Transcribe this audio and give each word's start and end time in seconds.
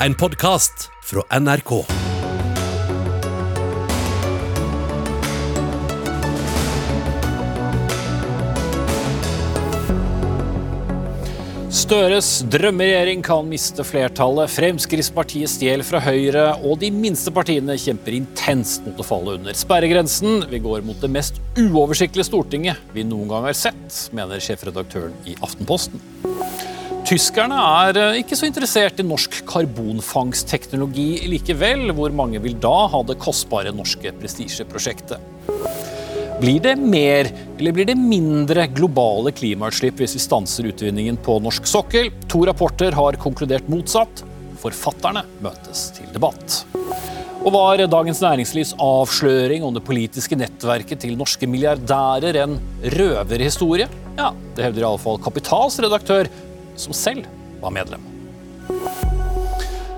en 0.00 0.14
podkast 0.14 0.90
fra 1.04 1.22
NRK. 1.40 1.70
Støres 11.76 12.42
drømmeregjering 12.50 13.22
kan 13.24 13.46
miste 13.46 13.84
flertallet. 13.86 14.50
Fremskrittspartiet 14.50 15.52
stjeler 15.52 15.86
fra 15.86 16.00
Høyre, 16.02 16.48
og 16.66 16.80
de 16.82 16.90
minste 16.92 17.32
partiene 17.32 17.78
kjemper 17.80 18.18
intenst 18.18 18.84
mot 18.84 19.00
å 19.00 19.06
falle 19.06 19.38
under 19.38 19.56
sperregrensen. 19.56 20.42
Vi 20.50 20.60
går 20.64 20.84
mot 20.84 20.98
det 21.00 21.12
mest 21.14 21.40
uoversiktlige 21.56 22.26
Stortinget 22.28 22.96
vi 22.96 23.06
noen 23.06 23.30
gang 23.30 23.48
har 23.48 23.56
sett, 23.56 24.02
mener 24.16 24.42
sjefredaktøren 24.42 25.14
i 25.30 25.38
Aftenposten. 25.46 26.02
Tyskerne 27.06 27.54
er 27.54 27.98
eh, 28.00 28.16
ikke 28.18 28.34
så 28.34 28.48
interessert 28.48 28.98
i 28.98 29.04
norsk 29.06 29.36
karbonfangstteknologi 29.46 31.28
likevel. 31.30 31.92
Hvor 31.94 32.10
mange 32.10 32.40
vil 32.42 32.56
da 32.58 32.88
ha 32.90 33.02
det 33.06 33.14
kostbare 33.22 33.70
norske 33.70 34.10
prestisjeprosjektet? 34.18 35.22
Blir 36.40 36.58
det 36.64 36.74
mer 36.82 37.30
eller 37.30 37.76
blir 37.76 37.86
det 37.88 37.94
mindre 37.96 38.66
globale 38.74 39.30
klimautslipp 39.32 40.02
hvis 40.02 40.16
vi 40.18 40.24
stanser 40.24 40.66
utvinningen 40.72 41.20
på 41.22 41.38
norsk 41.44 41.70
sokkel? 41.70 42.10
To 42.26 42.42
rapporter 42.50 42.98
har 42.98 43.20
konkludert 43.22 43.70
motsatt. 43.70 44.24
Forfatterne 44.58 45.22
møtes 45.46 45.92
til 45.94 46.10
debatt. 46.10 46.64
Og 47.46 47.52
var 47.54 47.78
Dagens 47.86 48.18
Næringslivs 48.24 48.72
avsløring 48.82 49.62
om 49.62 49.70
det 49.76 49.84
politiske 49.86 50.34
nettverket 50.34 51.04
til 51.04 51.14
norske 51.14 51.46
milliardærer 51.46 52.40
en 52.42 52.58
røverhistorie? 52.96 53.86
Ja, 54.18 54.32
det 54.56 54.64
hevder 54.64 54.88
iallfall 54.88 55.20
Kapitals 55.22 55.78
redaktør, 55.84 56.26
som 56.76 56.92
selv 56.96 57.26
var 57.62 57.74
medlem. 57.74 58.04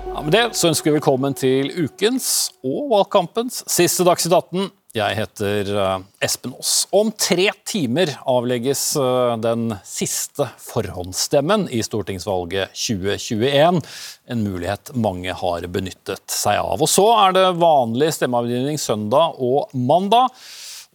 Ja, 0.09 0.23
med 0.23 0.33
det 0.35 0.49
så 0.57 0.71
ønsker 0.71 0.91
vi 0.91 0.97
velkommen 0.97 1.35
til 1.37 1.71
ukens 1.75 2.49
og 2.65 2.89
valgkampens 2.91 3.63
siste 3.71 4.03
Dagsnytt 4.07 4.35
18. 4.35 4.69
Jeg 4.97 5.15
heter 5.19 5.67
eh, 5.69 5.99
Espen 6.25 6.55
Aas. 6.57 6.87
Om 6.89 7.11
tre 7.13 7.45
timer 7.69 8.09
avlegges 8.27 8.81
eh, 8.97 9.35
den 9.37 9.67
siste 9.85 10.47
forhåndsstemmen 10.65 11.67
i 11.69 11.83
stortingsvalget 11.85 12.73
2021. 12.73 13.83
En 14.33 14.41
mulighet 14.41 14.89
mange 14.97 15.35
har 15.43 15.67
benyttet 15.69 16.25
seg 16.33 16.57
av. 16.63 16.81
Og 16.81 16.89
så 16.89 17.05
er 17.27 17.37
det 17.37 17.45
vanlig 17.61 18.09
stemmeavgivning 18.17 18.81
søndag 18.81 19.37
og 19.37 19.69
mandag. 19.77 20.33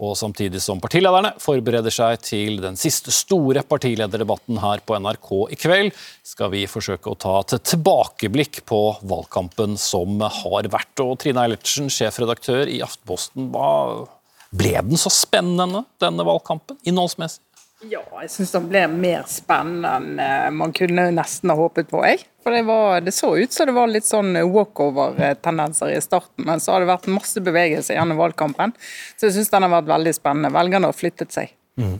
Og 0.02 0.16
samtidig 0.18 0.58
som 0.58 0.80
partilederne 0.82 1.30
forbereder 1.38 1.92
seg 1.94 2.18
til 2.26 2.58
den 2.62 2.74
siste 2.78 3.12
store 3.14 3.62
partilederdebatten 3.62 4.58
her 4.58 4.82
på 4.82 4.96
NRK 4.98 5.30
i 5.54 5.58
kveld, 5.60 5.92
skal 6.26 6.50
vi 6.50 6.64
forsøke 6.70 7.12
å 7.12 7.18
ta 7.20 7.36
et 7.44 7.54
tilbakeblikk 7.70 8.64
på 8.66 8.80
valgkampen 9.06 9.78
som 9.78 10.18
har 10.18 10.70
vært. 10.72 10.98
Og 11.04 11.14
Trine 11.22 11.46
Eilertsen, 11.46 11.86
sjefredaktør 11.92 12.66
i 12.66 12.80
Aftenposten, 12.82 13.52
hva 13.54 14.08
ble 14.54 14.74
den 14.90 14.98
så 14.98 15.12
spennende, 15.14 15.84
denne 16.02 16.26
valgkampen, 16.26 16.80
innholdsmessig? 16.82 17.42
Ja, 17.90 18.02
jeg 18.22 18.30
syns 18.32 18.52
den 18.54 18.68
ble 18.70 18.84
mer 18.90 19.24
spennende 19.30 19.90
enn 19.98 20.56
man 20.58 20.72
kunne 20.76 21.08
nesten 21.14 21.52
ha 21.52 21.56
håpet 21.58 21.90
på. 21.90 22.02
jeg. 22.06 22.24
For 22.44 22.52
det, 22.52 22.62
var, 22.68 23.00
det 23.00 23.14
så 23.16 23.30
ut 23.36 23.52
som 23.52 23.68
det 23.68 23.74
var 23.76 23.88
litt 23.88 24.06
sånn 24.06 24.36
walkover-tendenser 24.36 25.94
i 25.94 26.00
starten, 26.04 26.44
men 26.44 26.60
så 26.60 26.74
har 26.74 26.84
det 26.84 26.90
vært 26.92 27.08
masse 27.12 27.40
bevegelse 27.40 27.96
gjennom 27.96 28.20
valgkampen. 28.20 28.74
Så 29.16 29.30
jeg 29.30 29.38
syns 29.38 29.52
den 29.54 29.64
har 29.64 29.72
vært 29.72 29.88
veldig 29.94 30.12
spennende. 30.16 30.52
Velgerne 30.52 30.90
har 30.90 30.98
flyttet 30.98 31.32
seg. 31.32 31.54
Mm. 31.80 31.96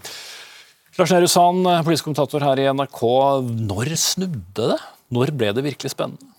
Lars 0.98 1.14
Nehru 1.14 1.30
Sand, 1.32 1.64
politisk 1.86 2.06
kommentator 2.06 2.44
her 2.44 2.60
i 2.60 2.68
NRK. 2.70 3.00
Når 3.72 3.94
snudde 3.98 4.68
det? 4.74 4.78
Når 5.14 5.32
ble 5.38 5.50
det 5.56 5.64
virkelig 5.64 5.94
spennende? 5.94 6.33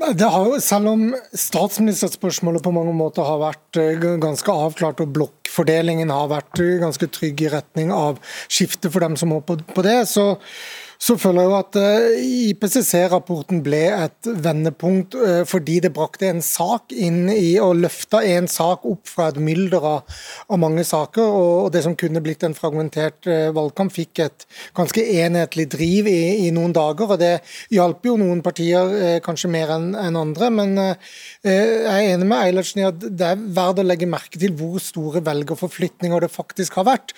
Jo, 0.00 0.56
Selv 0.64 0.88
om 0.94 1.02
statsministerspørsmålet 1.36 2.64
på 2.64 2.72
mange 2.72 2.94
måter 2.96 3.26
har 3.26 3.40
vært 3.42 3.80
eh, 3.80 4.06
ganske 4.22 4.48
avklart, 4.52 5.02
og 5.04 5.12
blokkfordelingen 5.16 6.12
har 6.12 6.30
vært 6.30 6.62
eh, 6.62 6.78
ganske 6.80 7.08
trygg 7.12 7.42
i 7.44 7.50
retning 7.52 7.92
av 7.92 8.20
skifte 8.48 8.88
for 8.88 9.04
dem 9.04 9.18
som 9.20 9.34
håper 9.36 9.60
på 9.74 9.84
det, 9.84 9.98
så 10.08 10.32
så 11.00 11.14
føler 11.16 11.46
jeg 11.46 11.48
jo 11.48 11.54
at 11.56 11.76
eh, 11.80 12.24
IPCC-rapporten 12.50 13.62
ble 13.64 13.80
et 13.88 14.28
vendepunkt 14.44 15.14
eh, 15.16 15.38
fordi 15.48 15.78
det 15.80 15.94
brakte 15.96 16.28
en 16.28 16.42
sak 16.44 16.92
inn 16.92 17.22
i 17.32 17.54
og 17.56 17.78
løfta 17.80 18.20
en 18.28 18.44
sak 18.50 18.84
opp 18.84 19.08
fra 19.08 19.30
et 19.30 19.38
mylder 19.40 19.86
av, 19.94 20.18
mange 20.60 20.84
saker. 20.84 21.24
Og 21.24 21.70
det 21.72 21.86
som 21.86 21.96
kunne 21.96 22.20
blitt 22.20 22.44
en 22.44 22.56
fragmentert 22.56 23.24
eh, 23.32 23.48
valgkamp, 23.56 23.94
fikk 23.96 24.20
et 24.26 24.44
ganske 24.76 25.00
enhetlig 25.24 25.70
driv 25.72 26.10
i, 26.10 26.44
i 26.44 26.50
noen 26.52 26.74
dager. 26.76 27.14
og 27.16 27.22
Det 27.22 27.32
hjalp 27.72 28.04
jo 28.04 28.18
noen 28.20 28.44
partier 28.44 29.24
kanskje 29.24 29.50
mer 29.52 29.72
enn 29.78 30.18
andre, 30.20 30.50
men 30.52 30.76
jeg 30.80 31.80
er 31.88 32.10
enig 32.12 32.28
med 32.28 32.44
Eilertsen 32.44 32.82
i 32.82 32.86
at 32.86 33.00
det 33.00 33.26
er 33.26 33.40
verdt 33.56 33.80
å 33.80 33.86
legge 33.86 34.08
merke 34.10 34.40
til 34.40 34.52
hvor 34.58 34.76
store 34.82 35.24
velgerforflytninger 35.24 36.26
det 36.26 36.30
faktisk 36.32 36.76
har 36.80 36.88
vært. 36.90 37.14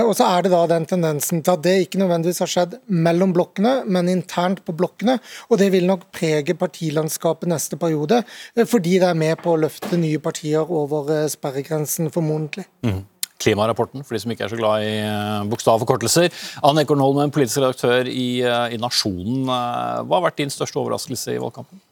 Og 0.00 0.14
så 0.16 0.28
er 0.30 0.46
det 0.46 0.54
da 0.54 0.64
den 0.70 0.88
tendensen 0.88 1.44
til 1.44 1.56
at 1.56 1.64
det 1.66 1.76
ikke 1.84 2.00
nødvendigvis 2.00 2.42
har 2.44 2.52
skjedd 2.52 2.78
mellom 2.88 3.25
mellom 3.26 3.34
blokkene, 3.34 3.84
men 3.86 4.08
internt 4.08 4.62
på 4.64 4.74
blokkene. 4.76 5.18
Og 5.50 5.58
det 5.58 5.72
vil 5.72 5.86
nok 5.86 6.10
prege 6.12 6.54
partilandskapet 6.54 7.48
neste 7.48 7.76
periode, 7.76 8.24
eh, 8.56 8.64
fordi 8.64 8.98
det 9.00 9.08
er 9.08 9.14
med 9.14 9.38
på 9.42 9.54
å 9.54 9.60
løfte 9.60 9.98
nye 9.98 10.18
partier 10.18 10.64
over 10.64 11.10
eh, 11.10 11.28
sperregrensen, 11.28 12.10
formodentlig. 12.10 12.66
Mm. 12.84 13.04
Klimarapporten, 13.38 14.02
for 14.02 14.16
de 14.16 14.20
som 14.22 14.30
ikke 14.32 14.46
er 14.46 14.52
så 14.52 14.56
glad 14.56 14.82
i 14.82 14.94
eh, 15.02 15.44
bokstavforkortelser. 15.50 16.30
Anne 16.64 16.86
Ekornholmen, 16.86 17.30
politisk 17.30 17.60
redaktør 17.60 18.08
i, 18.08 18.40
i 18.42 18.80
Nasjonen. 18.80 19.44
Hva 19.46 20.06
har 20.08 20.24
vært 20.30 20.40
din 20.40 20.52
største 20.52 20.80
overraskelse 20.80 21.36
i 21.36 21.42
valgkampen? 21.42 21.82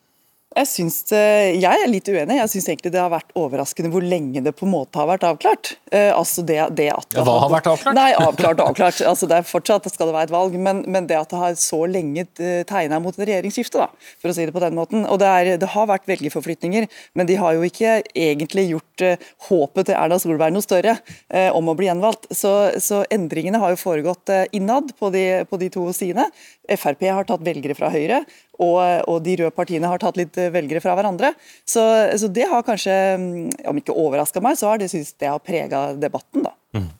Jeg, 0.54 0.70
synes, 0.70 0.98
jeg 1.10 1.64
er 1.84 1.90
litt 1.90 2.08
uenig. 2.08 2.38
Jeg 2.38 2.52
syns 2.52 2.68
egentlig 2.70 2.92
det 2.94 3.02
har 3.02 3.12
vært 3.12 3.32
overraskende 3.38 3.90
hvor 3.92 4.04
lenge 4.04 4.42
det 4.44 4.54
på 4.54 4.68
en 4.68 4.74
måte 4.74 5.00
har 5.00 5.08
vært 5.10 5.26
avklart. 5.26 5.74
Eh, 5.94 6.10
altså 6.14 6.42
det, 6.46 6.58
det 6.78 6.88
at 6.94 7.06
det 7.12 7.22
Hva 7.26 7.36
har, 7.42 7.50
vært 7.52 7.68
avklart? 7.70 7.96
Nei, 7.96 8.10
avklart 8.18 8.62
avklart. 8.62 9.00
Altså 9.06 9.28
det 9.30 9.40
er 9.40 9.46
Fortsatt 9.46 9.86
skal 9.92 10.10
det 10.10 10.16
være 10.16 10.28
et 10.28 10.34
valg, 10.34 10.56
men, 10.58 10.82
men 10.90 11.08
det 11.10 11.18
at 11.18 11.30
det 11.30 11.40
har 11.40 11.56
så 11.60 11.80
lenge 11.90 12.26
eh, 12.42 12.62
tegna 12.68 13.00
mot 13.02 13.14
et 13.14 13.26
regjeringsskifte, 13.28 13.82
da, 13.84 14.10
for 14.22 14.30
å 14.30 14.36
si 14.36 14.46
det 14.46 14.54
på 14.54 14.62
den 14.64 14.78
måten. 14.78 15.04
Og 15.06 15.20
det, 15.22 15.30
er, 15.30 15.50
det 15.60 15.70
har 15.74 15.90
vært 15.90 16.08
velgerforflytninger, 16.10 16.88
men 17.14 17.30
de 17.30 17.38
har 17.40 17.56
jo 17.56 17.66
ikke 17.66 17.98
egentlig 18.14 18.66
gjort 18.70 19.04
uh, 19.04 19.28
håpet 19.48 19.88
til 19.88 19.96
Erna 19.98 20.18
Solberg 20.20 20.54
noe 20.54 20.64
større 20.64 20.96
uh, 20.96 21.50
om 21.56 21.70
å 21.70 21.76
bli 21.78 21.88
gjenvalgt. 21.88 22.28
Så, 22.34 22.52
så, 22.82 23.02
endringene 23.14 23.60
har 23.62 23.74
jo 23.74 23.80
foregått 23.80 24.32
uh, 24.32 24.44
innad 24.56 24.94
på 24.98 25.10
de, 25.14 25.24
på 25.50 25.60
de 25.60 25.70
to 25.74 25.86
sidene. 25.96 26.26
Frp 26.64 27.06
har 27.10 27.26
tatt 27.28 27.44
velgere 27.44 27.76
fra 27.76 27.90
Høyre, 27.92 28.22
og, 28.56 28.80
og, 29.10 29.18
de 29.24 29.36
røde 29.40 29.54
partiene 29.54 29.90
har 29.90 30.00
tatt 30.00 30.18
litt 30.20 30.38
velgere 30.54 30.80
fra 30.84 30.94
hverandre. 30.96 31.34
Så, 31.68 31.82
så 32.20 32.30
det 32.32 32.48
har 32.50 32.64
kanskje, 32.66 32.96
mm, 33.20 33.68
om 33.70 33.80
ikke 33.80 33.96
overraska 33.96 34.42
meg, 34.44 34.58
så 34.60 34.70
har 34.70 34.80
det 34.80 34.90
synes 34.92 35.12
det 35.20 35.30
har 35.30 35.42
prega 35.44 35.86
debatten. 35.98 36.46
da. 36.46 36.54
Mm. 36.74 36.90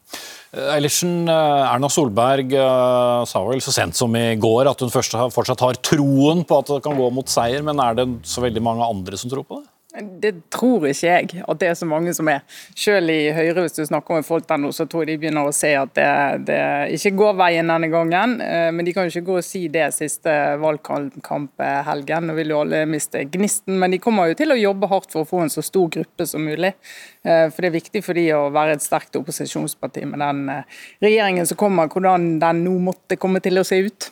Eilertsen, 0.54 1.14
eh, 1.26 1.62
Erna 1.66 1.88
Solberg 1.90 2.52
uh, 2.54 3.24
sa 3.26 3.42
vel 3.46 3.62
så 3.64 3.72
sent 3.74 3.98
som 3.98 4.12
i 4.14 4.36
går 4.38 4.70
at 4.70 4.84
hun 4.84 4.92
fortsatt 4.92 5.64
har 5.66 5.80
troen 5.82 6.44
på 6.46 6.58
at 6.60 6.70
det 6.70 6.82
kan 6.84 6.98
gå 6.98 7.08
mot 7.14 7.30
seier, 7.30 7.64
men 7.66 7.82
er 7.82 7.98
det 7.98 8.06
så 8.28 8.44
veldig 8.44 8.62
mange 8.62 8.86
andre 8.86 9.18
som 9.18 9.32
tror 9.32 9.46
på 9.48 9.58
det? 9.62 9.73
Det 9.94 10.32
tror 10.50 10.88
ikke 10.88 11.06
jeg, 11.06 11.42
at 11.46 11.58
det 11.60 11.68
er 11.70 11.76
så 11.78 11.86
mange 11.86 12.10
som 12.16 12.26
er. 12.26 12.40
Selv 12.74 13.12
i 13.14 13.28
Høyre, 13.30 13.62
hvis 13.62 13.76
du 13.76 13.84
snakker 13.86 14.16
med 14.18 14.26
folk 14.26 14.48
der 14.48 14.58
nå, 14.58 14.72
så 14.74 14.88
tror 14.90 15.04
jeg 15.04 15.12
de 15.12 15.20
begynner 15.22 15.46
å 15.46 15.52
se 15.54 15.70
at 15.78 15.92
det, 15.94 16.06
det 16.48 16.56
ikke 16.96 17.12
går 17.20 17.36
veien 17.38 17.70
denne 17.70 17.90
gangen. 17.92 18.34
Eh, 18.42 18.70
men 18.74 18.86
de 18.86 18.94
kan 18.96 19.06
jo 19.06 19.12
ikke 19.12 19.28
gå 19.28 19.36
og 19.38 19.46
si 19.46 19.68
det 19.70 19.86
siste 19.94 20.34
valgkamphelgen. 20.58 22.26
Nå 22.26 22.34
vil 22.40 22.50
jo 22.50 22.64
alle 22.64 22.82
miste 22.90 23.22
gnisten. 23.36 23.78
Men 23.78 23.94
de 23.94 24.02
kommer 24.02 24.32
jo 24.32 24.38
til 24.40 24.56
å 24.56 24.58
jobbe 24.58 24.90
hardt 24.90 25.14
for 25.14 25.22
å 25.22 25.30
få 25.30 25.44
en 25.44 25.54
så 25.54 25.62
stor 25.62 25.86
gruppe 25.94 26.26
som 26.26 26.42
mulig. 26.42 26.74
Eh, 27.22 27.46
for 27.46 27.62
det 27.62 27.70
er 27.70 27.78
viktig 27.78 28.02
for 28.02 28.18
de 28.18 28.26
å 28.34 28.48
være 28.54 28.74
et 28.74 28.82
sterkt 28.82 29.14
opposisjonsparti 29.20 30.08
med 30.10 30.24
den 30.26 30.42
eh, 30.56 30.82
regjeringen 31.06 31.46
som 31.46 31.60
kommer, 31.60 31.86
hvordan 31.86 32.40
den 32.42 32.66
nå 32.66 32.80
måtte 32.90 33.20
komme 33.20 33.38
til 33.44 33.62
å 33.62 33.66
se 33.70 33.78
ut. 33.86 34.10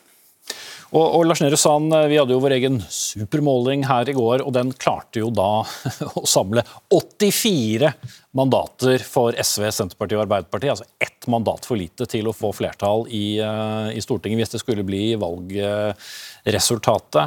Og, 0.93 1.07
og 1.17 1.23
Lars 1.25 1.41
Nehru 1.41 1.57
Sand, 1.57 1.89
eh, 1.97 2.11
Vi 2.13 2.19
hadde 2.21 2.35
jo 2.35 2.41
vår 2.43 2.53
egen 2.59 2.75
supermåling 2.93 3.87
her 3.89 4.09
i 4.09 4.15
går, 4.17 4.43
og 4.45 4.53
den 4.57 4.73
klarte 4.77 5.21
jo 5.23 5.31
da 5.33 5.65
å 6.21 6.23
samle 6.29 6.63
84 6.93 7.93
mandater 8.37 8.99
for 9.07 9.33
SV, 9.33 9.71
Senterpartiet 9.73 10.19
og 10.19 10.25
Arbeiderpartiet. 10.27 10.71
Altså 10.75 10.89
ett 11.01 11.27
mandat 11.33 11.65
for 11.69 11.77
lite 11.81 12.07
til 12.11 12.29
å 12.29 12.37
få 12.37 12.53
flertall 12.57 13.07
i, 13.09 13.39
eh, 13.41 13.89
i 13.97 14.01
Stortinget 14.05 14.39
hvis 14.43 14.55
det 14.57 14.63
skulle 14.65 14.89
bli 14.89 15.05
valgresultatet. 15.21 17.27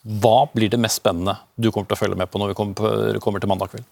Hva 0.00 0.48
blir 0.50 0.70
det 0.72 0.80
mest 0.80 0.96
spennende 1.02 1.34
du 1.60 1.68
kommer 1.70 1.86
til 1.90 1.98
å 1.98 2.00
følge 2.00 2.16
med 2.18 2.30
på 2.32 2.38
når 2.40 2.48
vi 2.54 2.58
kommer 3.20 3.38
til 3.42 3.52
mandag 3.52 3.68
kveld? 3.74 3.86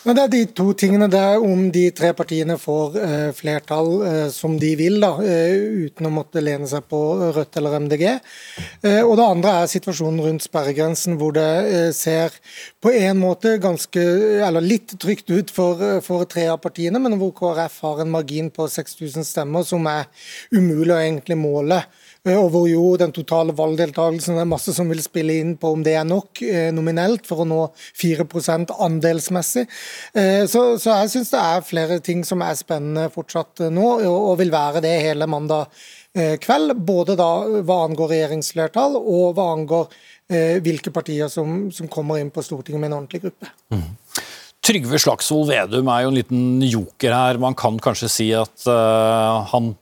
Men 0.00 0.16
det 0.16 0.22
er 0.22 0.30
de 0.32 0.40
to 0.56 0.70
tingene. 0.80 1.10
Det 1.12 1.18
er 1.20 1.42
om 1.44 1.66
de 1.72 1.82
tre 1.92 2.10
partiene 2.16 2.56
får 2.60 2.94
eh, 3.00 3.26
flertall 3.36 3.90
eh, 4.08 4.28
som 4.32 4.54
de 4.60 4.70
vil, 4.78 4.96
da, 5.02 5.10
eh, 5.20 5.84
uten 5.84 6.08
å 6.08 6.12
måtte 6.14 6.40
lene 6.40 6.68
seg 6.70 6.86
på 6.88 7.00
Rødt 7.36 7.58
eller 7.60 7.76
MDG. 7.84 8.06
Og 9.04 9.12
det 9.18 9.26
andre 9.26 9.52
er 9.60 9.70
situasjonen 9.70 10.22
rundt 10.24 10.44
sperregrensen, 10.44 11.18
hvor 11.20 11.34
det 11.36 11.92
ser 11.96 12.32
på 12.80 12.92
en 12.96 13.20
måte 13.20 13.56
ganske, 13.60 14.02
eller 14.46 14.64
litt 14.64 14.94
trygt 15.02 15.30
ut 15.30 15.52
for, 15.52 15.82
for 16.04 16.24
tre 16.30 16.46
av 16.52 16.60
partiene, 16.64 17.00
men 17.02 17.18
hvor 17.20 17.34
KrF 17.36 17.80
har 17.84 18.02
en 18.02 18.14
margin 18.14 18.48
på 18.54 18.68
6000 18.72 19.26
stemmer 19.26 19.66
som 19.68 19.84
er 19.90 20.08
umulig 20.54 20.94
å 20.96 21.02
egentlig 21.02 21.38
måle 21.40 21.82
og 22.28 22.50
hvor 22.52 22.66
jo 22.68 22.82
den 23.00 23.14
totale 23.16 23.54
valgdeltakelsen 23.56 24.36
er 24.40 24.48
masse 24.48 24.74
som 24.76 24.90
vil 24.92 25.00
spille 25.04 25.38
inn 25.40 25.54
på 25.60 25.70
om 25.74 25.84
det 25.86 25.94
er 25.96 26.04
nok 26.08 26.42
eh, 26.44 26.68
nominelt 26.76 27.24
for 27.28 27.42
å 27.42 27.48
nå 27.48 27.60
4 28.00 28.26
andelsmessig. 28.86 29.64
Så, 30.50 30.62
så 30.80 30.96
jeg 31.00 31.10
syns 31.12 31.32
det 31.32 31.40
er 31.40 31.64
flere 31.64 31.98
ting 32.04 32.22
som 32.26 32.42
er 32.44 32.58
spennende 32.58 33.08
fortsatt 33.12 33.64
nå, 33.72 33.86
og 34.04 34.34
vil 34.40 34.52
være 34.52 34.82
det 34.84 34.92
hele 35.04 35.28
mandag 35.30 35.70
kveld. 36.42 36.74
Både 36.76 37.16
da 37.18 37.30
hva 37.62 37.78
angår 37.86 38.12
regjeringsflertall 38.14 38.98
og 39.00 39.36
hva 39.38 39.52
angår 39.54 40.00
hvilke 40.64 40.92
partier 40.94 41.30
som, 41.32 41.70
som 41.74 41.88
kommer 41.90 42.20
inn 42.20 42.32
på 42.34 42.44
Stortinget 42.44 42.82
med 42.82 42.90
en 42.90 42.98
ordentlig 43.00 43.24
gruppe. 43.24 43.50
Mm. 43.74 43.88
Trygve 44.60 44.98
Slagsvold 45.00 45.48
Vedum 45.48 45.88
er 45.88 46.04
jo 46.04 46.10
en 46.10 46.18
liten 46.18 46.42
joker 46.68 47.14
her. 47.16 47.38
Man 47.40 47.56
kan 47.56 47.78
kanskje 47.80 48.10
si 48.12 48.26
at 48.36 48.66
uh, 48.68 49.40
han 49.54 49.72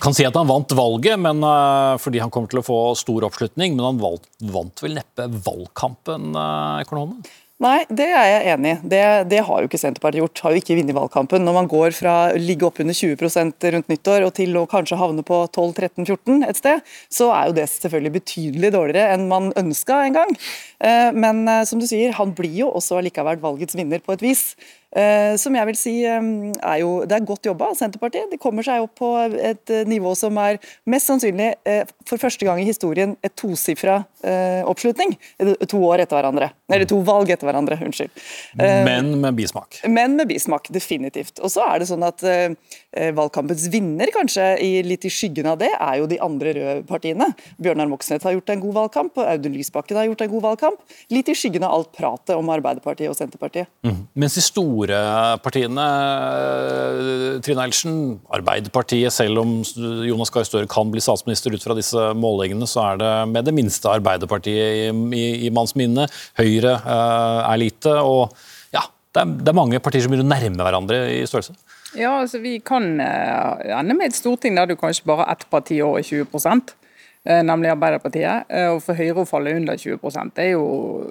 kan 0.00 0.16
si 0.16 0.24
at 0.26 0.36
han 0.36 0.48
vant 0.48 0.72
valget 0.76 1.20
men, 1.20 1.44
uh, 1.44 1.98
fordi 2.00 2.22
han 2.22 2.32
kommer 2.32 2.50
til 2.50 2.62
å 2.62 2.66
få 2.66 2.78
stor 2.98 3.28
oppslutning, 3.28 3.76
men 3.76 3.86
han 3.86 4.00
valgt, 4.02 4.28
vant 4.52 4.84
vel 4.84 4.96
neppe 4.98 5.28
valgkampen, 5.44 6.32
uh, 6.36 6.80
økonomen? 6.84 7.20
Nei, 7.60 7.82
det 7.92 8.06
er 8.08 8.24
jeg 8.24 8.52
enig 8.54 8.70
i. 8.72 8.76
Det, 8.88 9.00
det, 9.28 9.40
har 9.44 9.60
jo 9.60 9.68
ikke 9.68 9.80
Senterpartiet 9.80 10.22
gjort. 10.22 10.40
Har 10.46 10.54
jo 10.54 10.62
ikke 10.62 10.78
vunnet 10.78 10.96
valgkampen. 10.96 11.44
Når 11.44 11.56
man 11.58 11.68
går 11.68 11.92
fra 11.92 12.14
å 12.30 12.40
ligge 12.40 12.64
oppunder 12.64 12.96
20% 12.96 13.66
rundt 13.74 13.92
nyttår 13.92 14.24
og 14.24 14.32
til 14.38 14.56
å 14.56 14.64
kanskje 14.70 14.96
havne 14.96 15.24
på 15.28 15.42
12-13-14 15.52 16.46
et 16.48 16.60
sted, 16.60 16.80
så 17.12 17.28
er 17.36 17.50
jo 17.50 17.58
det 17.60 17.68
selvfølgelig 17.68 18.14
betydelig 18.16 18.72
dårligere 18.72 19.12
enn 19.12 19.28
man 19.28 19.52
ønska 19.60 20.00
en 20.06 20.16
gang. 20.16 20.36
Eh, 20.80 21.12
men 21.12 21.44
eh, 21.48 21.64
som 21.68 21.80
du 21.80 21.84
sier, 21.88 22.14
han 22.16 22.32
blir 22.36 22.62
jo 22.62 22.70
også 22.72 22.96
allikevel 23.00 23.40
valgets 23.42 23.76
vinner 23.76 24.00
på 24.00 24.16
et 24.16 24.24
vis. 24.24 24.54
Eh, 24.96 25.36
som 25.38 25.54
jeg 25.54 25.68
vil 25.68 25.76
si 25.78 25.92
er 26.02 26.78
jo 26.80 27.04
Det 27.06 27.14
er 27.14 27.26
godt 27.28 27.46
jobba 27.46 27.68
av 27.70 27.76
Senterpartiet. 27.78 28.30
De 28.32 28.40
kommer 28.40 28.66
seg 28.66 28.82
opp 28.82 28.96
på 28.98 29.10
et 29.36 29.74
nivå 29.86 30.16
som 30.18 30.40
er 30.42 30.58
mest 30.90 31.06
sannsynlig 31.06 31.52
for 32.08 32.18
første 32.18 32.48
gang 32.48 32.58
i 32.58 32.66
historien 32.66 33.12
et 33.22 33.36
tosifra 33.38 34.00
oppslutning. 34.66 35.14
To 35.70 35.84
år 35.86 36.02
etter 36.02 36.18
hverandre. 36.18 36.50
Eller 36.72 36.88
to 36.90 36.98
valg 37.06 37.30
etter 37.30 37.46
hverandre, 37.46 37.49
unnskyld. 37.58 38.10
Men 38.58 39.12
med 39.20 39.38
bismak. 39.38 39.80
Men 39.88 40.16
med 40.18 40.30
bismak, 40.30 40.68
definitivt. 40.72 41.40
Og 41.40 41.52
så 41.52 41.64
er 41.66 41.82
det 41.82 41.90
sånn 41.90 42.04
at 42.06 42.22
valgkampens 43.16 43.68
vinner, 43.72 44.10
kanskje 44.14 44.46
i, 44.62 44.70
litt 44.86 45.04
i 45.06 45.12
skyggen 45.12 45.48
av 45.50 45.60
det, 45.60 45.70
er 45.76 46.00
jo 46.00 46.08
de 46.10 46.18
andre 46.22 46.54
røde 46.56 46.86
partiene. 46.88 47.30
Bjørnar 47.62 47.90
Moxnes 47.90 48.24
har 48.26 48.34
gjort 48.36 48.50
en 48.54 48.62
god 48.64 48.76
valgkamp, 48.80 49.18
og 49.20 49.28
Audun 49.30 49.54
Lysbakken 49.56 49.98
har 49.98 50.08
gjort 50.08 50.24
en 50.24 50.32
god 50.34 50.46
valgkamp. 50.48 50.96
Litt 51.14 51.30
i 51.30 51.36
skyggen 51.38 51.66
av 51.66 51.76
alt 51.76 51.92
pratet 51.96 52.34
om 52.36 52.50
Arbeiderpartiet 52.52 53.10
og 53.10 53.16
Senterpartiet. 53.18 53.70
Mm. 53.86 54.02
Mens 54.22 54.36
de 54.38 54.44
store 54.44 55.00
partiene, 55.44 55.86
eh, 55.86 57.40
Trine 57.44 57.64
Eilertsen, 57.64 58.18
Arbeiderpartiet, 58.34 59.12
selv 59.14 59.42
om 59.42 59.60
Jonas 60.06 60.32
Gahr 60.34 60.46
Støre 60.48 60.70
kan 60.70 60.90
bli 60.92 61.02
statsminister 61.04 61.54
ut 61.54 61.64
fra 61.64 61.76
disse 61.78 62.10
målingene, 62.18 62.68
så 62.70 62.92
er 62.92 63.00
det 63.02 63.12
med 63.32 63.48
det 63.48 63.54
minste 63.56 63.90
Arbeiderpartiet 63.90 64.90
i, 64.90 64.90
i, 65.16 65.26
i 65.46 65.52
manns 65.54 65.76
minne. 65.78 66.06
Høyre 66.38 66.76
uh, 66.84 67.39
er 67.42 67.60
lite. 67.60 67.94
og 68.00 68.34
ja, 68.74 68.84
det 69.14 69.24
er, 69.24 69.36
det 69.40 69.52
er 69.52 69.58
mange 69.58 69.82
partier 69.82 70.04
som 70.04 70.12
begynner 70.12 70.28
å 70.28 70.34
nærme 70.34 70.66
hverandre 70.66 71.02
i 71.18 71.22
størrelse. 71.28 71.56
Ja, 71.98 72.20
altså 72.20 72.38
Vi 72.38 72.60
kan 72.62 72.92
uh, 73.02 73.58
ende 73.80 73.96
med 73.98 74.12
et 74.12 74.18
storting 74.18 74.54
der 74.58 74.70
du 74.70 74.76
kanskje 74.78 75.08
bare 75.10 75.24
har 75.24 75.32
ett 75.34 75.48
parti 75.50 75.80
over 75.82 76.04
20 76.06 76.30
Eh, 77.24 77.42
nemlig 77.44 77.68
Arbeiderpartiet. 77.68 78.46
Eh, 78.48 78.70
og 78.72 78.78
for 78.80 78.96
Høyre 78.96 79.20
å 79.20 79.28
falle 79.28 79.52
under 79.52 79.76
20% 79.76 80.32
det 80.38 80.44
er 80.46 80.54
jo 80.54 80.62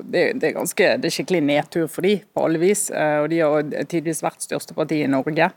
det, 0.09 0.23
er 0.41 0.55
ganske, 0.55 0.87
det 0.97 1.05
er 1.05 1.13
skikkelig 1.13 1.41
nedtur 1.45 1.85
for 1.85 2.07
de 2.07 2.15
på 2.33 2.45
alle 2.47 2.61
vis. 2.61 2.87
Eh, 2.89 3.17
og 3.21 3.27
De 3.29 3.41
har 3.43 3.85
tidvis 3.91 4.23
vært 4.25 4.41
største 4.41 4.73
parti 4.73 5.03
i 5.03 5.11
Norge. 5.11 5.51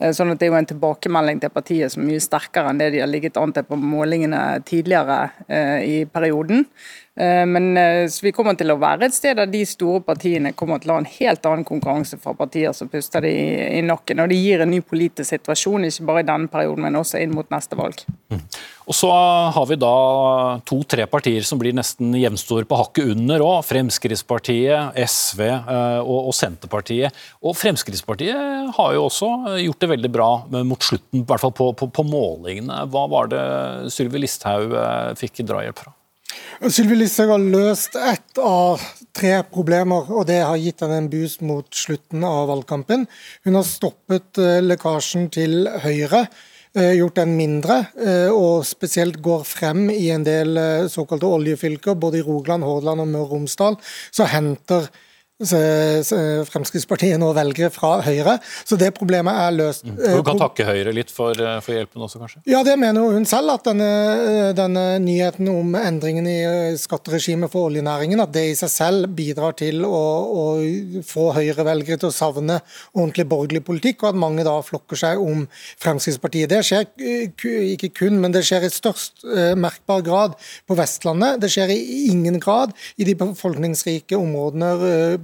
sånn 0.00 0.32
at 0.32 0.40
Det 0.40 0.46
er 0.46 0.52
jo 0.54 0.58
en 0.62 0.70
tilbakemelding 0.72 1.42
til 1.42 1.52
partiet 1.52 1.92
som 1.92 2.02
er 2.02 2.08
mye 2.14 2.24
sterkere 2.24 2.70
enn 2.70 2.80
det 2.80 2.92
de 2.94 3.02
har 3.04 3.10
ligget 3.10 3.36
an 3.36 3.52
til 3.52 3.68
på 3.68 3.76
målingene 3.76 4.62
tidligere 4.64 5.30
i 5.84 6.04
perioden. 6.06 6.64
Eh, 7.18 7.46
men 7.46 7.76
eh, 7.76 8.10
vi 8.22 8.32
kommer 8.32 8.54
til 8.54 8.70
å 8.70 8.78
være 8.78 9.08
et 9.08 9.16
sted 9.16 9.40
der 9.40 9.50
de 9.50 9.64
store 9.66 10.04
partiene 10.06 10.52
kommer 10.54 10.78
til 10.78 10.92
å 10.92 10.98
ha 10.98 11.02
en 11.02 11.10
helt 11.10 11.46
annen 11.50 11.66
konkurranse 11.66 12.18
fra 12.22 12.34
partier 12.38 12.74
som 12.76 12.90
puster 12.92 13.24
de 13.26 13.32
i 13.74 13.82
nakken. 13.82 14.22
Og 14.22 14.30
det 14.30 14.38
gir 14.38 14.62
en 14.62 14.70
ny 14.70 14.78
politisk 14.86 15.32
situasjon, 15.32 15.88
ikke 15.88 16.06
bare 16.06 16.22
i 16.22 16.28
denne 16.28 16.50
perioden, 16.52 16.86
men 16.86 17.00
også 17.00 17.18
inn 17.18 17.34
mot 17.34 17.50
neste 17.50 17.78
valg. 17.78 18.04
Mm. 18.30 18.44
Og 18.88 18.96
Så 18.96 19.10
har 19.10 19.66
vi 19.68 19.76
da 19.76 19.96
to-tre 20.64 21.04
partier 21.10 21.44
som 21.44 21.58
blir 21.60 21.74
nesten 21.76 22.14
jevnstore 22.16 22.64
på 22.68 22.78
hakket 22.78 23.10
under 23.12 23.44
òg. 23.44 23.58
Fremskrittspartiet, 23.68 24.96
SV 25.02 25.42
og, 25.44 26.30
og, 26.30 26.32
Senterpartiet. 26.38 27.18
Og 27.42 27.58
Fremskrittspartiet 27.58 28.72
har 28.78 28.96
jo 28.96 29.04
også 29.10 29.58
gjort 29.66 29.84
det 29.84 29.92
veldig 29.92 30.12
bra 30.14 30.30
mot 30.62 30.88
slutten, 30.88 31.20
i 31.20 31.28
hvert 31.28 31.44
fall 31.44 31.52
på, 31.52 31.68
på, 31.76 31.90
på 31.92 32.08
målingene. 32.08 32.86
Hva 32.88 33.04
var 33.12 33.28
det 33.34 33.44
Sylvi 33.92 34.24
Listhaug 34.24 34.72
fikk 35.20 35.44
drahjelp 35.44 35.84
fra? 35.84 35.98
Sylvi 36.58 36.96
Listhaug 36.98 37.30
har 37.30 37.42
løst 37.54 37.94
ett 37.94 38.38
av 38.42 38.82
tre 39.14 39.36
problemer, 39.46 40.08
og 40.10 40.24
det 40.26 40.40
har 40.42 40.58
gitt 40.58 40.82
henne 40.82 40.96
en 40.98 41.10
boost 41.10 41.44
mot 41.46 41.66
slutten 41.70 42.24
av 42.26 42.48
valgkampen. 42.50 43.04
Hun 43.46 43.58
har 43.58 43.66
stoppet 43.66 44.40
eh, 44.42 44.58
lekkasjen 44.64 45.28
til 45.30 45.68
Høyre 45.84 46.24
eh, 46.74 46.96
gjort 46.98 47.20
den 47.20 47.36
mindre, 47.38 47.76
eh, 48.02 48.26
og 48.34 48.66
spesielt 48.66 49.20
går 49.22 49.46
frem 49.46 49.86
i 49.94 50.08
en 50.10 50.26
del 50.26 50.58
såkalte 50.90 51.30
oljefylker, 51.30 51.94
både 51.94 52.18
i 52.18 52.26
Rogaland, 52.26 52.66
Hordaland 52.66 53.06
og 53.06 53.12
Møre 53.12 53.28
og 53.28 53.36
Romsdal, 53.36 53.78
så 54.10 54.26
henter 54.26 54.90
Fremskrittspartiet 55.38 57.14
nå 57.22 57.28
velgere 57.36 57.70
fra 57.70 58.00
Høyre. 58.02 58.38
Så 58.66 58.74
det 58.78 58.90
problemet 58.96 59.36
er 59.38 59.52
løst. 59.54 59.84
Mm. 59.86 59.98
Du 60.18 60.22
kan 60.26 60.40
takke 60.40 60.66
Høyre 60.66 60.90
litt 60.94 61.12
for, 61.14 61.30
eh, 61.38 61.60
for, 61.62 61.76
hjelpen 61.76 62.02
også, 62.02 62.18
kanskje? 62.18 62.42
Ja, 62.50 62.64
det 62.66 62.74
mener 62.78 63.06
hun 63.14 63.26
selv. 63.28 63.52
At 63.54 63.68
denne, 63.68 64.52
denne 64.58 64.98
nyheten 64.98 65.48
om 65.48 65.76
endringen 65.78 66.26
i 66.26 66.40
eh, 66.42 66.76
skatteregimet 66.76 67.52
for 67.52 67.68
oljenæringen, 67.70 68.20
at 68.20 68.32
det 68.34 68.48
i 68.50 68.56
seg 68.58 68.72
selv 68.72 69.14
bidrar 69.14 69.54
til 69.58 69.84
å, 69.86 70.02
å 70.26 70.44
få 71.06 71.28
Høyre-velgere 71.38 72.02
til 72.02 72.10
å 72.10 72.14
savne 72.14 72.58
ordentlig 72.96 73.28
borgerlig 73.30 73.62
politikk, 73.64 74.02
og 74.02 74.10
at 74.10 74.20
mange 74.24 74.46
da 74.46 74.56
flokker 74.66 74.98
seg 74.98 75.22
om 75.22 75.46
Fremskrittspartiet. 75.78 76.50
Det 76.50 76.64
skjer 76.66 76.90
ikke 77.78 77.92
kun, 77.94 78.18
men 78.18 78.34
det 78.34 78.42
skjer 78.48 78.66
i 78.66 78.72
størst 78.74 79.22
merkbar 79.58 80.02
grad 80.02 80.34
på 80.66 80.74
Vestlandet. 80.78 81.38
Det 81.42 81.50
skjer 81.52 81.70
i 81.76 82.08
ingen 82.10 82.40
grad 82.42 82.74
i 82.98 83.06
de 83.06 83.14
befolkningsrike 83.18 84.18
områdene 84.18 84.74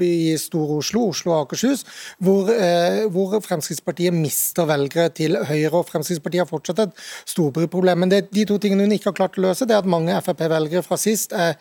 i 0.05 0.35
Stor-Oslo, 0.41 1.09
Oslo 1.11 1.33
og 1.35 1.45
Akershus, 1.45 1.85
hvor, 2.23 2.51
eh, 2.53 3.05
hvor, 3.12 3.35
Fremskrittspartiet 3.45 4.15
mister 4.15 4.69
velgere 4.69 5.11
til 5.15 5.37
Høyre. 5.37 5.73
og 5.81 5.89
Fremskrittspartiet 5.89 6.45
har 6.45 6.51
fortsatt 6.51 6.83
et 6.85 7.03
storbyproblem. 7.27 7.99
Men 8.05 8.12
det, 8.12 8.21
de 8.35 8.45
to 8.49 8.59
tingene 8.59 8.87
hun 8.87 8.95
ikke 8.95 9.11
har 9.11 9.19
klart 9.19 9.39
å 9.39 9.45
løse, 9.47 9.67
det 9.67 9.77
er 9.77 9.83
at 9.83 9.91
mange 9.91 10.15
Frp-velgere 10.25 10.85
fra 10.87 10.99
sist 11.01 11.33
er, 11.33 11.56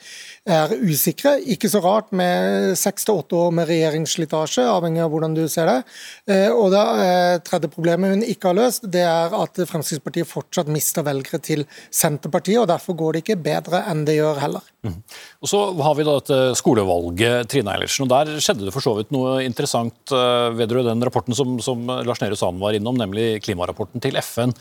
er, 0.45 0.75
usikre. 0.83 1.37
Ikke 1.41 1.71
så 1.71 1.81
rart 1.83 2.11
med 2.11 2.77
seks 2.79 3.07
til 3.07 3.21
åtte 3.21 3.39
år 3.39 3.51
med 3.55 3.69
regjeringsslitasje, 3.71 4.67
avhengig 4.67 5.03
av 5.03 5.13
hvordan 5.13 5.37
du 5.37 5.45
ser 5.51 5.69
det. 5.69 5.79
Eh, 6.27 6.49
og 6.51 6.71
det 6.73 6.83
eh, 7.07 7.37
tredje 7.47 7.71
problemet 7.73 8.13
hun 8.13 8.25
ikke 8.27 8.51
har 8.51 8.59
løst, 8.59 8.87
det 8.91 9.05
er 9.07 9.33
at 9.37 9.63
Fremskrittspartiet 9.69 10.29
fortsatt 10.29 10.71
mister 10.71 11.05
velgere 11.05 11.41
til 11.43 11.65
Senterpartiet, 11.89 12.61
og 12.61 12.69
derfor 12.71 12.97
går 12.99 13.13
det 13.13 13.23
ikke 13.25 13.41
bedre 13.43 13.83
enn 13.89 14.05
det 14.07 14.19
gjør 14.19 14.41
heller. 14.43 14.71
Mm. 14.83 14.99
Og 15.43 15.49
Så 15.51 15.59
har 15.83 15.95
vi 15.97 16.05
da 16.07 16.13
dette 16.15 16.37
skolevalget, 16.55 17.49
Trine 17.51 17.73
Eilertsen. 17.73 18.05
og 18.05 18.13
Der 18.13 18.39
skjedde 18.39 18.63
det 18.63 18.71
for 18.71 18.85
så 18.85 18.93
vidt 18.95 19.11
noe 19.11 19.41
interessant 19.43 20.13
uh, 20.15 20.55
vedrørende 20.55 20.93
den 20.93 21.03
rapporten 21.03 21.35
som, 21.35 21.57
som 21.59 21.83
Lars 22.07 22.23
Nehru 22.23 22.37
Sand 22.39 22.63
var 22.63 22.77
innom, 22.77 22.95
nemlig 22.95 23.41
klimarapporten 23.43 23.99
til 24.03 24.15
FN. 24.23 24.55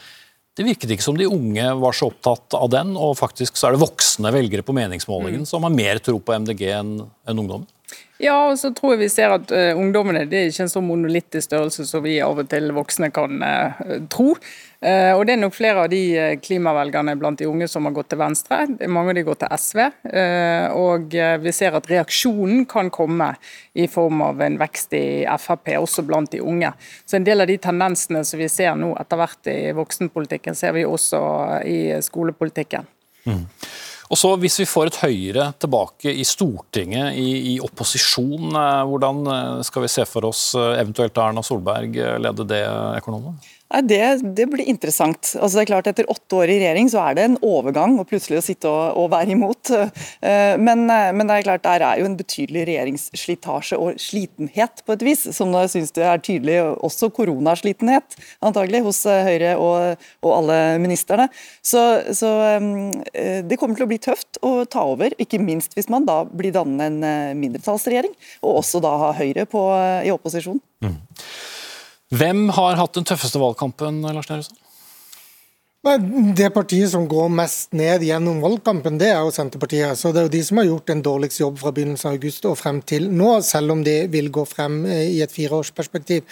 Det 0.59 0.67
virket 0.67 0.91
ikke 0.93 1.05
som 1.07 1.17
de 1.17 1.29
unge 1.31 1.69
var 1.81 1.95
så 1.97 2.11
opptatt 2.11 2.59
av 2.59 2.67
den, 2.75 2.97
og 2.99 3.15
faktisk 3.17 3.57
så 3.57 3.71
er 3.71 3.77
det 3.77 3.85
voksne 3.85 4.35
velgere 4.35 4.67
på 4.67 4.75
meningsmålingen 4.77 5.47
mm. 5.47 5.49
som 5.49 5.65
har 5.65 5.73
mer 5.73 6.03
tro 6.03 6.19
på 6.21 6.35
MDG 6.43 6.67
enn 6.75 6.91
en 7.01 7.41
ungdommen. 7.41 7.71
Ja, 8.23 8.51
og 8.51 8.59
så 8.61 8.73
tror 8.75 8.95
jeg 8.95 9.05
vi 9.05 9.13
ser 9.15 9.33
at 9.39 9.55
uh, 9.55 9.79
ungdommene 9.79 10.27
det 10.27 10.41
er 10.41 10.51
ikke 10.51 10.67
en 10.67 10.75
så 10.75 10.83
monolittisk 10.85 11.47
størrelse 11.47 11.87
som 11.89 12.03
vi 12.05 12.19
av 12.27 12.43
og 12.43 12.51
til 12.51 12.69
voksne 12.75 13.09
kan 13.15 13.39
uh, 13.39 13.97
tro. 14.13 14.35
Uh, 14.83 15.15
og 15.15 15.25
Det 15.27 15.37
er 15.37 15.41
nok 15.43 15.55
flere 15.55 15.85
av 15.85 15.91
de 15.93 16.03
klimavelgerne 16.43 17.15
blant 17.21 17.39
de 17.39 17.47
unge 17.47 17.69
som 17.71 17.87
har 17.87 17.95
gått 17.95 18.11
til 18.13 18.21
venstre. 18.21 18.65
Mange 18.91 19.13
av 19.13 19.19
de 19.19 19.27
går 19.29 19.39
til 19.43 19.55
SV. 19.59 19.83
og 20.77 21.15
vi 21.43 21.53
ser 21.55 21.77
at 21.79 21.87
reaksjonen 21.91 22.67
kan 22.67 22.91
komme 22.91 23.33
i 23.75 23.87
form 23.89 24.23
av 24.27 24.41
en 24.43 24.59
vekst 24.59 24.93
i 24.99 25.05
Frp, 25.39 25.71
også 25.79 26.03
blant 26.07 26.33
de 26.33 26.41
unge. 26.41 26.73
Så 27.07 27.17
En 27.17 27.25
del 27.25 27.41
av 27.41 27.47
de 27.47 27.59
tendensene 27.59 28.25
som 28.25 28.39
vi 28.39 28.49
ser 28.49 28.75
nå 28.77 28.93
etter 28.99 29.21
hvert 29.21 29.53
i 29.53 29.73
voksenpolitikken, 29.77 30.55
ser 30.59 30.73
vi 30.73 30.85
også 30.85 31.23
i 31.65 31.81
skolepolitikken. 32.03 32.87
Mm. 33.25 33.47
Og 34.13 34.19
så 34.21 34.35
Hvis 34.37 34.59
vi 34.61 34.69
får 34.69 34.91
et 34.91 35.01
Høyre 35.07 35.47
tilbake 35.63 36.13
i 36.13 36.25
Stortinget, 36.29 37.17
i, 37.17 37.55
i, 37.55 37.61
opposisjon, 37.65 38.51
eh, 38.53 38.83
hvordan 38.91 39.23
eh, 39.25 39.63
skal 39.65 39.87
vi 39.87 39.93
se 39.93 40.05
for 40.09 40.29
oss 40.29 40.51
eh, 40.59 40.75
eventuelt 40.83 41.17
Erna 41.17 41.45
Solberg 41.45 41.97
lede 42.21 42.47
det 42.49 42.61
økonomen? 42.99 43.39
Det, 43.81 44.21
det, 44.37 44.47
blir 44.53 44.69
interessant. 44.69 45.33
Altså 45.41 45.57
det 45.57 45.63
er 45.63 45.71
klart 45.71 45.87
Etter 45.89 46.09
åtte 46.13 46.37
år 46.43 46.51
i 46.53 46.59
regjering 46.61 46.91
så 46.93 47.01
er 47.07 47.17
det 47.17 47.25
en 47.25 47.37
overgang 47.47 47.95
og 48.01 48.09
plutselig 48.11 48.43
å 48.43 48.45
sitte 48.45 48.69
og, 48.69 48.99
og 49.01 49.07
være 49.15 49.33
imot. 49.33 49.71
Eh, 49.73 50.55
men, 50.61 50.85
eh, 50.93 51.09
men, 51.17 51.29
det 51.29 51.39
er 51.39 51.47
klart 51.47 51.65
der 51.65 51.85
er 51.87 52.03
jo 52.03 52.09
en 52.09 52.19
betydelig 52.19 52.67
regjeringsslitasje 52.69 53.79
og 53.81 54.01
slitenhet 54.03 54.83
på 54.85 54.97
et 54.97 55.05
vis, 55.07 55.25
som 55.33 55.55
jeg 55.57 55.73
syns 55.73 55.95
det 55.97 56.05
er 56.05 56.21
tydelig. 56.21 56.59
Også 56.85 57.09
koronaslitenhet 57.17 58.19
antagelig 58.45 58.83
hos 58.85 59.01
eh, 59.09 59.23
Høyre 59.31 59.55
og, 59.57 60.05
og 60.21 60.37
alle 60.37 60.59
ministrene. 60.83 61.31
Så, 61.65 61.81
så, 62.17 62.31
det 63.13 63.57
kommer 63.61 63.79
til 63.79 63.87
å 63.87 63.91
bli 63.91 64.01
tøft 64.03 64.41
å 64.45 64.53
ta 64.69 64.85
over, 64.93 65.15
ikke 65.23 65.41
minst 65.41 65.77
hvis 65.79 65.89
man 65.93 66.05
da 66.09 66.23
blir 66.29 66.53
dannende 66.55 66.91
en 66.91 67.41
mindretallsregjering, 67.41 68.13
og 68.45 68.61
også 68.61 68.83
da 68.85 68.93
ha 69.07 69.11
Høyre 69.17 69.47
på, 69.49 69.65
i 70.05 70.13
opposisjon. 70.13 70.61
Mm. 70.85 70.99
Hvem 72.13 72.51
har 72.53 72.77
hatt 72.77 72.99
den 72.99 73.07
tøffeste 73.09 73.41
valgkampen, 73.41 74.03
Lars 74.05 74.29
Nehru 74.29 74.45
det 75.83 76.47
partiet 76.55 76.93
som 76.93 77.09
går 77.11 77.31
mest 77.35 77.73
ned 77.75 78.05
gjennom 78.07 78.39
valgkampen, 78.39 79.01
det 79.01 79.09
er 79.11 79.19
jo 79.19 79.33
Senterpartiet. 79.35 79.99
Så 79.99 80.13
Det 80.13 80.21
er 80.21 80.27
jo 80.29 80.31
de 80.31 80.43
som 80.45 80.59
har 80.59 80.65
gjort 80.65 80.91
en 80.91 81.03
dårligst 81.03 81.41
jobb 81.41 81.59
fra 81.59 81.73
begynnelsen 81.75 82.07
av 82.07 82.15
august 82.15 82.45
og 82.47 82.55
frem 82.57 82.79
til 82.87 83.09
nå, 83.11 83.43
selv 83.43 83.73
om 83.73 83.83
de 83.83 84.07
vil 84.07 84.31
gå 84.31 84.45
frem 84.47 84.85
eh, 84.87 85.11
i 85.17 85.23
et 85.23 85.33
fireårsperspektiv. 85.33 86.23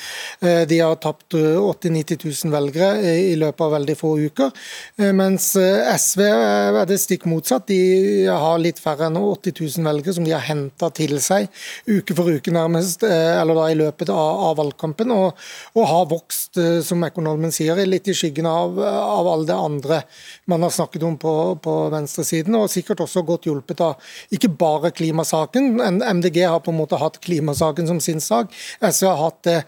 Eh, 0.41 0.63
de 0.71 0.79
har 0.79 0.95
tapt 1.03 1.35
80 1.35 1.91
000-90 1.91 2.47
000 2.47 2.53
velgere 2.55 3.15
i 3.33 3.35
løpet 3.35 3.65
av 3.67 3.75
veldig 3.75 3.97
få 3.99 4.13
uker. 4.31 4.53
Eh, 5.01 5.11
mens 5.11 5.57
SV 5.59 6.23
er 6.23 6.87
det 6.87 7.01
stikk 7.03 7.27
motsatt. 7.27 7.67
De 7.67 8.31
har 8.31 8.63
litt 8.63 8.79
færre 8.79 9.11
enn 9.11 9.19
80 9.19 9.59
000 9.59 9.91
velgere 9.91 10.15
som 10.15 10.31
de 10.31 10.37
har 10.37 10.47
henta 10.47 10.93
til 10.95 11.19
seg 11.19 11.51
uke 11.91 12.15
for 12.15 12.31
uke 12.31 12.55
nærmest, 12.55 13.03
eller 13.03 13.59
da 13.59 13.67
i 13.67 13.79
løpet 13.83 14.15
av 14.15 14.55
valgkampen, 14.63 15.11
og, 15.11 15.35
og, 15.75 15.85
har 15.91 16.07
vokst, 16.07 16.61
som 16.87 17.03
økonomen 17.03 17.51
sier, 17.51 17.83
litt 17.83 18.07
i 18.07 18.15
skyggen 18.15 18.47
av, 18.47 18.79
av 18.79 19.27
alle 19.27 19.40
all 19.41 19.47
det 19.49 19.57
andre 19.57 20.03
man 20.51 20.63
har 20.63 20.71
snakket 20.71 21.03
om 21.03 21.17
på, 21.19 21.35
på 21.63 21.77
venstresiden, 21.93 22.55
og 22.59 22.71
sikkert 22.71 23.01
også 23.05 23.25
godt 23.27 23.49
hjulpet 23.49 23.81
av 23.85 24.13
ikke 24.35 24.53
bare 24.61 24.93
klimasaken. 24.95 25.81
MDG 26.21 26.43
har 26.45 26.61
på 26.65 26.75
en 26.75 26.81
måte 26.81 27.01
hatt 27.01 27.21
klimasaken 27.25 27.89
som 27.89 28.01
sin 28.01 28.21
sak. 28.21 28.53
SV 28.81 29.09
har 29.09 29.25
hatt 29.25 29.43
det 29.49 29.59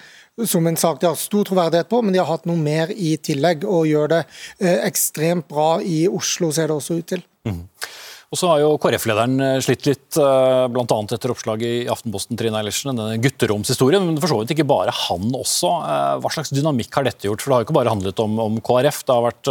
som 0.48 0.66
en 0.66 0.76
sak 0.76 1.00
de 1.00 1.10
har 1.10 1.18
stor 1.20 1.44
troverdighet 1.48 1.88
på, 1.88 2.00
men 2.02 2.14
de 2.14 2.20
har 2.22 2.30
hatt 2.30 2.48
noe 2.48 2.60
mer 2.60 2.92
i 2.92 3.16
tillegg, 3.20 3.66
og 3.68 3.88
gjør 3.90 4.14
det 4.14 4.22
eh, 4.60 4.80
ekstremt 4.86 5.48
bra 5.50 5.76
i 5.84 6.06
Oslo, 6.08 6.52
ser 6.52 6.70
det 6.70 6.78
også 6.78 7.00
ut 7.00 7.10
til. 7.14 7.24
Mm. 7.48 7.66
Og 8.32 8.38
så 8.40 8.48
har 8.48 8.62
jo 8.62 8.78
KrF-lederen 8.80 9.34
eh, 9.44 9.58
slitt 9.60 9.84
litt, 9.84 10.16
eh, 10.16 10.62
bl.a. 10.72 10.86
etter 11.12 11.32
oppslaget 11.34 11.68
i 11.68 11.88
Aftenposten 11.92 12.38
Trine 12.40 12.56
Eilertsen, 12.62 12.96
denne 12.96 13.18
gutteromshistorien, 13.20 14.06
men 14.08 14.16
for 14.22 14.32
så 14.32 14.38
vidt 14.40 14.54
ikke 14.54 14.64
bare 14.70 14.94
han 14.96 15.26
også. 15.36 15.72
Eh, 15.84 16.14
hva 16.24 16.30
slags 16.32 16.52
dynamikk 16.56 16.96
har 16.96 17.04
dette 17.04 17.28
gjort? 17.28 17.44
For 17.44 17.52
Det 17.52 17.58
har 17.58 17.60
jo 17.60 17.66
ikke 17.68 17.76
bare 17.76 17.92
handlet 17.92 18.22
om, 18.24 18.38
om 18.40 18.56
KrF. 18.64 19.02
Det 19.04 19.12
har 19.12 19.26
vært, 19.26 19.50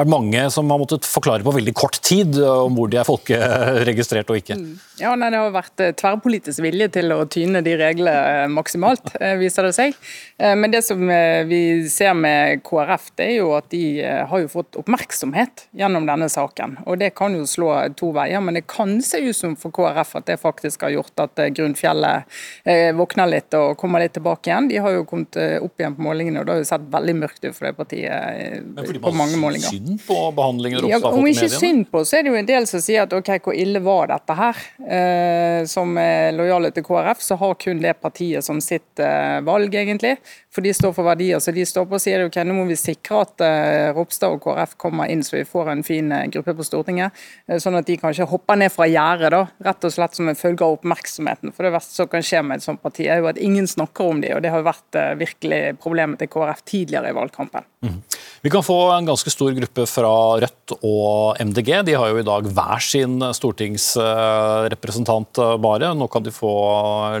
vært, 0.00 0.10
mange 0.10 0.42
som 0.50 0.72
har 0.74 0.80
måttet 0.82 1.06
forklare 1.06 1.46
på 1.46 1.54
veldig 1.54 1.74
kort 1.78 2.00
tid 2.02 2.34
om 2.42 2.74
hvor 2.74 2.90
de 2.90 2.98
er 2.98 3.06
folkeregistrert 3.06 4.34
og 4.34 4.40
ikke. 4.40 4.58
Mm. 4.58 4.74
Ja, 4.98 5.14
nei, 5.14 5.30
Det 5.30 5.44
har 5.44 5.54
vært 5.54 5.84
tverrpolitisk 6.02 6.64
vilje 6.66 6.90
til 6.98 7.14
å 7.14 7.20
tyne 7.30 7.62
de 7.62 7.76
reglene 7.78 8.50
maksimalt, 8.50 9.14
viser 9.38 9.68
det 9.68 9.72
seg. 9.76 9.94
Men 10.58 10.74
det 10.74 10.82
som 10.84 11.00
vi 11.48 11.62
ser 11.92 12.18
med 12.18 12.64
KrF, 12.66 13.12
det 13.20 13.30
er 13.30 13.38
jo 13.38 13.54
at 13.56 13.70
de 13.72 13.84
har 14.02 14.42
jo 14.42 14.50
fått 14.50 14.76
oppmerksomhet 14.82 15.68
gjennom 15.78 16.10
denne 16.10 16.28
saken. 16.32 16.80
Og 16.90 16.98
det 17.00 17.14
kan 17.16 17.38
jo 17.38 17.46
slå 17.48 17.70
to 18.00 18.10
veier, 18.16 18.40
men 18.40 18.56
det 18.56 18.64
kan 18.70 18.96
se 19.04 19.20
ut 19.22 19.36
som 19.36 19.54
for 19.58 19.74
KrF 19.74 20.16
at 20.20 20.26
det 20.30 20.38
faktisk 20.40 20.86
har 20.86 20.94
gjort 20.94 21.22
at 21.22 21.42
eh, 21.42 21.50
Grunnfjellet 21.54 22.38
eh, 22.64 22.90
våkner 22.96 23.30
litt 23.30 23.54
og 23.58 23.76
kommer 23.80 24.02
litt 24.02 24.14
tilbake 24.16 24.50
igjen. 24.50 24.68
De 24.70 24.80
har 24.82 24.96
jo 24.96 25.04
kommet 25.08 25.36
eh, 25.40 25.56
opp 25.62 25.80
igjen 25.80 25.96
på 25.98 26.06
målingene, 26.06 26.40
og 26.40 26.48
det 26.48 26.54
har 26.54 26.62
jo 26.62 26.68
sett 26.70 26.86
veldig 26.92 27.16
mørkt 27.20 27.44
ut 27.44 27.56
for 27.56 27.68
det 27.68 27.74
partiet 27.78 29.00
på 29.04 29.14
mange 29.16 29.40
målinger. 29.40 29.70
Men 29.70 29.84
fordi 29.84 29.90
man 29.90 29.98
synd 29.98 30.04
på 30.06 30.18
behandlingen 30.36 30.88
ja, 30.90 31.00
Om 31.10 31.30
ikke 31.30 31.50
synd 31.52 31.88
på, 31.92 32.04
så 32.08 32.18
er 32.18 32.26
det 32.26 32.32
jo 32.32 32.40
en 32.40 32.50
del 32.50 32.68
som 32.70 32.84
sier 32.84 33.06
at 33.06 33.16
ok, 33.16 33.32
hvor 33.44 33.56
ille 33.56 33.82
var 33.84 34.10
dette 34.12 34.36
her? 34.38 34.62
Som 35.70 35.98
er 36.00 36.32
lojale 36.36 36.70
til 36.74 36.84
KrF, 36.86 37.22
så 37.24 37.36
har 37.40 37.56
kun 37.60 37.82
det 37.82 37.96
partiet 38.00 38.46
som 38.46 38.60
sitt 38.64 39.02
valg, 39.46 39.74
egentlig. 39.74 40.16
For 40.50 40.66
de 40.66 40.72
står 40.74 40.90
for 40.96 41.06
verdier. 41.06 41.38
Så 41.38 41.52
de 41.54 41.62
står 41.66 41.84
på 41.86 41.94
og 41.94 42.02
sier 42.02 42.24
ok, 42.26 42.40
nå 42.42 42.56
må 42.56 42.64
vi 42.66 42.76
sikre 42.78 43.20
at 43.22 43.42
uh, 43.44 43.92
Ropstad 43.94 44.34
og 44.34 44.42
KrF 44.42 44.74
kommer 44.82 45.10
inn, 45.12 45.22
så 45.22 45.36
vi 45.36 45.44
får 45.46 45.70
en 45.70 45.84
fin 45.86 46.10
uh, 46.10 46.24
gruppe 46.32 46.56
på 46.58 46.66
Stortinget. 46.66 47.14
Uh, 47.46 47.60
sånn 47.62 47.78
at 47.78 47.86
de 47.86 47.94
kanskje 48.00 48.26
hopper 48.26 48.58
ned 48.58 48.74
fra 48.74 48.88
gjerdet, 48.90 49.44
rett 49.62 49.86
og 49.86 49.94
slett 49.94 50.18
som 50.18 50.30
en 50.30 50.38
følge 50.38 50.66
av 50.66 50.80
oppmerksomheten. 50.80 51.54
For 51.54 51.66
det 51.66 51.74
verste 51.76 51.94
som 51.94 52.10
kan 52.10 52.26
skje 52.26 52.42
med 52.42 52.58
et 52.58 52.66
sånt 52.66 52.82
parti, 52.82 53.06
er 53.06 53.22
jo 53.22 53.30
at 53.30 53.38
ingen 53.38 53.70
snakker 53.70 54.10
om 54.10 54.24
de, 54.24 54.32
og 54.34 54.42
det 54.42 54.50
har 54.50 54.66
vært 54.66 54.98
virkelig 55.20 55.62
problemet 55.78 56.18
til 56.18 56.32
KrF 56.32 56.64
tidligere 56.66 57.12
i 57.12 57.18
valgkampen. 57.20 57.68
Mm. 57.86 58.00
Vi 58.42 58.50
kan 58.50 58.62
få 58.64 58.90
en 58.92 59.06
ganske 59.06 59.30
stor 59.30 59.52
gruppe 59.52 59.86
fra 59.88 60.36
Rødt 60.40 60.72
og 60.80 61.40
MDG. 61.44 61.82
De 61.86 61.94
har 61.96 62.08
jo 62.10 62.18
i 62.20 62.26
dag 62.26 62.46
hver 62.56 62.78
sin 62.84 63.22
stortingsrepresentant 63.36 65.38
bare. 65.60 65.94
Nå 65.96 66.06
kan 66.12 66.22
de 66.24 66.30
få 66.34 66.52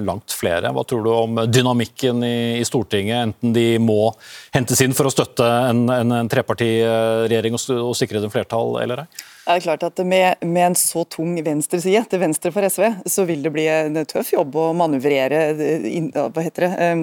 langt 0.00 0.32
flere. 0.34 0.72
Hva 0.72 0.84
tror 0.88 1.02
du 1.04 1.10
om 1.12 1.40
dynamikken 1.48 2.24
i 2.24 2.64
Stortinget, 2.64 3.19
enten 3.22 3.54
de 3.56 3.66
må 3.82 4.12
hentes 4.54 4.80
inn 4.84 4.96
for 4.96 5.08
å 5.08 5.14
støtte 5.14 5.46
en, 5.70 5.84
en, 5.92 6.16
en 6.20 6.30
trepartiregjering 6.30 7.56
og, 7.56 7.66
og 7.90 7.98
sikre 7.98 8.22
dem 8.22 8.32
flertall 8.32 8.80
eller 8.82 9.04
ei? 9.04 9.10
Det 9.50 9.56
er 9.56 9.62
klart 9.64 9.82
at 9.82 10.00
med, 10.06 10.42
med, 10.46 10.62
en 10.62 10.76
så 10.78 11.02
tung 11.10 11.32
venstreside 11.42 12.04
til 12.06 12.20
venstre 12.22 12.52
for 12.54 12.66
SV, 12.70 12.84
så 13.10 13.24
vil 13.26 13.40
det 13.42 13.50
bli 13.50 13.64
en 13.72 13.96
tøff 14.06 14.34
jobb 14.34 14.54
å 14.54 14.66
manøvrere 14.78 15.40
hva 15.56 16.44
heter 16.44 16.66
det, 16.66 16.90
um, 16.92 17.02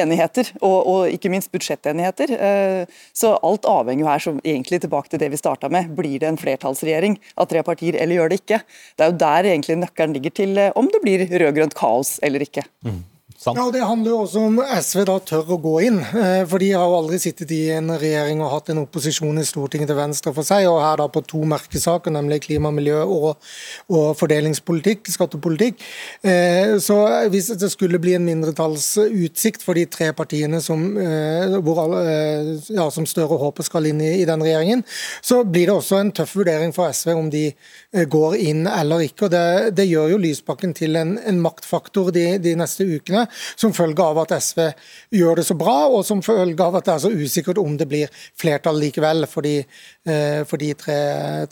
enigheter, 0.00 0.50
og, 0.58 0.78
og, 0.78 1.02
ikke 1.14 1.30
minst 1.30 1.52
budsjettenigheter. 1.54 2.32
Uh, 2.34 3.04
så 3.14 3.36
alt 3.46 3.68
avhenger 3.70 4.02
jo 4.02 4.10
her, 4.10 4.24
som 4.24 4.40
egentlig 4.42 4.80
tilbake 4.82 5.12
til 5.12 5.22
det 5.22 5.30
vi 5.34 5.38
starta 5.38 5.70
med. 5.70 5.92
Blir 5.98 6.18
det 6.24 6.32
en 6.32 6.40
flertallsregjering 6.40 7.14
av 7.38 7.46
tre 7.52 7.62
partier, 7.66 8.00
eller 8.00 8.18
gjør 8.18 8.32
det 8.32 8.40
ikke? 8.42 8.62
Det 8.96 9.06
er 9.06 9.12
jo 9.12 9.20
der 9.22 9.52
egentlig 9.52 9.78
nøkkelen 9.84 10.18
ligger 10.18 10.34
til 10.40 10.64
om 10.74 10.90
det 10.90 11.04
blir 11.04 11.28
rød-grønt 11.30 11.78
kaos 11.78 12.16
eller 12.26 12.42
ikke. 12.42 12.66
Mm. 12.88 13.04
Sant? 13.38 13.54
Ja, 13.54 13.70
Det 13.70 13.84
handler 13.86 14.10
jo 14.10 14.16
også 14.24 14.40
om 14.48 14.56
SV 14.58 15.04
da 15.06 15.14
tør 15.22 15.52
å 15.54 15.56
gå 15.62 15.72
inn. 15.86 16.00
Eh, 16.02 16.40
for 16.50 16.58
de 16.58 16.72
har 16.74 16.88
jo 16.90 16.96
aldri 16.98 17.20
sittet 17.22 17.52
i 17.54 17.68
en 17.70 17.92
regjering 17.94 18.40
og 18.42 18.50
hatt 18.50 18.72
en 18.72 18.80
opposisjon 18.82 19.38
i 19.38 19.44
Stortinget 19.46 19.86
til 19.92 19.98
venstre 19.98 20.32
for 20.34 20.46
seg, 20.46 20.66
og 20.66 20.80
her 20.82 20.98
da 20.98 21.06
på 21.14 21.22
to 21.22 21.44
merkesaker, 21.46 22.10
nemlig 22.16 22.40
klima, 22.48 22.72
miljø 22.74 23.04
og, 23.04 23.28
og 23.94 24.08
fordelingspolitikk, 24.18 25.06
skattepolitikk. 25.14 25.84
Eh, 26.26 26.74
så 26.82 26.96
hvis 27.30 27.52
det 27.62 27.70
skulle 27.70 28.00
bli 28.02 28.16
en 28.18 28.26
mindretallsutsikt 28.26 29.62
for 29.62 29.78
de 29.78 29.86
tre 29.86 30.10
partiene 30.18 30.58
som, 30.64 30.82
eh, 30.98 31.54
alle, 31.54 32.02
ja, 32.74 32.88
som 32.90 33.06
Støre 33.06 33.38
håper 33.38 33.68
skal 33.68 33.86
inn 33.86 34.02
i, 34.02 34.16
i 34.18 34.26
den 34.26 34.42
regjeringen, 34.42 34.82
så 35.22 35.44
blir 35.46 35.70
det 35.70 35.76
også 35.76 36.02
en 36.02 36.10
tøff 36.10 36.34
vurdering 36.40 36.74
for 36.74 36.90
SV 36.90 37.14
om 37.14 37.30
de 37.30 37.46
går 38.10 38.34
inn 38.50 38.66
eller 38.66 39.06
ikke. 39.06 39.28
og 39.28 39.32
Det, 39.36 39.46
det 39.78 39.86
gjør 39.92 40.16
jo 40.16 40.20
Lysbakken 40.26 40.74
til 40.74 40.98
en, 40.98 41.14
en 41.22 41.38
maktfaktor 41.46 42.10
de, 42.10 42.26
de 42.42 42.58
neste 42.58 42.82
ukene 42.82 43.27
som 43.56 43.74
følge 43.76 44.04
av 44.04 44.22
at 44.24 44.36
SV 44.38 44.64
gjør 45.18 45.40
det 45.40 45.46
så 45.48 45.56
bra, 45.58 45.76
og 45.92 46.04
som 46.06 46.22
følge 46.24 46.64
av 46.64 46.78
at 46.80 46.88
det 46.88 46.94
er 46.94 47.04
så 47.04 47.12
usikkert 47.12 47.60
om 47.62 47.76
det 47.80 47.88
blir 47.90 48.24
flertall 48.38 48.80
likevel 48.80 49.26
for 49.30 49.46
de, 49.46 49.58
eh, 50.08 50.40
for 50.48 50.60
de 50.60 50.72
tre, 50.78 50.98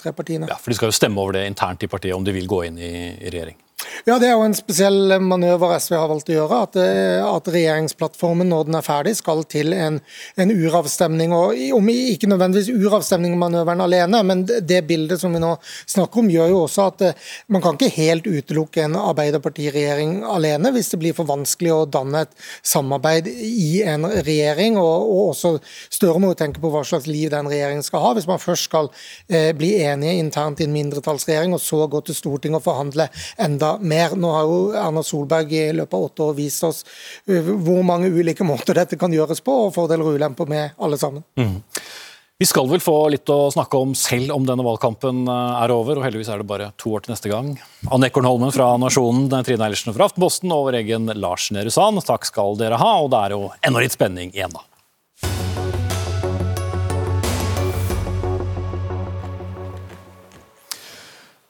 tre, 0.01 0.15
partiene. 0.17 0.51
Ja, 0.51 0.59
for 0.61 0.73
De 0.73 0.79
skal 0.79 0.93
jo 0.93 0.99
stemme 0.99 1.23
over 1.23 1.39
det 1.39 1.47
internt 1.51 1.87
i 1.87 1.91
partiet 1.91 2.17
om 2.17 2.25
de 2.25 2.35
vil 2.37 2.51
gå 2.51 2.65
inn 2.71 2.79
i, 2.79 2.93
i 3.21 3.31
regjering. 3.31 3.59
Ja, 4.07 4.19
Det 4.19 4.29
er 4.31 4.37
jo 4.39 4.45
en 4.47 4.55
spesiell 4.57 5.17
manøver 5.21 5.75
SV 5.77 5.97
har 5.99 6.09
valgt 6.09 6.31
å 6.31 6.37
gjøre. 6.37 6.59
At, 6.65 6.77
eh, 6.81 7.21
at 7.21 7.49
regjeringsplattformen 7.53 8.49
når 8.49 8.69
den 8.69 8.77
er 8.79 8.85
ferdig 8.87 9.13
skal 9.19 9.43
til 9.45 9.75
en, 9.77 9.99
en 10.41 10.53
uravstemning. 10.55 11.35
og 11.37 11.59
om 11.77 11.91
Ikke 11.93 12.31
nødvendigvis 12.31 12.71
uravstemning-manøveren 12.73 13.83
alene, 13.85 14.23
men 14.25 14.45
det 14.47 14.81
bildet 14.89 15.21
som 15.21 15.35
vi 15.35 15.43
nå 15.43 15.53
snakker 15.85 16.23
om, 16.23 16.31
gjør 16.33 16.53
jo 16.55 16.63
også 16.63 16.87
at 16.87 17.05
eh, 17.05 17.27
man 17.53 17.65
kan 17.65 17.77
ikke 17.77 17.93
helt 17.99 18.31
utelukke 18.31 18.87
en 18.87 18.97
Arbeiderpartiregjering 18.97 20.23
alene 20.25 20.73
hvis 20.73 20.95
det 20.95 21.01
blir 21.03 21.19
for 21.19 21.29
vanskelig 21.29 21.75
å 21.75 21.85
danne 21.85 22.25
et 22.25 22.49
samarbeid 22.65 23.29
i 23.29 23.83
en 23.85 24.09
regjering. 24.09 24.81
og, 24.81 25.05
og 25.05 25.35
også 25.35 25.57
Støre 25.93 26.23
må 26.23 26.33
jo 26.33 26.39
tenke 26.39 26.63
på 26.63 26.71
hva 26.73 26.85
slags 26.87 27.11
liv 27.11 27.29
den 27.35 27.51
regjeringen 27.51 27.85
skal 27.85 28.07
ha. 28.07 28.15
Hvis 28.17 28.31
man 28.31 28.41
først 28.41 28.71
skal 28.71 28.89
eh, 29.29 29.53
bli 29.57 29.75
enige 29.83 30.17
internt 30.23 30.65
i 30.65 30.71
en 30.71 30.75
mindretallsregjering, 30.79 31.53
og 31.53 31.61
så 31.61 31.85
gå 31.91 32.01
til 32.07 32.17
Stortinget 32.17 32.63
og 32.63 32.67
forhandle 32.71 33.11
enda 33.43 33.66
mer. 33.81 34.17
Nå 34.19 34.33
har 34.35 34.49
jo 34.49 34.59
Erna 34.77 35.05
Solberg 35.07 35.53
i 35.57 35.69
løpet 35.77 35.99
av 35.99 36.09
åtte 36.09 36.27
år 36.27 36.35
vist 36.39 36.67
oss 36.67 36.83
uh, 37.31 37.53
hvor 37.67 37.85
mange 37.87 38.11
ulike 38.13 38.47
måter 38.47 38.79
dette 38.79 38.99
kan 39.01 39.13
gjøres 39.13 39.43
på, 39.45 39.67
og 39.67 39.75
fordeler 39.77 40.07
og 40.07 40.19
ulemper 40.19 40.51
med 40.51 40.77
alle 40.83 40.99
sammen. 41.01 41.25
Mm. 41.39 41.59
Vi 42.37 42.45
skal 42.45 42.67
vel 42.69 42.83
få 42.85 42.95
litt 43.09 43.31
å 43.33 43.47
snakke 43.49 43.79
om 43.81 43.95
selv 43.97 44.35
om 44.35 44.45
denne 44.45 44.65
valgkampen 44.67 45.25
uh, 45.25 45.57
er 45.63 45.73
over, 45.73 45.97
og 45.97 46.05
heldigvis 46.05 46.29
er 46.29 46.43
det 46.43 46.49
bare 46.51 46.69
to 46.77 46.93
år 46.93 47.07
til 47.07 47.15
neste 47.15 47.33
gang. 47.33 47.55
Anne 47.89 48.11
Ekornholmen 48.11 48.53
fra 48.53 48.75
Nasjonen, 48.81 49.31
Trine 49.33 49.65
Eilertsen 49.65 49.97
fra 49.97 50.11
Aftenposten 50.11 50.53
og 50.53 50.67
vår 50.69 50.83
egen 50.83 51.09
Lars 51.17 51.49
Nehru 51.57 51.73
Sand, 51.73 52.05
takk 52.05 52.29
skal 52.29 52.59
dere 52.61 52.77
ha. 52.83 52.93
Og 53.01 53.09
det 53.15 53.23
er 53.25 53.37
jo 53.39 53.47
enda 53.65 53.81
litt 53.81 53.97
spenning 53.97 54.35
igjen, 54.37 54.53
da. 54.53 54.67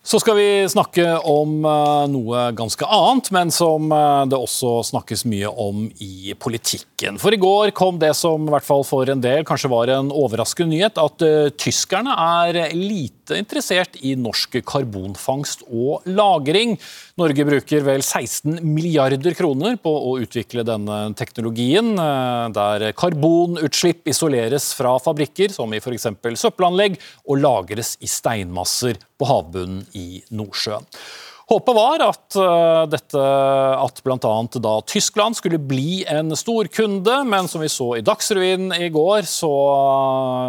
Så 0.07 0.21
skal 0.23 0.37
vi 0.39 0.51
snakke 0.71 1.03
om 1.27 1.65
eh, 1.67 2.05
noe 2.13 2.43
ganske 2.55 2.87
annet, 2.87 3.27
men 3.35 3.51
som 3.51 3.91
eh, 3.91 4.21
det 4.31 4.39
også 4.39 4.77
snakkes 4.93 5.25
mye 5.27 5.49
om 5.51 5.89
i 5.99 6.31
politikken. 6.39 7.19
For 7.19 7.35
i 7.35 7.41
går 7.43 7.73
kom 7.75 7.99
det 7.99 8.13
som 8.15 8.45
i 8.47 8.53
hvert 8.55 8.69
fall 8.69 8.87
for 8.87 9.11
en 9.11 9.25
del 9.25 9.43
kanskje 9.49 9.71
var 9.73 9.91
en 9.91 10.13
overraskende 10.15 10.77
nyhet, 10.77 11.01
at 11.03 11.25
uh, 11.27 11.49
tyskerne 11.59 12.15
er 12.15 12.77
lite 12.79 13.35
interessert 13.41 13.99
i 13.99 14.15
norsk 14.19 14.61
karbonfangst 14.67 15.67
og 15.67 16.07
-lagring. 16.07 16.77
Norge 17.19 17.49
bruker 17.49 17.83
vel 17.83 18.05
16 18.05 18.63
milliarder 18.63 19.35
kroner 19.35 19.75
på 19.75 19.91
å 19.91 20.15
utvikle 20.23 20.63
denne 20.67 21.01
teknologien, 21.19 21.97
der 22.55 22.93
karbonutslipp 22.95 24.07
isoleres 24.07 24.71
fra 24.77 24.95
fabrikker, 25.03 25.51
som 25.51 25.75
i 25.75 25.83
f.eks. 25.83 26.07
søppelanlegg, 26.39 26.99
og 27.27 27.43
lagres 27.43 27.97
i 28.01 28.11
steinmasser 28.11 29.01
på 29.19 29.29
havbunnen 29.31 29.85
i 29.97 30.23
Nordsjøen. 30.31 30.87
Håpet 31.47 31.77
var 31.77 32.03
at 32.03 32.37
uh, 32.43 32.89
dette, 32.91 33.23
at 33.79 34.01
bl.a. 34.03 34.31
da 34.59 34.71
Tyskland 34.91 35.37
skulle 35.39 35.61
bli 35.63 36.01
en 36.11 36.35
storkunde, 36.35 37.21
men 37.31 37.47
som 37.47 37.63
vi 37.63 37.69
så 37.71 37.93
i 37.95 38.03
Dagsrevyen 38.03 38.73
i 38.75 38.89
går, 38.91 39.29
så 39.31 39.51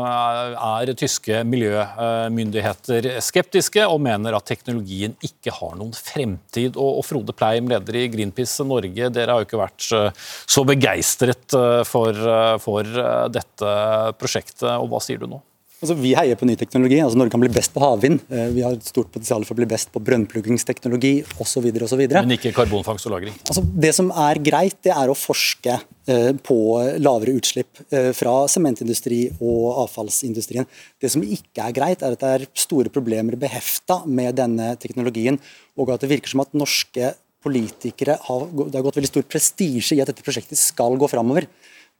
uh, 0.01 0.55
er 0.57 0.89
tyske 0.97 1.43
miljømyndigheter 1.45 3.11
skeptiske 3.21 3.85
og 3.85 4.01
mener 4.07 4.39
at 4.39 4.49
teknologien 4.49 5.13
ikke 5.21 5.53
har 5.59 5.77
noen 5.77 5.93
fremtid. 5.93 6.81
Og, 6.81 7.03
Frode 7.05 7.35
Pleim, 7.37 7.69
leder 7.69 7.99
i 8.01 8.07
Greenpeace 8.15 8.65
Norge, 8.65 9.11
dere 9.13 9.35
har 9.35 9.43
jo 9.43 9.49
ikke 9.51 9.61
vært 9.61 9.91
uh, 9.93 10.25
så 10.49 10.65
begeistret 10.65 11.53
for, 11.85 12.25
for 12.63 12.97
dette 13.29 13.77
prosjektet, 14.17 14.71
og 14.73 14.89
hva 14.89 15.03
sier 15.05 15.21
du 15.21 15.29
nå? 15.29 15.43
Altså, 15.77 15.93
vi 15.93 16.15
heier 16.17 16.37
på 16.39 16.47
ny 16.49 16.55
teknologi. 16.57 16.97
altså 17.03 17.19
Norge 17.19 17.35
kan 17.35 17.41
bli 17.43 17.51
best 17.53 17.69
på 17.75 17.81
havvind. 17.83 18.23
Eh, 18.33 18.47
vi 18.55 18.63
har 18.65 18.73
et 18.73 18.87
stort 18.87 19.11
potensial 19.13 19.43
for 19.45 19.53
å 19.53 19.59
bli 19.59 19.67
best 19.69 19.91
på 19.93 20.01
brønnpluggingsteknologi 20.01 21.19
osv. 21.37 21.67
Men 22.15 22.33
ikke 22.33 22.53
karbonfangst 22.55 23.05
og 23.05 23.13
-lagring? 23.13 23.35
Altså, 23.45 23.61
det 23.61 23.93
som 23.93 24.09
er 24.09 24.41
greit, 24.41 24.81
det 24.81 24.95
er 24.95 25.07
å 25.07 25.13
forske 25.13 25.77
eh, 26.07 26.31
på 26.33 26.57
lavere 26.97 27.37
utslipp 27.37 27.77
eh, 27.91 28.09
fra 28.17 28.47
sementindustri 28.49 29.29
og 29.37 29.85
avfallsindustrien. 29.85 30.65
Det 30.99 31.11
som 31.13 31.21
ikke 31.21 31.69
er 31.69 31.77
greit, 31.77 32.01
er 32.01 32.17
at 32.17 32.25
det 32.25 32.33
er 32.33 32.47
store 32.55 32.89
problemer 32.89 33.37
behefta 33.37 34.01
med 34.07 34.35
denne 34.35 34.75
teknologien, 34.81 35.37
og 35.77 35.93
at 35.93 36.01
det 36.01 36.09
virker 36.09 36.33
som 36.33 36.41
at 36.41 36.57
norske 36.57 37.13
politikere 37.45 38.17
har, 38.17 38.49
det 38.49 38.73
har 38.73 38.83
gått 38.83 38.97
veldig 38.97 39.13
stor 39.13 39.29
prestisje 39.29 39.93
i 39.93 40.01
at 40.01 40.09
dette 40.09 40.25
prosjektet 40.25 40.57
skal 40.57 40.97
gå 40.97 41.05
framover. 41.05 41.45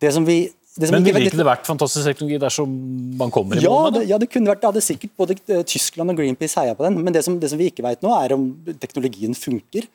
Det 0.02 0.12
som 0.14 0.26
vi 0.26 0.48
men 0.78 1.06
ville 1.06 1.24
ikke 1.26 1.40
det 1.40 1.48
vært 1.48 1.68
fantastisk 1.68 2.06
teknologi 2.06 2.40
dersom 2.42 2.74
man 3.18 3.32
kommer 3.34 3.58
i 3.58 3.64
ja, 3.66 3.72
mål 3.74 3.88
med 3.88 4.00
det? 4.00 4.08
Ja, 4.12 4.20
det 4.22 4.30
kunne 4.34 4.52
vært 4.52 4.62
det. 4.62 4.70
hadde 4.72 4.84
sikkert 4.86 5.14
både 5.18 5.38
eh, 5.48 5.64
Tyskland 5.68 6.14
og 6.14 6.20
Greenpeace 6.20 6.60
heia 6.60 6.76
på 6.78 6.86
den. 6.86 7.00
Men 7.06 7.16
det 7.16 7.24
som, 7.26 7.40
det 7.42 7.50
som 7.52 7.62
vi 7.62 7.70
ikke 7.72 7.86
vet 7.86 8.04
nå, 8.06 8.12
er 8.18 8.36
om 8.36 8.50
teknologien 8.82 9.34
funker. 9.38 9.88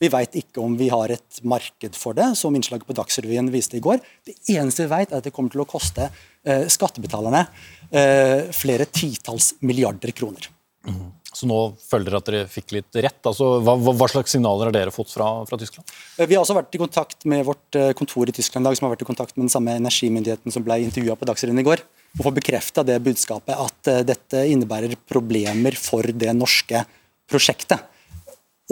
Vi 0.00 0.08
vet 0.08 0.38
ikke 0.40 0.62
om 0.64 0.78
vi 0.80 0.88
har 0.88 1.12
et 1.12 1.42
marked 1.44 1.96
for 1.98 2.16
det, 2.16 2.30
som 2.40 2.54
innslaget 2.56 2.88
på 2.88 2.96
Dagsrevyen 2.96 3.50
viste 3.52 3.76
i 3.76 3.84
går. 3.84 4.00
Det 4.24 4.38
eneste 4.56 4.86
vi 4.86 4.92
vet, 4.94 5.12
er 5.12 5.20
at 5.20 5.28
det 5.28 5.34
kommer 5.36 5.52
til 5.52 5.60
å 5.60 5.68
koste 5.68 6.08
eh, 6.08 6.64
skattebetalerne 6.72 7.44
eh, 7.92 8.48
flere 8.56 8.88
titalls 8.88 9.52
milliarder 9.60 10.14
kroner. 10.16 10.48
Mm. 10.88 11.10
Så 11.30 11.46
nå 11.46 11.58
føler 11.78 12.08
dere 12.08 12.18
at 12.18 12.28
dere 12.28 12.46
fikk 12.50 12.72
litt 12.74 12.96
rett. 12.98 13.20
Altså, 13.28 13.52
hva, 13.62 13.76
hva, 13.78 14.08
slags 14.10 14.32
signaler 14.34 14.68
har 14.68 14.74
dere 14.74 14.94
fått 14.94 15.12
fra, 15.14 15.28
fra, 15.46 15.58
Tyskland? 15.60 15.86
Eh, 16.18 16.26
vi 16.26 16.34
har 16.34 16.42
også 16.42 16.56
vært 16.58 16.74
i 16.74 16.80
kontakt 16.82 17.26
med 17.30 17.44
vårt 17.46 17.78
eh, 17.78 17.92
kontor 17.98 18.30
i 18.30 18.34
Tyskland 18.34 18.66
dag, 18.66 18.74
som 18.76 18.88
har 18.88 18.96
vært 18.96 19.04
i 19.06 19.08
kontakt 19.08 19.36
med 19.36 19.46
den 19.46 19.52
samme 19.52 19.76
energimyndigheten 19.78 20.54
som 20.54 20.66
ble 20.66 20.80
intervjua 20.88 21.14
på 21.18 21.28
Dagsrevyen 21.30 21.62
i 21.62 21.66
går. 21.68 21.84
Og 22.18 22.26
får 22.26 22.36
bekrefta 22.40 22.82
det 22.82 22.98
budskapet 23.06 23.54
at 23.54 23.90
uh, 23.92 24.00
dette 24.02 24.40
innebærer 24.50 24.96
problemer 25.06 25.76
for 25.78 26.02
det 26.02 26.32
norske 26.34 26.82
prosjektet. 27.30 27.84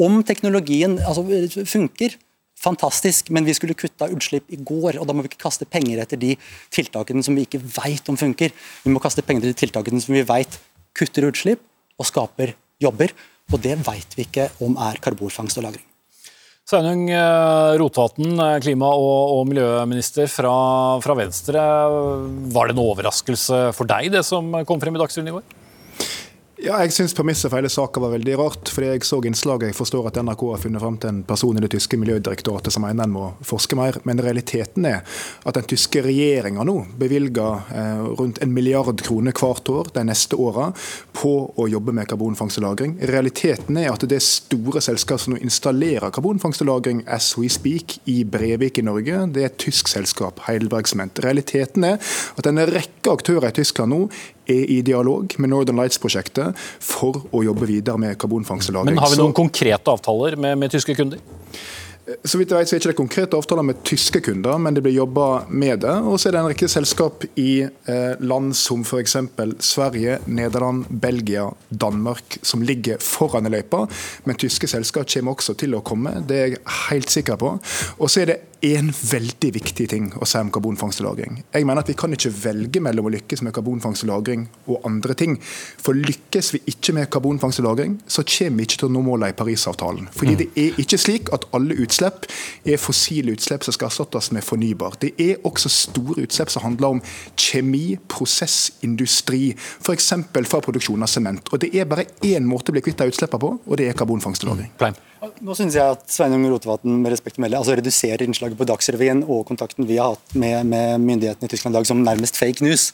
Om 0.02 0.24
teknologien 0.26 0.96
altså, 0.98 1.22
funker, 1.62 2.16
fantastisk, 2.58 3.30
men 3.30 3.46
vi 3.46 3.54
skulle 3.54 3.78
kutta 3.78 4.10
utslipp 4.10 4.50
i 4.50 4.58
går. 4.58 4.98
og 4.98 5.06
Da 5.06 5.14
må 5.14 5.22
vi 5.22 5.30
ikke 5.30 5.44
kaste 5.46 5.68
penger 5.70 6.02
etter 6.02 6.18
de 6.18 6.34
tiltakene 6.74 7.22
som 7.22 7.38
vi 7.38 7.46
ikke 7.46 7.62
veit 7.62 8.10
om 8.10 8.18
funker. 8.18 8.50
Vi 8.82 8.90
må 8.90 9.02
kaste 9.02 9.22
penger 9.22 9.46
etter 9.46 9.54
de 9.54 9.62
tiltakene 9.62 10.02
som 10.02 10.18
vi 10.18 10.26
veit 10.26 10.58
kutter 10.98 11.30
utslipp 11.30 11.62
og 11.98 12.06
skaper 12.06 12.54
jobber. 12.80 13.12
Og 13.52 13.60
det 13.64 13.76
vet 13.80 14.16
vi 14.16 14.26
ikke 14.26 14.48
om 14.64 14.76
er 14.76 15.00
karbonfangst 15.02 15.58
og 15.58 15.64
-lagring. 15.64 15.84
Sveinung 16.68 17.08
Rotaten, 17.08 17.80
Rotevatn, 17.80 18.40
eh, 18.44 18.60
klima- 18.60 18.92
og, 18.92 19.38
og 19.38 19.46
miljøminister 19.48 20.28
fra, 20.28 21.00
fra, 21.00 21.14
Venstre. 21.16 21.62
Var 22.52 22.68
det 22.68 22.74
en 22.76 22.82
overraskelse 22.84 23.72
for 23.72 23.88
deg, 23.88 24.12
det 24.12 24.20
som 24.28 24.52
kom 24.68 24.78
frem 24.78 24.94
i 24.94 25.00
Dagsrevyen 25.00 25.28
i 25.28 25.36
går? 25.38 25.67
Ja, 26.58 26.74
jeg 26.82 26.90
syns 26.90 27.12
premisset 27.14 27.52
for 27.52 27.60
hele 27.60 27.70
saka 27.70 28.00
var 28.02 28.10
veldig 28.16 28.32
rart. 28.34 28.68
fordi 28.74 28.88
Jeg 28.88 29.04
så 29.06 29.20
innslaget. 29.22 29.68
Jeg 29.68 29.76
forstår 29.78 30.08
at 30.08 30.16
NRK 30.18 30.40
har 30.50 30.58
funnet 30.58 30.82
fram 30.82 30.96
til 30.98 31.08
en 31.08 31.22
person 31.22 31.56
i 31.56 31.60
det 31.60 31.70
tyske 31.70 31.96
miljødirektoratet 31.96 32.72
som 32.74 32.82
mener 32.82 33.04
en 33.04 33.12
må 33.14 33.26
forske 33.46 33.76
mer. 33.78 34.00
Men 34.02 34.18
realiteten 34.18 34.84
er 34.84 35.04
at 35.46 35.54
den 35.54 35.68
tyske 35.70 36.02
regjeringa 36.02 36.64
nå 36.66 36.74
bevilger 36.98 37.62
eh, 37.70 38.02
rundt 38.18 38.42
en 38.42 38.50
milliard 38.52 38.98
kroner 39.06 39.32
hvert 39.38 39.70
år 39.70 39.92
de 39.94 40.04
neste 40.08 40.34
åra 40.34 40.72
på 41.14 41.32
å 41.54 41.68
jobbe 41.70 41.94
med 41.94 42.08
karbonfangst 42.10 42.58
og 42.58 42.64
-lagring. 42.64 42.96
Realiteten 43.06 43.76
er 43.76 43.92
at 43.92 44.08
det 44.08 44.22
store 44.22 44.80
selskap 44.80 45.20
som 45.20 45.34
nå 45.34 45.38
installerer 45.38 46.10
karbonfangst 46.10 46.62
og 46.62 46.68
-lagring 46.68 47.04
as 47.06 47.38
we 47.38 47.48
speak 47.48 48.00
i 48.06 48.24
Brevik 48.24 48.78
i 48.78 48.82
Norge. 48.82 49.30
Det 49.32 49.42
er 49.42 49.46
et 49.46 49.58
tysk 49.58 49.86
selskap, 49.86 50.40
Heidelberg 50.48 50.88
Cement. 50.88 51.20
Realiteten 51.22 51.84
er 51.84 51.98
at 52.36 52.46
en 52.46 52.58
rekke 52.58 53.12
aktører 53.12 53.48
i 53.48 53.52
Tyskland 53.52 53.90
nå 53.90 54.10
er 54.48 54.70
i 54.78 54.80
dialog 54.86 55.34
med 55.38 55.52
Northern 55.52 55.80
Lights-prosjektet 55.80 56.56
for 56.80 57.24
å 57.32 57.44
jobbe 57.44 57.68
videre 57.68 58.00
med 58.00 58.18
karbonfangst 58.18 58.70
og 58.70 58.78
-lagring. 58.78 58.94
Men 58.94 59.04
Har 59.04 59.10
vi 59.14 59.20
noen 59.22 59.36
konkrete 59.36 59.90
avtaler 59.90 60.36
med, 60.36 60.58
med 60.58 60.70
tyske 60.70 60.94
kunder? 60.94 61.18
Så 62.24 62.38
vidt 62.40 62.52
jeg 62.52 62.56
vet, 62.56 62.68
så 62.70 62.76
er 62.76 62.80
ikke 62.80 62.88
det 62.88 62.96
konkrete 62.96 63.36
avtaler 63.36 63.64
med 63.68 63.80
tyske 63.84 64.20
kunder, 64.24 64.56
men 64.62 64.76
det 64.76 64.80
blir 64.84 64.94
jobba 64.96 65.44
med 65.52 65.82
det. 65.84 65.92
Og 66.08 66.16
så 66.16 66.30
er 66.30 66.34
det 66.34 66.40
en 66.40 66.48
rekke 66.48 66.68
selskap 66.72 67.26
i 67.36 67.66
eh, 67.66 68.14
land 68.24 68.54
som 68.56 68.80
f.eks. 68.80 69.16
Sverige, 69.60 70.16
Nederland, 70.24 70.86
Belgia, 70.88 71.44
Danmark 71.68 72.38
som 72.40 72.64
ligger 72.64 73.02
foran 73.04 73.46
i 73.46 73.52
løypa. 73.52 73.84
Men 74.24 74.40
tyske 74.40 74.70
selskap 74.70 75.10
kommer 75.12 75.36
også 75.36 75.56
til 75.60 75.76
å 75.76 75.84
komme, 75.84 76.14
det 76.24 76.38
er 76.38 76.54
jeg 76.54 76.62
helt 76.88 77.12
sikker 77.12 77.40
på. 77.40 77.52
Og 77.98 78.08
så 78.08 78.24
er 78.24 78.32
det 78.32 78.40
en 78.60 78.90
veldig 78.90 79.50
viktig 79.54 79.86
ting 79.90 80.08
å 80.18 80.26
si 80.26 80.38
om 80.40 80.50
karbonfangst 80.50 81.00
og 81.02 81.06
-lagring. 81.06 81.42
Jeg 81.54 81.66
mener 81.66 81.80
at 81.80 81.88
Vi 81.88 81.94
kan 81.94 82.12
ikke 82.12 82.32
velge 82.44 82.80
mellom 82.80 83.06
å 83.06 83.10
lykkes 83.10 83.42
med 83.42 83.52
karbonfangst 83.52 84.04
og 84.04 84.08
-lagring 84.10 84.46
og 84.66 84.80
andre 84.84 85.14
ting. 85.14 85.38
For 85.78 85.92
lykkes 85.92 86.52
vi 86.54 86.60
ikke 86.66 86.92
med 86.92 87.10
karbonfangst 87.10 87.60
og 87.60 87.64
-lagring, 87.64 87.98
så 88.06 88.22
kommer 88.22 88.56
vi 88.56 88.62
ikke 88.62 88.78
til 88.78 88.88
å 88.88 88.92
nå 88.92 89.02
målene 89.02 89.28
i 89.28 89.32
Parisavtalen. 89.32 90.08
Fordi 90.12 90.32
mm. 90.32 90.38
det 90.38 90.48
er 90.56 90.78
ikke 90.78 90.98
slik 90.98 91.28
at 91.32 91.44
alle 91.52 91.74
utslipp 91.74 92.26
er 92.64 92.76
fossile 92.76 93.32
utslipp 93.32 93.64
som 93.64 93.72
skal 93.72 93.86
erstattes 93.86 94.32
med 94.32 94.42
fornybar. 94.42 94.96
Det 95.00 95.12
er 95.18 95.36
også 95.44 95.68
store 95.68 96.22
utslipp 96.22 96.50
som 96.50 96.62
handler 96.62 96.88
om 96.88 97.02
kjemi, 97.36 97.98
prosess, 98.08 98.72
industri, 98.82 99.54
f.eks. 99.80 100.12
fra 100.48 100.60
produksjon 100.60 101.02
av 101.02 101.08
sement. 101.08 101.48
Og 101.52 101.60
Det 101.60 101.74
er 101.74 101.84
bare 101.84 102.04
én 102.22 102.44
måte 102.44 102.70
å 102.70 102.72
bli 102.72 102.80
kvitt 102.80 102.98
de 102.98 103.06
utslippene 103.06 103.40
på, 103.40 103.60
og 103.66 103.76
det 103.76 103.88
er 103.88 103.92
karbonfangst 103.92 104.44
og 104.44 104.50
-lagring. 104.50 104.94
Nå 105.18 105.54
synes 105.58 105.74
jeg 105.74 105.96
at 105.96 106.04
Sveinung 106.12 106.44
Rotevatn 106.46 107.00
med 107.02 107.10
respekt 107.10 107.40
å 107.40 107.42
melde, 107.42 107.58
altså 107.58 107.74
reduserer 107.78 108.22
innslaget 108.22 108.58
på 108.58 108.66
Dagsrevyen 108.68 109.24
og 109.26 109.44
kontakten 109.48 109.86
vi 109.88 109.98
har 109.98 110.14
hatt 110.14 110.34
med, 110.38 110.68
med 110.70 111.02
myndighetene 111.02 111.48
i 111.48 111.50
Tyskland 111.50 111.74
i 111.74 111.78
dag 111.80 111.88
som 111.88 112.02
nærmest 112.04 112.38
fake 112.38 112.62
news. 112.62 112.92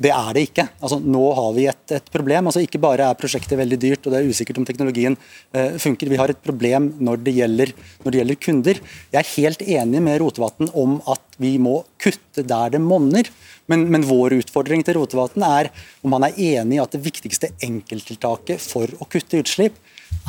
Det 0.00 0.10
er 0.10 0.30
det 0.34 0.44
ikke. 0.48 0.64
Altså, 0.82 0.98
nå 0.98 1.22
har 1.36 1.50
vi 1.54 1.66
et, 1.70 1.82
et, 1.96 2.06
problem. 2.14 2.48
Altså, 2.48 2.62
ikke 2.64 2.80
bare 2.82 3.08
er 3.10 3.18
prosjektet 3.18 3.58
veldig 3.58 3.78
dyrt 3.82 4.06
og 4.06 4.14
det 4.14 4.20
er 4.20 4.30
usikkert 4.30 4.58
om 4.58 4.66
teknologien 4.66 5.16
eh, 5.54 5.76
funker. 5.82 6.10
Vi 6.10 6.18
har 6.18 6.32
et 6.32 6.42
problem 6.42 6.92
når 7.04 7.22
det, 7.26 7.34
gjelder, 7.36 7.74
når 8.02 8.14
det, 8.14 8.20
gjelder, 8.20 8.40
kunder. 8.46 8.80
Jeg 9.14 9.20
er 9.20 9.32
helt 9.34 9.66
enig 9.76 10.02
med 10.06 10.20
Rotevatn 10.22 10.70
om 10.72 10.96
at 11.10 11.38
vi 11.42 11.56
må 11.62 11.80
kutte 12.02 12.46
der 12.46 12.74
det 12.74 12.82
monner. 12.82 13.30
Men, 13.70 13.86
men 13.92 14.06
vår 14.06 14.38
utfordring 14.40 14.82
til 14.86 14.98
Rotevatn 14.98 15.46
er 15.46 15.70
om 16.04 16.14
han 16.16 16.28
er 16.28 16.38
enig 16.60 16.78
i 16.78 16.82
at 16.82 16.94
det 16.94 17.04
viktigste 17.06 17.54
enkelttiltaket 17.64 18.62
for 18.62 18.90
å 18.98 19.08
kutte 19.10 19.42
utslipp 19.42 19.78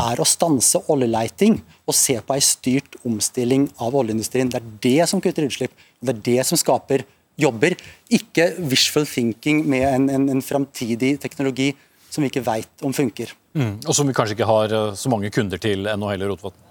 er 0.06 0.20
å 0.20 0.28
stanse 0.28 0.82
oljeleiting 0.92 1.60
og 1.86 1.96
se 1.96 2.18
på 2.20 2.36
ei 2.36 2.44
styrt 2.44 2.98
omstilling 3.08 3.68
av 3.82 3.96
oljeindustrien. 3.96 4.50
Det 4.52 4.60
er 4.60 4.72
det 4.86 5.10
som 5.12 5.22
kutter 5.24 5.48
utslipp, 5.48 5.74
det 6.02 6.16
er 6.16 6.24
det 6.30 6.48
som 6.50 6.60
skaper 6.60 7.06
jobber. 7.40 7.76
Ikke 8.14 8.52
wishful 8.72 9.08
thinking 9.08 9.64
med 9.70 9.88
en, 9.88 10.10
en, 10.10 10.30
en 10.36 10.44
framtidig 10.46 11.16
teknologi 11.24 11.72
som 12.10 12.24
vi 12.24 12.32
ikke 12.32 12.46
veit 12.46 12.86
om 12.86 12.94
funker. 12.96 13.34
Mm, 13.56 13.80
og 13.84 13.96
som 13.96 14.08
vi 14.08 14.16
kanskje 14.16 14.38
ikke 14.38 14.48
har 14.50 14.74
eh, 14.76 14.94
så 15.00 15.12
mange 15.12 15.32
kunder 15.34 15.60
til 15.62 15.88
ennå 15.92 16.12
heller, 16.12 16.32
Rotevatn? 16.32 16.65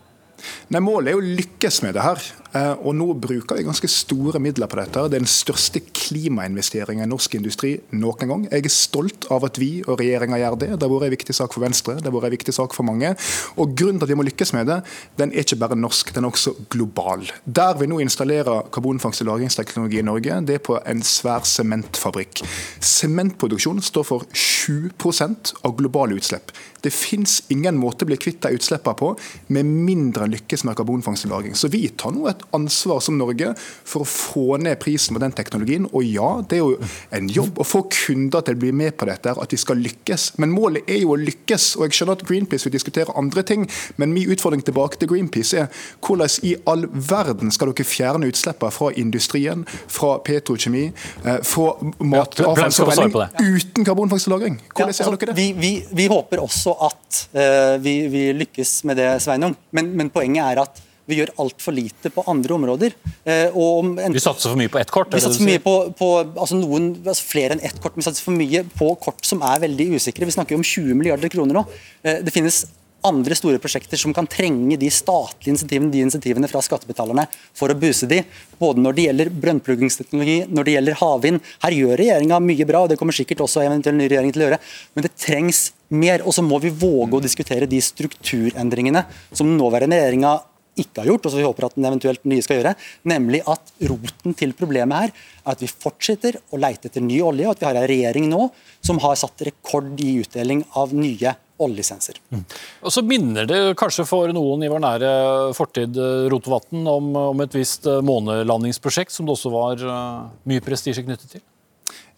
Nei, 0.73 0.81
Målet 0.85 1.13
er 1.13 1.21
å 1.21 1.37
lykkes 1.41 1.83
med 1.85 1.95
det 1.97 2.05
her. 2.05 2.23
Eh, 2.55 2.73
og 2.87 2.95
Nå 2.95 3.09
bruker 3.19 3.59
vi 3.59 3.67
ganske 3.67 3.89
store 3.91 4.41
midler 4.43 4.71
på 4.71 4.79
dette. 4.79 5.03
Det 5.11 5.19
er 5.19 5.25
den 5.25 5.31
største 5.31 5.83
klimainvesteringen 5.85 7.05
i 7.07 7.11
norsk 7.11 7.35
industri 7.39 7.75
noen 7.99 8.31
gang. 8.31 8.45
Jeg 8.51 8.69
er 8.69 8.75
stolt 8.75 9.27
av 9.35 9.47
at 9.49 9.59
vi 9.61 9.71
og 9.83 9.99
regjeringa 9.99 10.39
gjør 10.39 10.59
det. 10.61 10.71
Det 10.75 10.87
har 10.87 10.93
vært 10.93 11.09
en 11.09 11.17
viktig 11.17 11.37
sak 11.37 11.57
for 11.57 11.65
Venstre, 11.65 11.97
det 11.99 12.09
har 12.09 12.15
vært 12.15 12.31
en 12.31 12.37
viktig 12.37 12.55
sak 12.55 12.77
for 12.77 12.87
mange. 12.87 13.15
Og 13.59 13.75
Grunnen 13.75 13.99
til 13.99 14.07
at 14.07 14.13
vi 14.13 14.19
må 14.19 14.27
lykkes 14.29 14.55
med 14.55 14.69
det, 14.71 14.79
den 15.19 15.33
er 15.33 15.43
ikke 15.43 15.59
bare 15.59 15.79
norsk, 15.79 16.13
den 16.15 16.27
er 16.27 16.31
også 16.31 16.55
global. 16.71 17.27
Der 17.45 17.75
vi 17.81 17.89
nå 17.91 17.99
installerer 18.05 18.69
karbonfangst- 18.75 19.25
og 19.25 19.33
lagringsteknologi 19.33 19.99
i 19.99 20.07
Norge, 20.07 20.39
det 20.47 20.61
er 20.61 20.65
på 20.65 20.79
en 20.79 21.03
svær 21.03 21.43
sementfabrikk. 21.49 22.45
Sementproduksjon 22.85 23.83
står 23.83 24.07
for 24.07 24.29
7% 24.31 25.57
av 25.65 25.75
globale 25.79 26.21
utslipp. 26.21 26.55
Det 26.85 26.93
fins 26.95 27.41
ingen 27.53 27.79
måte 27.81 28.05
å 28.05 28.11
bli 28.11 28.19
kvitt 28.21 28.43
de 28.45 28.55
utslippene 28.59 28.99
på 28.99 29.13
med 29.55 29.69
mindre 29.69 30.27
en 30.27 30.35
lykkes 30.35 30.65
med 30.69 30.77
karbonfangst 30.79 31.27
og 31.27 31.33
-lagring. 31.33 31.57
Så 31.57 31.69
vi 31.73 31.89
tar 31.89 32.13
nå 32.13 32.29
et 32.29 32.43
ansvar 32.53 33.01
som 33.01 33.19
Norge 33.19 33.55
for 33.85 34.05
å 34.05 34.09
få 34.09 34.59
ned 34.61 34.79
prisen 34.81 35.15
på 35.15 35.21
den 35.23 35.33
teknologien. 35.33 35.89
Og 35.93 36.05
ja, 36.05 36.43
det 36.49 36.59
er 36.59 36.63
jo 36.63 36.79
en 37.11 37.29
jobb 37.29 37.59
å 37.59 37.65
få 37.65 37.85
kunder 37.91 38.41
til 38.45 38.55
å 38.55 38.59
bli 38.61 38.73
med 38.73 38.97
på 38.97 39.09
dette, 39.09 39.31
at 39.31 39.53
vi 39.53 39.57
skal 39.61 39.77
lykkes. 39.77 40.39
Men 40.39 40.55
målet 40.55 40.89
er 40.89 41.03
jo 41.03 41.15
å 41.15 41.21
lykkes. 41.21 41.77
Og 41.77 41.89
jeg 41.89 41.99
skjønner 41.99 42.19
at 42.19 42.27
Greenpeace 42.29 42.69
vil 42.69 42.77
diskutere 42.77 43.17
andre 43.17 43.43
ting, 43.43 43.67
men 43.97 44.13
min 44.13 44.31
utfordring 44.31 44.65
tilbake 44.65 44.99
til 44.99 45.09
Greenpeace 45.09 45.65
er 45.65 45.67
hvordan 46.05 46.29
i 46.43 46.55
all 46.71 46.87
verden 46.93 47.53
skal 47.55 47.73
dere 47.73 47.87
fjerne 47.87 48.29
utslippene 48.31 48.73
fra 48.75 48.91
industrien, 49.01 49.65
fra 49.89 50.19
petrokjemi, 50.25 50.87
eh, 51.25 51.41
fra 51.43 51.75
matavfallsforbrenning 52.01 53.15
uten 53.41 53.85
karbonfangst 53.85 54.29
og 54.29 54.35
-lagring? 54.39 54.59
Hvordan 54.75 54.89
altså, 54.89 55.11
dere 55.11 55.33
det? 55.33 55.37
Vi, 55.37 55.53
vi, 55.53 55.73
vi, 55.93 56.07
håper 56.07 56.43
også 56.43 56.74
at 56.89 57.21
uh, 57.37 57.77
vi, 57.83 57.95
vi, 58.13 58.27
lykkes 58.45 58.83
med 58.89 58.99
det, 59.01 59.13
Sveinung. 59.25 59.57
Men, 59.75 59.95
men 59.99 60.13
poenget 60.15 60.45
er 60.45 60.63
at 60.65 60.83
vi 61.05 61.19
gjør 61.19 61.35
altfor 61.43 61.75
lite 61.77 62.11
på 62.13 62.25
andre 62.31 62.55
områder. 62.57 62.95
Eh, 63.29 63.53
en, 63.53 64.15
vi 64.15 64.23
satser 64.23 64.49
for 64.49 64.61
mye 64.61 64.73
på 64.73 64.81
ett 64.81 64.93
kort? 64.93 65.13
Vi 65.13 65.21
satser 65.21 65.43
for 65.43 65.51
mye 65.51 65.61
på, 65.61 65.75
på 65.99 66.09
altså 66.23 66.57
noen, 66.57 66.95
altså 67.03 67.27
flere 67.29 67.57
enn 67.57 67.65
ett 67.67 67.77
kort. 67.83 67.99
Vi 67.99 68.07
satser 68.07 68.25
for 68.25 68.37
mye 68.37 68.65
på 68.73 68.89
kort 69.05 69.21
som 69.29 69.45
er 69.45 69.61
veldig 69.67 69.91
usikre. 69.99 70.29
Vi 70.29 70.37
snakker 70.37 70.57
om 70.57 70.65
20 70.65 70.97
milliarder 70.97 71.33
kroner 71.33 71.61
nå. 71.61 71.67
Eh, 72.05 72.23
det 72.25 72.33
finnes 72.35 72.65
andre 73.05 73.37
store 73.37 73.61
prosjekter 73.61 74.01
som 74.01 74.15
kan 74.17 74.25
trenge 74.31 74.79
de 74.81 74.89
statlige 74.93 75.53
insentivene, 75.53 75.93
de 75.93 76.01
insentivene 76.07 76.49
fra 76.49 76.63
skattebetalerne 76.65 77.27
for 77.53 77.69
å 77.69 77.77
buse 77.77 78.09
de, 78.09 78.23
både 78.57 78.81
når 78.81 78.97
det 78.97 79.07
gjelder 79.09 79.33
brønnpluggingsteknologi, 79.45 80.39
når 80.49 80.65
det 80.67 80.77
gjelder 80.79 81.01
havvind. 81.03 81.43
Her 81.67 81.77
gjør 81.77 82.01
regjeringa 82.01 82.41
mye 82.41 82.69
bra, 82.69 82.85
og 82.85 82.93
det 82.93 82.99
kommer 83.01 83.17
sikkert 83.17 83.45
også 83.45 83.65
eventuell 83.67 83.99
ny 83.99 84.09
regjering 84.09 84.33
til 84.33 84.45
å 84.45 84.49
gjøre, 84.49 84.61
men 84.97 85.07
det 85.07 85.13
trengs 85.21 85.67
mer. 85.95 86.25
Og 86.27 86.35
så 86.37 86.45
må 86.45 86.59
vi 86.63 86.73
våge 86.75 87.19
å 87.19 87.23
diskutere 87.25 87.71
de 87.71 87.81
strukturendringene 87.83 89.05
som 89.31 89.49
den 89.49 89.59
nåværende 89.61 90.01
regjeringa 90.01 90.41
ikke 90.81 91.05
har 91.05 91.11
gjort, 91.13 91.27
og 91.27 91.33
som 91.33 91.39
vi 91.39 91.47
håper 91.47 91.69
at 91.69 91.77
den 91.77 91.87
eventuelt 91.87 92.25
nye 92.27 92.43
skal 92.43 92.59
gjøre, 92.59 92.75
nemlig 93.11 93.45
at 93.51 93.73
roten 93.91 94.35
til 94.35 94.55
problemet 94.59 95.05
her 95.05 95.13
er 95.13 95.53
at 95.55 95.63
vi 95.63 95.71
fortsetter 95.71 96.41
å 96.51 96.59
leite 96.61 96.91
etter 96.91 97.05
ny 97.05 97.21
olje, 97.23 97.47
og 97.47 97.55
at 97.55 97.63
vi 97.63 97.69
har 97.69 97.79
en 97.79 97.89
regjering 97.91 98.29
nå 98.31 98.49
som 98.85 98.99
har 99.05 99.19
satt 99.21 99.47
rekord 99.47 100.03
i 100.03 100.17
utdeling 100.25 100.65
av 100.81 100.95
nye 100.97 101.37
oljelisenser. 101.63 102.19
Mm. 102.35 102.43
Og 102.83 102.93
så 102.93 103.05
minner 103.07 103.47
det 103.47 103.61
kanskje 103.79 104.07
for 104.09 104.31
noen 104.35 104.65
i 104.67 104.71
vår 104.73 104.83
nære 104.83 105.11
fortid 105.55 105.99
eh, 106.03 106.27
Rotevatn 106.33 106.83
om, 106.91 107.13
om 107.31 107.45
et 107.45 107.55
visst 107.55 107.87
eh, 107.87 108.03
månelandingsprosjekt 108.05 109.15
som 109.15 109.29
det 109.29 109.37
også 109.37 109.53
var 109.55 109.85
eh, 109.87 110.25
mye 110.51 110.65
prestisje 110.65 111.07
knyttet 111.07 111.37
til? 111.37 111.45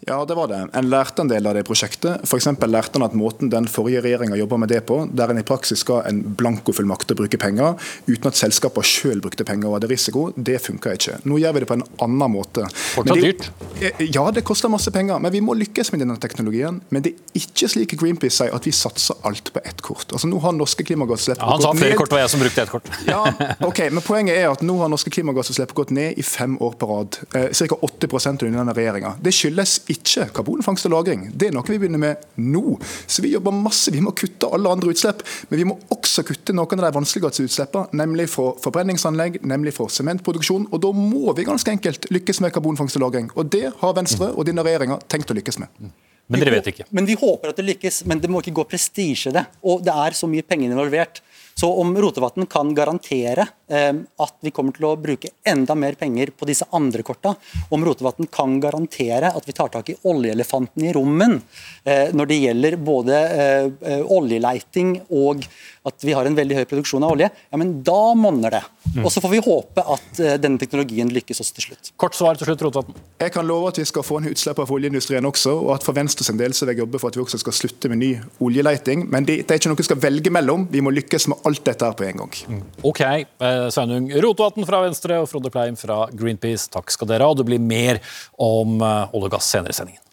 Ja, 0.01 0.25
det 0.25 0.35
var 0.35 0.49
det. 0.49 0.59
En 0.73 0.89
lærte 0.91 1.23
en 1.25 1.31
del 1.31 1.47
av 1.49 1.55
det 1.57 1.65
prosjektet. 1.67 2.21
F.eks. 2.29 2.47
lærte 2.69 2.99
en 3.01 3.05
at 3.07 3.15
måten 3.17 3.49
den 3.51 3.65
forrige 3.71 4.03
regjeringa 4.05 4.37
jobba 4.37 4.59
med 4.61 4.69
det 4.71 4.83
på, 4.87 5.01
der 5.09 5.33
en 5.33 5.41
i 5.41 5.45
praksis 5.47 5.83
ga 5.89 6.03
en 6.07 6.21
blankofullmakt 6.37 7.09
til 7.09 7.17
å 7.17 7.21
bruke 7.23 7.41
penger 7.41 7.81
uten 8.07 8.29
at 8.29 8.39
selskapene 8.39 8.87
sjøl 8.87 9.23
brukte 9.25 9.47
penger 9.49 9.71
og 9.71 9.79
hadde 9.79 9.89
risiko, 9.91 10.27
det 10.37 10.61
funka 10.63 10.93
ikke. 10.99 11.17
Nå 11.27 11.41
gjør 11.41 11.57
vi 11.57 11.63
det 11.65 11.69
på 11.71 11.79
en 11.79 11.87
annen 12.05 12.35
måte. 12.35 12.67
Fortsatt 12.93 13.23
dyrt? 13.25 13.49
Eh, 13.81 14.05
ja, 14.13 14.27
det 14.37 14.45
koster 14.47 14.71
masse 14.71 14.93
penger, 14.95 15.19
men 15.23 15.33
vi 15.35 15.41
må 15.43 15.57
lykkes 15.57 15.91
med 15.95 16.05
denne 16.05 16.19
teknologien. 16.21 16.83
Men 16.93 17.07
det 17.07 17.15
er 17.17 17.41
ikke 17.41 17.73
slik 17.73 17.97
Greenpeace 17.97 18.37
sier, 18.43 18.53
at 18.55 18.69
vi 18.69 18.75
satser 18.77 19.17
alt 19.27 19.51
på 19.55 19.65
ett 19.65 19.81
kort. 19.83 20.13
Altså 20.13 20.29
Nå 20.29 20.43
har 20.45 20.55
norske 20.55 20.85
klimagassutslipp 20.87 21.41
ja, 21.41 21.51
Han 21.55 21.65
sa 21.65 21.73
flere 21.79 21.97
kort 21.99 22.13
var 22.13 22.23
jeg 22.23 22.35
som 22.35 22.45
brukte 22.45 22.67
ett 22.67 22.75
kort. 22.75 22.93
ja, 23.09 23.25
ok, 23.71 23.83
men 23.91 24.05
Poenget 24.07 24.37
er 24.37 24.53
at 24.53 24.63
nå 24.67 24.77
har 24.83 24.93
norske 24.93 25.11
klimagassutslipp 25.11 25.73
gått 25.75 25.91
ned 25.97 26.21
i 26.21 26.27
fem 26.27 26.59
år 26.63 26.77
på 26.79 26.93
rad. 26.93 27.21
Eh, 27.33 27.49
Ca. 27.51 27.81
80 27.81 28.47
under 28.47 28.61
denne 28.61 28.77
regjeringa. 28.77 29.17
Det 29.25 29.35
skyldes 29.35 29.81
ikke 29.93 30.29
karbonfangst 30.35 30.87
og 30.87 30.93
-lagring. 30.93 31.31
Det 31.33 31.49
er 31.49 31.53
noe 31.57 31.67
vi 31.67 31.79
begynner 31.79 31.99
med 31.99 32.17
nå. 32.37 32.79
Så 33.07 33.23
vi 33.23 33.33
jobber 33.33 33.53
masse. 33.53 33.91
Vi 33.91 34.01
må 34.01 34.13
kutte 34.13 34.51
alle 34.53 34.71
andre 34.71 34.91
utslipp, 34.91 35.23
men 35.51 35.59
vi 35.59 35.65
må 35.65 35.79
også 35.91 36.25
kutte 36.27 36.53
noen 36.53 36.81
av 36.81 36.93
de 36.93 36.99
vanskeligste 36.99 37.47
utslippene, 37.47 37.89
nemlig 37.93 38.29
fra 38.31 38.53
forbrenningsanlegg, 38.63 39.43
nemlig 39.43 39.75
fra 39.75 39.89
sementproduksjon. 39.89 40.69
Og 40.73 40.81
da 40.81 40.93
må 40.93 41.33
vi 41.37 41.45
ganske 41.45 41.71
enkelt 41.71 42.11
lykkes 42.11 42.41
med 42.41 42.53
karbonfangst 42.53 42.97
og 42.97 43.03
-lagring. 43.03 43.31
Og 43.37 43.51
det 43.51 43.73
har 43.79 43.95
Venstre 43.95 44.33
og 44.35 44.45
denne 44.47 44.63
regjeringa 44.63 44.99
tenkt 45.09 45.31
å 45.31 45.35
lykkes 45.35 45.59
med. 45.59 45.69
Men 46.27 46.43
dere 46.43 46.57
vet 46.59 46.67
ikke? 46.73 46.87
Men 46.91 47.07
Vi 47.07 47.15
håper 47.15 47.53
at 47.53 47.57
det 47.57 47.67
lykkes, 47.69 48.05
men 48.05 48.21
det 48.23 48.31
må 48.33 48.43
ikke 48.43 48.57
gå 48.59 48.65
prestisje 48.65 49.31
i 49.31 49.37
det. 49.37 49.45
Og 49.63 49.85
det 49.87 49.95
er 49.95 50.17
så 50.19 50.29
mye 50.31 50.43
penger 50.43 50.75
involvert. 50.75 51.21
Så 51.57 51.71
om 51.81 51.95
Rotevatn 51.97 52.45
kan 52.51 52.75
garantere 52.77 53.47
at 53.67 54.35
vi 54.47 54.53
kommer 54.55 54.75
til 54.77 54.87
å 54.87 54.93
bruke 55.01 55.33
enda 55.47 55.75
mer 55.75 55.97
penger 55.99 56.31
på 56.37 56.47
disse 56.47 56.69
andre 56.77 57.03
korta, 57.07 57.33
om 57.75 57.85
Rotevatn 57.85 58.29
kan 58.33 58.61
garantere 58.63 59.33
at 59.35 59.47
vi 59.49 59.55
tar 59.57 59.73
tak 59.75 59.91
i 59.91 59.97
oljeelefanten 60.07 60.87
i 60.87 60.93
rommen 60.95 61.41
eh, 61.85 62.13
når 62.15 62.31
det 62.31 62.39
gjelder 62.43 62.77
både 62.79 63.23
eh, 63.37 63.71
eh 63.91 64.05
oljeleiting 64.17 64.93
og 65.11 65.43
at 65.87 66.03
vi 66.03 66.15
har 66.15 66.27
en 66.27 66.35
veldig 66.35 66.57
høy 66.61 66.65
produksjon 66.67 67.05
av 67.07 67.15
olje, 67.15 67.29
ja, 67.31 67.59
men 67.59 67.77
da 67.87 68.15
monner 68.19 68.57
det. 68.57 68.63
Mm. 68.97 69.05
Og 69.05 69.13
Så 69.13 69.21
får 69.23 69.31
vi 69.31 69.43
håpe 69.45 69.83
at 69.95 70.21
denne 70.43 70.59
teknologien 70.59 71.11
lykkes 71.15 71.41
også 71.43 71.55
til 71.55 71.67
slutt. 71.69 71.91
Kort 72.01 72.17
svar 72.19 72.39
til 72.39 72.49
slutt, 72.49 72.65
Rotevatn. 72.67 72.97
Jeg 73.23 73.33
kan 73.35 73.47
love 73.47 73.71
at 73.71 73.79
vi 73.79 73.85
skal 73.87 74.03
få 74.07 74.19
ned 74.23 74.35
utslippene 74.35 74.67
fra 74.67 74.77
oljeindustrien 74.79 75.29
også, 75.31 75.55
og 75.63 75.77
at 75.77 75.87
for 75.87 75.95
Venstres 75.95 76.33
del 76.35 76.57
så 76.57 76.67
vil 76.67 76.75
jeg 76.75 76.83
jobbe 76.83 77.01
for 77.03 77.13
at 77.13 77.19
vi 77.19 77.23
også 77.23 77.39
skal 77.39 77.55
slutte 77.55 77.91
med 77.93 78.03
ny 78.03 78.11
oljeleiting. 78.43 79.07
Men 79.13 79.29
det, 79.29 79.45
det 79.47 79.55
er 79.55 79.63
ikke 79.63 79.71
noe 79.71 79.81
vi 79.81 79.87
skal 79.87 80.03
velge 80.03 80.33
mellom. 80.35 80.67
Vi 80.75 80.83
må 80.83 80.91
lykkes 80.95 81.29
med 81.31 81.47
alt 81.47 81.63
dette 81.69 81.87
her 81.87 81.95
på 81.99 82.09
en 82.09 82.25
gang. 82.25 82.35
Mm. 82.51 82.65
Ok, 82.91 83.03
Sveinung 83.75 84.09
Rotevatn 84.23 84.67
fra 84.69 84.83
Venstre 84.87 85.21
og 85.23 85.31
Frode 85.31 85.53
Pleim 85.55 85.79
fra 85.81 86.05
Greenpeace, 86.13 86.71
takk 86.73 86.93
skal 86.95 87.11
dere 87.11 87.29
ha. 87.29 87.37
Det 87.37 87.47
blir 87.49 87.63
mer 87.63 88.03
om 88.37 88.81
uh, 88.83 89.15
olje 89.17 89.31
og 89.31 89.39
gass 89.39 89.53
senere 89.53 89.75
i 89.75 89.79
sendingen. 89.79 90.06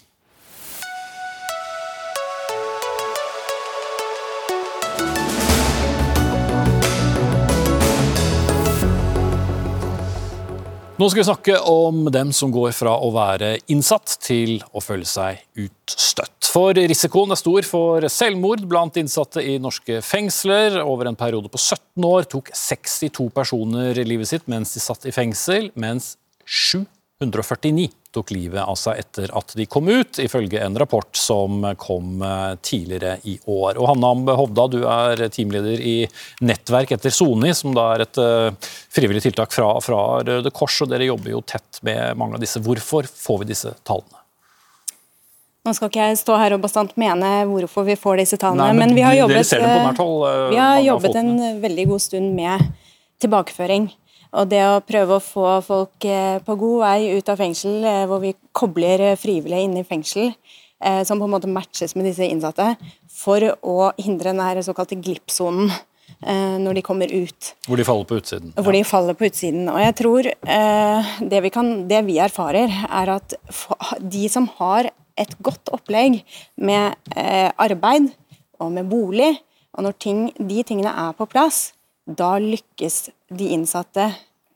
Nå 11.03 11.09
skal 11.09 11.19
vi 11.19 11.23
snakke 11.27 11.55
om 11.67 12.05
dem 12.15 12.29
som 12.31 12.47
går 12.47 12.69
fra 12.71 12.93
å 13.03 13.09
være 13.11 13.57
innsatt 13.73 14.13
til 14.23 14.61
å 14.71 14.79
føle 14.79 15.03
seg 15.03 15.41
utstøtt. 15.59 16.47
For 16.47 16.71
risikoen 16.79 17.35
er 17.35 17.41
stor 17.41 17.67
for 17.67 18.07
selvmord 18.07 18.63
blant 18.71 18.95
innsatte 19.01 19.43
i 19.43 19.57
norske 19.59 19.97
fengsler. 19.99 20.77
Over 20.79 21.09
en 21.09 21.19
periode 21.19 21.51
på 21.51 21.59
17 21.59 22.07
år 22.07 22.29
tok 22.31 22.53
62 22.55 23.27
personer 23.35 23.99
livet 24.07 24.31
sitt 24.31 24.47
mens 24.47 24.71
de 24.77 24.85
satt 24.85 25.03
i 25.03 25.11
fengsel, 25.11 25.73
mens 25.75 26.13
749 26.47 27.89
tok 28.13 28.31
livet 28.35 28.61
av 28.61 28.77
seg 28.79 29.01
etter 29.01 29.31
at 29.35 29.53
de 29.57 29.65
kom 29.69 29.89
ut, 29.89 30.19
ifølge 30.21 30.61
en 30.61 30.77
rapport 30.79 31.09
som 31.17 31.63
kom 31.81 32.21
eh, 32.21 32.55
tidligere 32.61 33.17
i 33.29 33.35
år. 33.45 33.77
Og 33.77 33.89
Hanna 33.89 34.13
Ambe 34.13 34.35
Hovda, 34.37 34.67
du 34.71 34.81
er 34.85 35.25
teamleder 35.33 35.81
i 35.81 35.95
Nettverk 36.45 36.93
etter 36.95 37.13
Soni, 37.13 37.53
som 37.57 37.75
da 37.75 37.89
er 37.95 38.05
et 38.05 38.21
eh, 38.21 38.73
frivillig 38.93 39.23
tiltak 39.25 39.55
fra, 39.55 39.71
fra 39.83 40.03
Røde 40.25 40.53
Kors, 40.53 40.81
og 40.85 40.91
dere 40.93 41.09
jobber 41.09 41.33
jo 41.33 41.41
tett 41.45 41.81
med 41.85 42.19
mange 42.19 42.37
av 42.37 42.43
disse. 42.43 42.61
Hvorfor 42.63 43.09
får 43.09 43.41
vi 43.43 43.49
disse 43.53 43.73
tallene? 43.87 44.21
Nå 45.63 45.71
skal 45.71 45.87
ikke 45.87 46.05
jeg 46.09 46.19
stå 46.19 46.35
her 46.35 46.57
og 46.57 46.63
bastant 46.65 46.91
mene 46.99 47.27
hvorfor 47.47 47.85
vi 47.87 47.95
får 47.95 48.19
disse 48.19 48.39
tallene, 48.39 48.65
Nei, 48.67 48.75
men, 48.75 48.91
men, 48.91 48.97
vi 48.97 49.03
har 49.05 49.15
jobbet, 49.15 49.53
eh, 49.55 50.47
vi 50.51 50.59
har 50.59 50.79
jobbet 50.83 51.19
en 51.21 51.35
veldig 51.63 51.85
god 51.93 52.03
stund 52.03 52.33
med 52.35 52.65
tilbakeføring. 53.23 53.87
Og 54.33 54.49
det 54.49 54.63
å 54.65 54.81
prøve 54.85 55.17
å 55.17 55.23
få 55.23 55.47
folk 55.65 56.05
eh, 56.09 56.41
på 56.43 56.57
god 56.57 56.79
vei 56.81 57.13
ut 57.13 57.29
av 57.29 57.39
fengsel, 57.41 57.83
eh, 57.85 58.03
hvor 58.09 58.21
vi 58.23 58.33
kobler 58.55 59.11
eh, 59.11 59.17
frivillige 59.19 59.67
inn 59.67 59.79
i 59.79 59.87
fengsel, 59.87 60.33
som 61.07 61.15
på 61.15 61.23
en 61.29 61.31
måte 61.31 61.47
matches 61.47 61.93
med 61.95 62.03
disse 62.09 62.25
innsatte, 62.27 62.73
for 63.07 63.39
å 63.63 63.93
hindre 64.03 64.33
den 64.35 64.65
såkalte 64.65 64.97
glippsonen 64.99 65.69
når 66.59 66.75
de 66.75 66.81
kommer 66.83 67.07
ut. 67.07 67.53
Hvor 67.69 67.79
de 67.79 67.85
faller 67.87 68.09
på 68.09 68.17
utsiden. 68.19 68.51
Hvor 68.57 68.75
de 68.75 68.81
faller 68.83 69.15
på 69.15 69.29
utsiden. 69.29 69.69
Og 69.71 69.79
jeg 69.79 69.95
tror 69.95 70.27
det 70.27 71.39
vi, 71.45 71.51
kan, 71.55 71.71
det 71.87 72.01
vi 72.03 72.17
erfarer, 72.19 72.75
er 72.83 73.13
at 73.15 73.37
de 74.03 74.25
som 74.33 74.49
har 74.57 74.91
et 75.15 75.31
godt 75.39 75.71
opplegg 75.71 76.19
med 76.59 76.99
arbeid 77.15 78.11
og 78.59 78.75
med 78.75 78.91
bolig, 78.91 79.31
og 79.71 79.87
når 79.87 79.97
ting, 80.03 80.25
de 80.35 80.67
tingene 80.67 80.91
er 81.05 81.15
på 81.15 81.31
plass, 81.31 81.69
da 82.05 82.35
lykkes 82.41 83.09
de 83.31 83.49
innsatte 83.55 84.09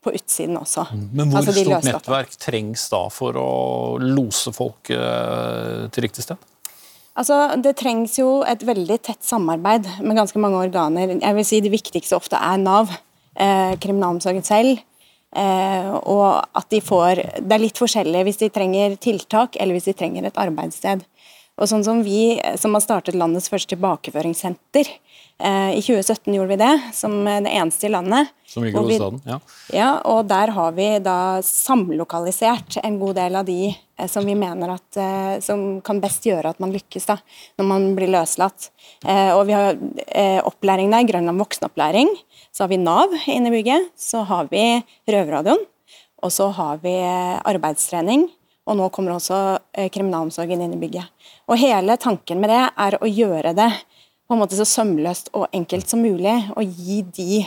på 0.04 0.12
utsiden 0.14 0.58
også. 0.60 0.86
Mm. 0.92 1.08
Men 1.12 1.30
hvor 1.30 1.40
altså 1.40 1.54
stort 1.56 1.88
nettverk 1.88 2.36
trengs 2.40 2.86
da 2.92 3.02
for 3.12 3.38
å 3.40 3.50
lose 4.02 4.52
folk 4.54 4.92
eh, 4.94 5.88
til 5.92 6.06
riktig 6.06 6.26
sted? 6.26 6.48
Altså, 7.18 7.56
Det 7.58 7.74
trengs 7.80 8.18
jo 8.20 8.42
et 8.46 8.62
veldig 8.62 9.00
tett 9.02 9.24
samarbeid 9.26 9.88
med 10.06 10.20
ganske 10.20 10.38
mange 10.38 10.60
organer. 10.68 11.16
Jeg 11.18 11.34
vil 11.34 11.46
si 11.46 11.60
Det 11.60 11.72
viktigste 11.72 12.16
ofte 12.16 12.38
er 12.38 12.60
Nav, 12.62 12.92
eh, 13.34 13.74
kriminalomsorgen 13.80 14.46
selv. 14.46 14.78
Eh, 15.36 15.88
og 16.08 16.46
at 16.56 16.70
de 16.70 16.80
får 16.80 17.20
Det 17.44 17.52
er 17.52 17.60
litt 17.60 17.76
forskjellig 17.76 18.22
hvis 18.24 18.38
de 18.40 18.48
trenger 18.48 18.96
tiltak 18.96 19.58
eller 19.60 19.76
hvis 19.76 19.90
de 19.90 19.92
trenger 19.92 20.24
et 20.24 20.40
arbeidssted. 20.40 21.04
Og 21.58 21.68
sånn 21.70 21.84
som 21.86 22.02
vi 22.06 22.38
som 22.60 22.76
har 22.76 22.84
startet 22.84 23.18
landets 23.18 23.50
første 23.50 23.74
tilbakeføringssenter, 23.74 24.90
eh, 25.42 25.70
i 25.74 25.82
2017 25.82 26.34
gjorde 26.36 26.52
vi 26.52 26.58
det, 26.60 26.74
som 26.94 27.16
det 27.24 27.50
eneste 27.50 27.88
i 27.88 27.92
landet. 27.92 28.30
Som 28.46 28.64
ligger 28.64 28.78
i 28.78 28.82
hovedstaden. 28.84 29.20
Ja. 29.26 29.38
Ja, 29.74 29.88
og 30.08 30.28
der 30.30 30.54
har 30.54 30.72
vi 30.76 30.86
da 31.04 31.40
samlokalisert 31.44 32.78
en 32.82 32.98
god 33.00 33.18
del 33.18 33.36
av 33.36 33.48
de 33.48 33.74
eh, 33.74 34.06
som 34.08 34.26
vi 34.26 34.36
mener 34.38 34.76
at 34.76 35.00
eh, 35.02 35.34
som 35.44 35.80
kan 35.84 36.00
best 36.00 36.26
gjøre 36.26 36.54
at 36.54 36.62
man 36.62 36.72
lykkes 36.74 37.10
da, 37.10 37.18
når 37.58 37.70
man 37.72 37.88
blir 37.98 38.12
løslatt. 38.14 38.70
Eh, 39.04 39.34
og 39.34 39.44
vi 39.50 39.56
har 39.58 39.74
eh, 40.06 40.38
opplæring 40.46 40.94
der, 40.94 41.08
Grønland 41.10 41.42
voksenopplæring. 41.42 42.14
Så 42.52 42.64
har 42.64 42.72
vi 42.72 42.80
Nav 42.80 43.12
inne 43.26 43.50
i 43.50 43.58
bygget. 43.58 43.90
Så 43.98 44.24
har 44.30 44.48
vi 44.52 44.64
Røverradioen. 45.10 45.66
Og 46.22 46.32
så 46.34 46.48
har 46.54 46.80
vi 46.82 46.96
eh, 46.98 47.38
arbeidstrening. 47.46 48.28
Og 48.68 48.76
nå 48.76 48.88
kommer 48.92 49.16
også 49.16 49.38
eh, 49.72 49.88
kriminalomsorgen 49.92 50.60
inn 50.64 50.76
i 50.76 50.80
bygget. 50.80 51.08
Og 51.48 51.56
hele 51.60 51.96
tanken 52.00 52.42
med 52.42 52.52
det 52.52 52.64
er 52.68 52.98
å 53.00 53.08
gjøre 53.08 53.54
det 53.56 53.68
på 54.28 54.36
en 54.36 54.42
måte 54.42 54.58
så 54.58 54.66
sømløst 54.68 55.30
og 55.32 55.48
enkelt 55.56 55.88
som 55.88 56.02
mulig. 56.04 56.36
Og 56.54 56.68
gi 56.76 57.00
de 57.16 57.44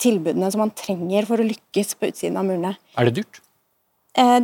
tilbudene 0.00 0.50
som 0.52 0.62
man 0.64 0.74
trenger 0.76 1.28
for 1.28 1.40
å 1.40 1.46
lykkes 1.48 1.94
på 1.96 2.10
utsiden 2.10 2.36
av 2.40 2.48
murene. 2.48 2.74
Er 3.00 3.08
det 3.08 3.22
dyrt? 3.22 3.40
Eh, 4.18 4.42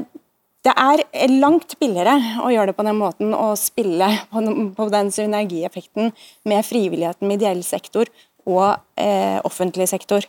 Det 0.66 0.72
er 0.74 1.30
langt 1.30 1.76
billigere 1.78 2.16
å 2.42 2.48
gjøre 2.50 2.72
det 2.72 2.76
på 2.80 2.82
den 2.82 2.96
måten 2.98 3.34
og 3.38 3.52
spille 3.60 4.08
på 4.32 4.40
den, 4.42 4.72
på 4.74 4.88
den 4.90 5.12
synergieffekten 5.14 6.10
med 6.42 6.66
frivilligheten, 6.66 7.28
med 7.28 7.38
ideell 7.38 7.62
sektor 7.62 8.10
og 8.46 8.80
eh, 8.98 9.38
offentlig 9.46 9.86
sektor. 9.86 10.26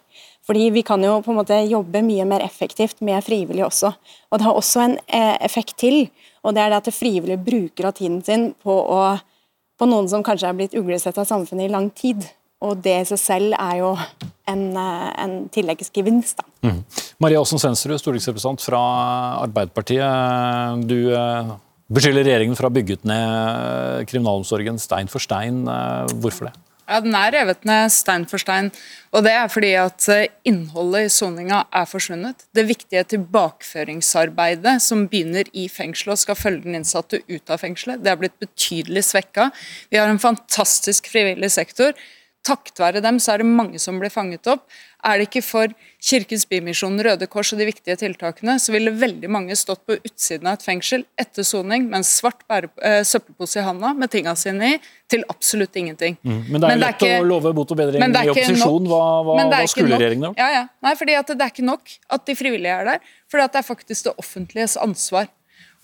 Fordi 0.47 0.69
Vi 0.71 0.83
kan 0.83 1.03
jo 1.03 1.19
på 1.21 1.33
en 1.33 1.39
måte 1.41 1.59
jobbe 1.67 2.01
mye 2.05 2.25
mer 2.25 2.43
effektivt 2.45 3.01
med 3.03 3.23
frivillige 3.23 3.67
også. 3.67 3.91
Og 4.31 4.39
Det 4.39 4.45
har 4.47 4.55
også 4.55 4.83
en 4.85 4.97
eh, 5.07 5.35
effekt 5.43 5.77
til, 5.77 6.09
og 6.43 6.55
det 6.55 6.63
er 6.63 6.69
det 6.69 6.87
at 6.87 6.93
frivillige 6.93 7.43
bruker 7.43 7.89
av 7.89 7.97
tiden 7.97 8.23
sin 8.23 8.53
på, 8.63 8.71
å, 8.71 9.17
på 9.77 9.85
noen 9.85 10.07
som 10.07 10.23
kanskje 10.23 10.47
er 10.47 10.57
blitt 10.57 10.77
uglesett 10.77 11.17
av 11.17 11.27
samfunnet 11.27 11.67
i 11.67 11.73
lang 11.73 11.91
tid. 11.91 12.23
Og 12.63 12.79
det 12.81 12.95
i 13.01 13.05
seg 13.05 13.19
selv 13.19 13.57
er 13.59 13.81
jo 13.81 13.91
en, 14.47 14.63
eh, 14.77 15.09
en 15.23 15.35
tilleggsgevinst. 15.53 16.39
da. 16.39 16.71
Maria 17.19 17.39
Aasen 17.39 17.59
Sensrud, 17.59 17.99
stortingsrepresentant 17.99 18.63
fra 18.63 18.79
Arbeiderpartiet. 19.43 20.87
Du 20.87 21.11
eh, 21.11 21.51
beskylder 21.91 22.23
regjeringen 22.23 22.55
for 22.55 22.65
å 22.65 22.71
ha 22.71 22.77
bygget 22.79 23.03
ned 23.03 24.07
kriminalomsorgen 24.07 24.79
stein 24.79 25.11
for 25.11 25.19
stein. 25.19 25.65
Hvorfor 26.23 26.47
det? 26.47 26.55
Ja, 26.87 27.01
Den 27.03 27.15
er 27.19 27.33
revet 27.35 27.65
ned 27.67 27.91
stein 27.91 28.23
for 28.31 28.39
stein, 28.39 28.69
og 29.11 29.25
det 29.25 29.33
er 29.35 29.49
fordi 29.51 29.73
at 29.75 30.05
eh, 30.13 30.29
innholdet 30.47 31.09
i 31.09 31.11
soninga 31.11 31.65
er 31.75 31.87
forsvunnet. 31.89 32.45
Det 32.55 32.63
viktige 32.69 33.03
tilbakeføringsarbeidet 33.11 34.77
som 34.85 35.03
begynner 35.11 35.49
i 35.51 35.67
fengselet 35.67 36.15
og 36.15 36.21
skal 36.21 36.39
følge 36.39 36.63
den 36.63 36.79
innsatte 36.79 37.19
ut 37.27 37.51
av 37.51 37.59
fengselet, 37.59 38.05
det 38.05 38.13
er 38.13 38.21
blitt 38.21 38.39
betydelig 38.39 39.03
svekka. 39.09 39.49
Vi 39.91 39.99
har 39.99 40.07
en 40.07 40.21
fantastisk 40.23 41.11
frivillig 41.11 41.51
sektor. 41.51 41.91
Takket 42.47 42.79
være 42.79 43.03
dem 43.03 43.19
så 43.19 43.33
er 43.33 43.43
det 43.43 43.51
mange 43.51 43.83
som 43.83 43.99
blir 43.99 44.13
fanget 44.13 44.47
opp. 44.47 44.63
Er 45.05 45.19
det 45.19 45.27
ikke 45.27 45.43
for 45.45 45.73
Kirkens 46.01 46.47
Bymisjon, 46.49 46.97
Røde 47.05 47.27
Kors 47.29 47.51
og 47.53 47.59
de 47.61 47.67
viktige 47.69 47.95
tiltakene, 48.01 48.55
så 48.59 48.73
ville 48.73 48.93
veldig 48.97 49.29
mange 49.29 49.55
stått 49.59 49.83
på 49.85 49.99
utsiden 49.99 50.49
av 50.49 50.57
et 50.57 50.65
fengsel 50.65 51.05
etter 51.21 51.45
soning 51.45 51.85
med 51.85 51.99
en 51.99 52.07
svart 52.07 52.41
bære, 52.49 52.71
eh, 52.81 53.03
søppelpose 53.05 53.61
i 53.61 53.65
handa 53.65 53.93
med 53.93 54.11
tinga 54.13 54.33
sine 54.39 54.73
i, 54.73 54.79
til 55.07 55.23
absolutt 55.29 55.77
ingenting. 55.77 56.17
Mm. 56.25 56.41
Men 56.49 56.63
det 56.63 56.73
er 56.73 56.81
lett 56.81 57.07
å 57.07 57.13
love 57.29 57.53
bot 57.55 57.71
og 57.75 57.79
bedring 57.79 58.01
men 58.01 58.17
er 58.17 58.27
i 58.27 58.33
opposisjon. 58.33 58.89
Hva, 58.89 59.05
hva, 59.23 59.37
Men 59.37 59.53
det 59.53 59.61
er 59.61 59.67
hva 59.67 59.71
skulle 59.75 60.01
regjeringen 60.01 60.29
gjort? 60.31 60.41
Ja, 60.41 60.49
ja. 60.55 60.65
Nei, 60.87 60.93
fordi 60.99 61.17
at 61.21 61.31
det 61.31 61.45
er 61.45 61.55
ikke 61.55 61.69
nok 61.69 61.97
at 62.17 62.27
de 62.27 62.37
frivillige 62.41 62.81
er 62.81 62.91
der, 62.91 63.15
for 63.29 63.43
det 63.43 63.61
er 63.61 63.69
faktisk 63.69 64.09
det 64.09 64.17
offentliges 64.17 64.77
ansvar. 64.81 65.29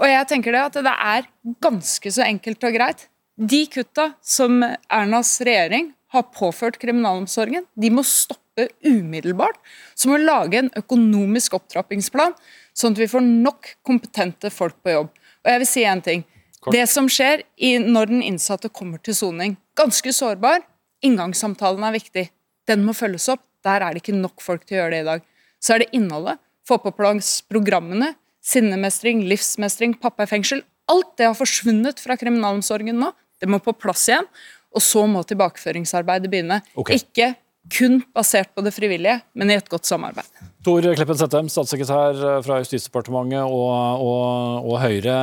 Og 0.02 0.10
jeg 0.10 0.30
tenker 0.30 0.56
det 0.56 0.68
at 0.68 0.84
det 0.90 1.00
er 1.14 1.28
ganske 1.64 2.12
så 2.18 2.26
enkelt 2.26 2.66
og 2.66 2.76
greit. 2.76 3.10
De 3.38 3.66
kutta 3.70 4.12
som 4.22 4.62
Ernas 4.64 5.38
regjering 5.42 5.94
har 6.14 6.28
påført 6.36 6.78
kriminalomsorgen, 6.82 7.66
de 7.74 7.90
må 7.94 8.04
stoppe 8.06 8.43
umiddelbart. 8.86 9.58
Så 9.96 10.10
må 10.10 10.18
vi 10.18 10.28
lage 10.28 10.60
en 10.60 10.72
økonomisk 10.78 11.58
opptrappingsplan, 11.58 12.36
sånn 12.78 12.96
at 12.96 13.02
vi 13.02 13.10
får 13.10 13.26
nok 13.26 13.74
kompetente 13.86 14.52
folk 14.54 14.78
på 14.84 14.96
jobb. 14.96 15.12
Og 15.44 15.52
jeg 15.52 15.64
vil 15.64 15.70
si 15.70 15.86
en 15.90 16.04
ting. 16.04 16.24
Det 16.72 16.86
som 16.88 17.10
skjer 17.12 17.44
i, 17.58 17.76
når 17.82 18.12
den 18.12 18.24
innsatte 18.24 18.72
kommer 18.72 19.02
til 19.04 19.18
soning, 19.18 19.58
ganske 19.76 20.14
sårbar. 20.16 20.64
Inngangssamtalen 21.04 21.84
er 21.84 21.98
viktig. 21.98 22.30
Den 22.70 22.86
må 22.88 22.96
følges 22.96 23.28
opp. 23.34 23.44
Der 23.64 23.84
er 23.84 23.96
det 23.96 24.04
ikke 24.04 24.16
nok 24.16 24.44
folk 24.44 24.64
til 24.68 24.78
å 24.78 24.82
gjøre 24.82 24.94
det 24.96 25.02
i 25.04 25.10
dag. 25.10 25.26
Så 25.64 25.76
er 25.76 25.84
det 25.84 25.92
innholdet. 25.96 26.40
Få 26.68 26.78
på 26.80 26.94
plass 26.96 27.42
programmene. 27.52 28.14
Sinnemestring, 28.44 29.26
livsmestring, 29.28 29.98
pappa 30.00 30.28
i 30.28 30.32
fengsel. 30.32 30.64
Alt 30.92 31.16
det 31.20 31.28
har 31.30 31.36
forsvunnet 31.36 32.00
fra 32.04 32.16
kriminalomsorgen 32.20 33.00
nå. 33.00 33.12
Det 33.40 33.50
må 33.52 33.60
på 33.64 33.76
plass 33.76 34.08
igjen. 34.08 34.28
Og 34.74 34.84
så 34.84 35.04
må 35.08 35.22
tilbakeføringsarbeidet 35.28 36.32
begynne. 36.32 36.62
Okay. 36.80 37.04
Ikke 37.04 37.34
kun 37.72 38.02
basert 38.16 38.52
på 38.56 38.64
det 38.66 38.74
frivillige, 38.76 39.22
men 39.40 39.52
i 39.52 39.56
et 39.56 39.70
godt 39.72 39.88
samarbeid. 39.88 40.28
Tor 40.66 40.84
Kleppen 40.96 41.20
Settem, 41.20 41.48
statssekretær 41.52 42.42
fra 42.44 42.60
Justisdepartementet 42.64 43.44
og, 43.46 44.04
og, 44.04 44.68
og 44.68 44.82
Høyre. 44.84 45.16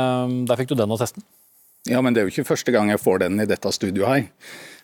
Der 0.49 0.61
fikk 0.61 0.73
du 0.73 0.79
den 0.79 0.97
attesten. 0.97 1.25
Ja, 1.89 2.03
men 2.05 2.13
det 2.13 2.21
er 2.21 2.27
jo 2.29 2.33
ikke 2.35 2.51
første 2.51 2.73
gang 2.75 2.91
jeg 2.93 3.01
får 3.01 3.23
den 3.23 3.41
i 3.41 3.49
dette 3.49 3.71
studioet 3.73 4.11
her. 4.11 4.25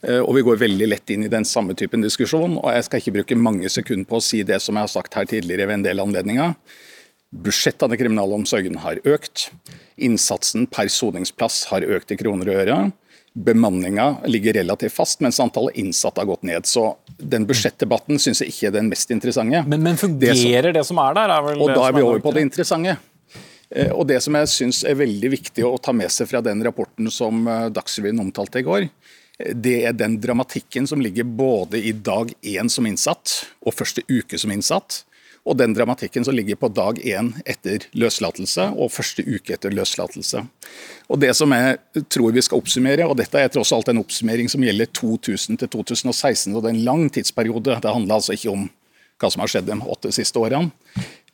Eh, 0.00 0.22
Og 0.24 0.32
vi 0.38 0.44
går 0.46 0.62
veldig 0.62 0.88
lett 0.88 1.12
inn 1.12 1.26
i 1.26 1.32
den 1.32 1.44
samme 1.44 1.76
typen 1.76 2.04
diskusjon. 2.04 2.56
Og 2.56 2.70
jeg 2.72 2.86
skal 2.86 3.02
ikke 3.02 3.16
bruke 3.18 3.36
mange 3.36 3.68
sekunder 3.72 4.08
på 4.08 4.16
å 4.16 4.24
si 4.24 4.40
det 4.48 4.62
som 4.64 4.78
jeg 4.78 4.88
har 4.88 4.92
sagt 4.94 5.16
her 5.18 5.28
tidligere 5.28 5.68
ved 5.68 5.80
en 5.80 5.84
del 5.84 6.00
anledninger. 6.00 6.54
Budsjettene 7.36 7.96
i 7.96 8.00
kriminalomsorgen 8.00 8.80
har 8.80 9.00
økt. 9.04 9.50
Innsatsen 10.00 10.64
per 10.72 10.88
soningsplass 10.92 11.66
har 11.72 11.84
økt 11.84 12.14
i 12.14 12.18
kroner 12.20 12.48
og 12.52 12.62
øre. 12.64 12.78
Bemanninga 13.36 14.16
ligger 14.24 14.52
relativt 14.56 14.92
fast, 14.96 15.20
mens 15.20 15.40
antallet 15.40 15.76
innsatte 15.76 16.22
har 16.22 16.26
gått 16.26 16.46
ned. 16.48 16.64
Så 16.66 16.96
den 17.18 17.44
budsjettdebatten 17.44 18.16
syns 18.22 18.40
jeg 18.40 18.52
ikke 18.52 18.70
er 18.70 18.78
den 18.78 18.88
mest 18.88 19.12
interessante. 19.12 19.60
Men, 19.68 19.82
men 19.84 19.98
fungerer 20.00 20.72
det 20.72 20.84
som, 20.88 21.00
er 21.04 21.18
der? 21.18 21.34
Er 21.34 21.50
Og 21.52 21.68
det 21.68 21.76
da 21.76 21.84
er 21.84 21.98
vi 21.98 22.04
over 22.06 22.22
på 22.24 22.32
det 22.32 22.46
interessante. 22.46 22.96
Eh, 23.70 23.92
Og 23.92 24.06
Det 24.08 24.22
som 24.24 24.38
jeg 24.38 24.52
syns 24.52 24.80
er 24.88 24.96
veldig 24.96 25.32
viktig 25.34 25.66
å 25.66 25.76
ta 25.82 25.92
med 25.92 26.12
seg 26.12 26.30
fra 26.30 26.40
den 26.44 26.64
rapporten 26.64 27.10
som 27.12 27.44
eh, 27.44 27.68
Dagsrevyen 27.76 28.22
omtalte 28.24 28.62
i 28.62 28.66
går, 28.66 28.88
eh, 28.88 29.52
det 29.52 29.76
er 29.90 29.92
den 29.92 30.16
dramatikken 30.22 30.88
som 30.88 31.02
ligger 31.04 31.28
både 31.28 31.82
i 31.82 31.92
dag 31.92 32.32
én 32.40 32.72
som 32.72 32.88
innsatt 32.88 33.36
og 33.60 33.76
første 33.76 34.06
uke 34.08 34.40
som 34.40 34.54
innsatt, 34.54 35.02
og 35.46 35.56
den 35.60 35.74
dramatikken 35.76 36.24
som 36.26 36.34
ligger 36.34 36.58
på 36.58 36.68
dag 36.74 36.98
én 37.06 37.28
etter 37.46 37.84
løslatelse 37.94 38.66
og 38.74 38.90
første 38.90 39.22
uke 39.22 39.54
etter 39.54 39.70
løslatelse. 39.70 40.42
Og 41.08 41.20
Det 41.22 41.30
som 41.38 41.52
jeg 41.54 41.78
tror 42.10 42.32
vi 42.34 42.42
skal 42.42 42.58
oppsummere, 42.58 43.06
og 43.06 43.16
dette 43.20 43.38
er 43.38 43.48
tross 43.54 43.72
alt 43.72 43.88
en 43.92 44.02
oppsummering 44.02 44.50
som 44.50 44.64
gjelder 44.66 44.90
2000 44.92 45.60
til 45.62 45.68
2016, 45.68 46.54
og 46.56 46.62
det 46.64 46.72
er 46.72 46.74
en 46.74 46.84
lang 46.88 47.06
tidsperiode, 47.14 47.78
det 47.80 47.94
handler 47.94 48.18
altså 48.18 48.34
ikke 48.34 48.50
om 48.52 48.66
hva 49.22 49.30
som 49.32 49.40
har 49.40 49.48
skjedd 49.48 49.70
de 49.70 49.78
åtte 49.86 50.10
siste 50.12 50.36
årene. 50.42 50.72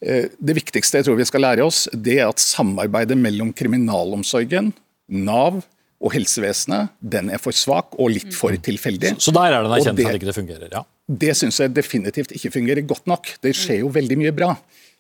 Eh, 0.03 0.29
Det 0.39 0.55
viktigste 0.61 1.01
jeg 1.01 1.09
tror 1.09 1.17
vi 1.17 1.25
skal 1.25 1.41
lære 1.41 1.65
oss, 1.65 1.89
det 1.95 2.21
er 2.21 2.29
at 2.29 2.39
samarbeidet 2.39 3.17
mellom 3.19 3.53
kriminalomsorgen, 3.53 4.73
Nav 5.09 5.63
og 6.03 6.13
helsevesenet 6.15 6.91
den 7.03 7.31
er 7.31 7.39
for 7.43 7.53
svak 7.53 7.95
og 7.99 8.11
litt 8.11 8.33
for 8.35 8.51
tilfeldig. 8.51 9.17
Så 9.23 9.33
der 9.35 9.53
er 9.53 9.63
det 9.63 9.71
en 9.71 9.77
erkjennelse 9.77 9.91
at 9.91 9.97
det- 9.97 10.21
ikke 10.23 10.35
fungerer. 10.35 10.69
ja. 10.73 10.85
Det 11.19 11.35
syns 11.37 11.59
jeg 11.61 11.75
definitivt 11.77 12.33
ikke 12.37 12.53
fungerer 12.55 12.87
godt 12.89 13.07
nok. 13.11 13.35
Det 13.43 13.53
skjer 13.59 13.83
jo 13.83 13.91
veldig 13.93 14.19
mye 14.23 14.33
bra. 14.37 14.53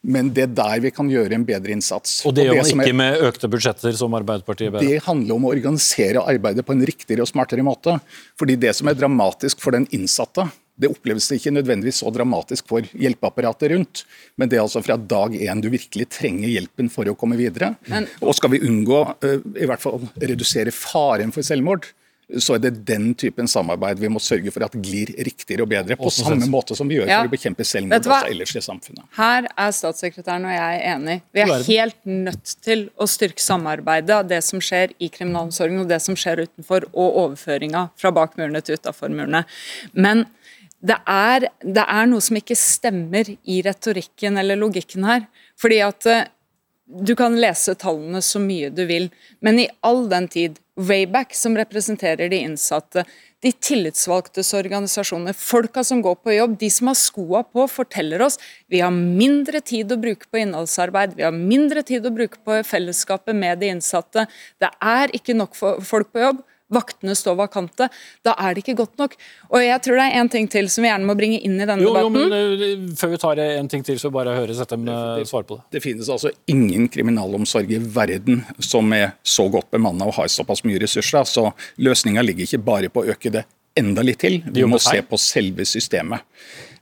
Men 0.02 0.32
det 0.34 0.42
er 0.48 0.54
der 0.58 0.80
vi 0.82 0.90
kan 0.90 1.06
gjøre 1.10 1.36
en 1.36 1.44
bedre 1.46 1.70
innsats. 1.76 2.24
Og 2.26 2.34
det 2.34 2.48
gjør 2.48 2.56
man 2.58 2.80
er- 2.82 2.88
ikke 2.90 2.98
med 2.98 3.20
økte 3.22 3.48
budsjetter, 3.48 3.94
som 3.94 4.12
Arbeiderpartiet 4.18 4.72
ber 4.72 4.80
om. 4.80 4.86
det 4.86 5.02
handler 5.04 5.34
om 5.36 5.44
å 5.46 5.52
organisere 5.54 6.24
arbeidet 6.26 6.66
på 6.66 6.72
en 6.74 6.82
riktigere 6.84 7.22
og 7.22 7.28
smartere 7.30 7.62
måte. 7.62 8.00
Fordi 8.36 8.58
Det 8.58 8.74
som 8.74 8.88
er 8.88 8.94
dramatisk 8.94 9.60
for 9.60 9.70
den 9.70 9.86
innsatte, 9.94 10.50
det 10.78 10.90
oppleves 10.90 11.28
det 11.28 11.38
ikke 11.38 11.54
nødvendigvis 11.54 12.02
så 12.02 12.10
dramatisk 12.12 12.66
for 12.66 12.80
hjelpeapparatet 12.82 13.70
rundt. 13.70 14.04
Men 14.36 14.48
det 14.48 14.58
er 14.58 14.62
altså 14.62 14.82
fra 14.82 14.96
dag 14.96 15.30
én 15.38 15.60
du 15.62 15.70
virkelig 15.70 16.08
trenger 16.08 16.48
hjelpen 16.48 16.90
for 16.90 17.04
å 17.04 17.16
komme 17.16 17.36
videre. 17.36 17.76
Men- 17.86 18.08
og 18.20 18.34
skal 18.34 18.50
vi 18.50 18.58
unngå, 18.58 19.14
eh, 19.22 19.38
i 19.62 19.66
hvert 19.66 19.80
fall 19.80 20.00
redusere 20.18 20.72
faren 20.72 21.32
for 21.32 21.42
selvmord, 21.42 21.84
så 22.40 22.54
er 22.56 22.62
det 22.64 22.72
den 22.88 23.10
typen 23.18 23.48
samarbeid 23.50 24.00
vi 24.00 24.08
må 24.12 24.20
sørge 24.22 24.52
for 24.54 24.64
at 24.64 24.72
glir 24.72 25.10
riktigere 25.26 25.66
og 25.66 25.70
bedre. 25.72 25.96
På 26.00 26.10
samme 26.12 26.46
måte 26.50 26.76
som 26.78 26.88
vi 26.88 26.96
gjør 27.00 27.08
Ja. 27.10 27.20
for 27.20 27.28
å 27.28 27.34
bekjempe 27.34 27.64
selvmord 27.66 28.06
også 28.06 28.30
ellers 28.30 28.54
i 28.56 28.62
samfunnet. 28.64 29.04
Her 29.18 29.48
er 29.56 29.70
statssekretæren 29.76 30.46
og 30.48 30.54
jeg 30.56 30.82
enig. 30.94 31.18
Vi 31.34 31.40
er 31.44 31.52
er 31.52 31.64
helt 31.68 32.06
nødt 32.06 32.54
til 32.62 32.90
å 32.98 33.08
styrke 33.08 33.42
samarbeidet 33.42 34.10
av 34.10 34.28
det 34.28 34.42
som 34.44 34.60
skjer 34.60 34.94
i 34.98 35.08
kriminalomsorgen 35.08 35.80
og 35.80 35.88
det 35.88 36.00
som 36.00 36.16
skjer 36.16 36.46
utenfor, 36.46 36.88
og 36.92 37.16
overføringa 37.24 37.90
fra 37.96 38.10
bak 38.10 38.36
murene 38.38 38.62
til 38.64 38.76
utafor 38.80 39.12
murene. 39.12 39.44
Men 39.92 40.26
det 40.82 40.98
er, 41.06 41.46
det 41.62 41.84
er 41.86 42.06
noe 42.10 42.20
som 42.24 42.38
ikke 42.38 42.56
stemmer 42.58 43.28
i 43.44 43.60
retorikken 43.62 44.38
eller 44.40 44.58
logikken 44.58 45.04
her. 45.06 45.26
Fordi 45.60 45.78
at 45.84 46.06
eh, 46.10 46.24
du 46.86 47.14
kan 47.18 47.36
lese 47.40 47.76
tallene 47.78 48.20
så 48.24 48.40
mye 48.42 48.72
du 48.74 48.82
vil, 48.88 49.10
men 49.40 49.62
i 49.62 49.68
all 49.86 50.08
den 50.10 50.26
tid 50.32 50.58
Wayback, 50.80 51.34
som 51.36 51.56
representerer 51.56 52.30
de 52.32 52.38
innsatte, 52.46 53.04
de 53.42 53.50
tillitsvalgtes 53.52 54.54
organisasjoner, 54.54 55.36
folka 55.36 55.82
som 55.84 56.00
går 56.02 56.14
på 56.24 56.32
jobb, 56.32 56.54
de 56.60 56.70
som 56.72 56.88
har 56.88 56.96
skoa 56.96 57.42
på, 57.44 57.66
forteller 57.68 58.22
oss. 58.24 58.38
Vi 58.72 58.80
har 58.80 58.94
mindre 58.94 59.60
tid 59.60 59.92
å 59.92 59.98
bruke 60.00 60.30
på 60.30 60.40
innholdsarbeid, 60.40 61.16
vi 61.18 61.26
har 61.26 61.34
mindre 61.36 61.82
tid 61.84 62.06
å 62.08 62.14
bruke 62.14 62.40
på 62.46 62.62
fellesskapet 62.64 63.36
med 63.36 63.60
de 63.60 63.72
innsatte. 63.74 64.24
Det 64.62 64.70
er 64.80 65.12
ikke 65.18 65.36
nok 65.36 65.58
folk 65.58 66.12
på 66.14 66.24
jobb 66.24 66.40
vaktene 66.72 67.14
står 67.18 67.36
vakante. 67.38 67.88
Da 68.26 68.34
er 68.40 68.54
det 68.54 68.64
ikke 68.64 68.76
godt 68.82 68.98
nok. 69.00 69.16
Og 69.52 69.64
jeg 69.64 69.84
tror 69.84 70.00
det 70.00 70.06
er 70.08 70.18
en 70.20 70.32
ting 70.32 70.48
til 70.52 70.70
som 70.72 70.84
vi 70.84 70.90
gjerne 70.90 71.08
må 71.08 71.16
bringe 71.18 71.40
inn 71.44 71.56
i 71.58 71.66
denne 71.68 71.84
jo, 71.84 71.92
debatten. 71.94 72.18
Jo, 72.18 72.28
men 72.32 72.82
uh, 72.88 72.96
Før 72.98 73.14
vi 73.14 73.22
tar 73.22 73.42
en 73.44 73.70
ting 73.72 73.86
til, 73.86 74.00
så 74.02 74.12
bare 74.14 74.36
høre 74.36 74.56
Settem 74.56 74.86
uh, 74.88 75.22
svar 75.28 75.46
på 75.48 75.58
det. 75.60 75.66
Det 75.78 75.84
finnes 75.84 76.10
altså 76.12 76.32
ingen 76.50 76.88
kriminalomsorg 76.92 77.72
i 77.72 77.80
verden 77.82 78.44
som 78.62 78.92
er 78.96 79.16
så 79.22 79.48
godt 79.52 79.70
bemanna 79.74 80.08
og 80.08 80.16
har 80.20 80.30
såpass 80.32 80.64
mye 80.68 80.82
ressurser. 80.82 81.28
Så 81.28 81.48
løsninga 81.82 82.24
ligger 82.24 82.48
ikke 82.48 82.64
bare 82.64 82.92
på 82.92 83.04
å 83.04 83.14
øke 83.14 83.32
det 83.32 83.46
enda 83.78 84.04
litt 84.04 84.20
til. 84.20 84.42
Vi 84.52 84.64
må 84.68 84.80
se 84.82 85.00
på 85.06 85.18
selve 85.20 85.66
systemet. 85.68 86.24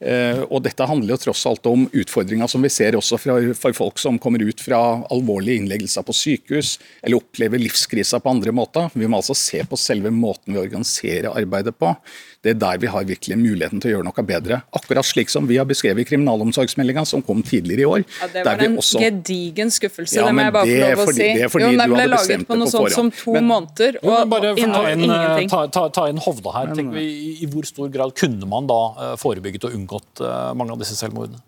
Uh, 0.01 0.47
og 0.49 0.63
Dette 0.65 0.87
handler 0.89 1.13
jo 1.13 1.21
tross 1.27 1.43
alt 1.49 1.67
om 1.69 1.83
utfordringer 1.93 2.49
som 2.49 2.65
vi 2.65 2.71
ser 2.73 2.97
også 2.97 3.19
for 3.21 3.77
folk 3.77 4.01
som 4.01 4.17
kommer 4.23 4.41
ut 4.41 4.63
fra 4.65 4.79
alvorlige 5.13 5.61
innleggelser 5.61 6.07
på 6.07 6.17
sykehus, 6.17 6.79
eller 7.03 7.21
opplever 7.21 7.61
livskriser 7.61 8.23
på 8.23 8.33
andre 8.33 8.55
måter. 8.57 8.89
Vi 8.95 9.09
må 9.11 9.21
altså 9.21 9.37
se 9.37 9.61
på 9.69 9.79
selve 9.81 10.13
måten 10.15 10.57
vi 10.57 10.63
organiserer 10.63 11.35
arbeidet 11.35 11.77
på. 11.77 11.93
Det 12.41 12.55
er 12.55 12.57
der 12.57 12.79
vi 12.81 12.89
har 12.89 13.05
virkelig 13.05 13.37
muligheten 13.37 13.83
til 13.83 13.91
å 13.91 13.99
gjøre 13.99 14.07
noe 14.07 14.23
bedre. 14.25 14.59
Akkurat 14.73 15.05
slik 15.05 15.29
som 15.29 15.45
vi 15.49 15.59
har 15.61 15.67
beskrevet 15.69 16.01
i 16.01 16.09
kriminalomsorgsmeldinga 16.09 17.03
som 17.05 17.21
kom 17.25 17.43
tidligere 17.45 17.83
i 17.83 17.89
år. 17.89 18.05
Ja, 18.17 18.29
det 18.33 18.45
var 18.47 18.63
en 18.65 18.79
også... 18.81 19.03
gedigen 19.03 19.69
skuffelse, 19.75 20.17
ja, 20.17 20.25
det 20.25 20.33
må 20.39 20.47
jeg 20.47 20.55
bare 20.55 20.65
få 20.71 20.79
lov 20.81 21.03
å 21.03 21.13
si. 21.13 21.19
Det 21.21 21.43
er 21.45 21.51
fordi 21.53 21.67
jo, 21.67 21.75
den 21.77 21.93
ble 21.93 22.07
laget 22.09 22.47
på 22.49 22.57
noe 22.57 22.73
sånt 22.73 22.95
som 22.95 23.11
to 23.13 23.35
men... 23.37 23.45
måneder, 23.51 23.99
og, 24.01 24.09
jo, 24.09 24.21
bare, 24.33 24.53
og 24.55 24.61
inn, 24.63 25.05
ingenting. 25.05 25.51
Ta, 25.53 25.61
ta, 25.69 25.83
ta, 25.93 26.07
inn 26.09 26.23
Hovda 26.25 26.55
her. 26.55 26.73
Men, 26.79 26.89
vi, 26.95 27.05
I 27.45 27.49
hvor 27.53 27.69
stor 27.69 27.93
grad 27.93 28.17
kunne 28.17 28.49
man 28.49 28.71
da 28.71 28.79
uh, 28.97 29.13
forebygget 29.21 29.69
og 29.69 29.77
unngått 29.77 30.25
uh, 30.25 30.57
mange 30.57 30.73
av 30.73 30.81
disse 30.81 30.97
selvmordene? 30.97 31.45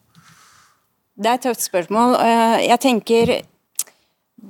Det 1.16 1.28
er 1.30 1.40
et 1.40 1.44
tøft 1.46 1.64
spørsmål. 1.64 2.18
Jeg 2.66 2.78
tenker 2.84 3.32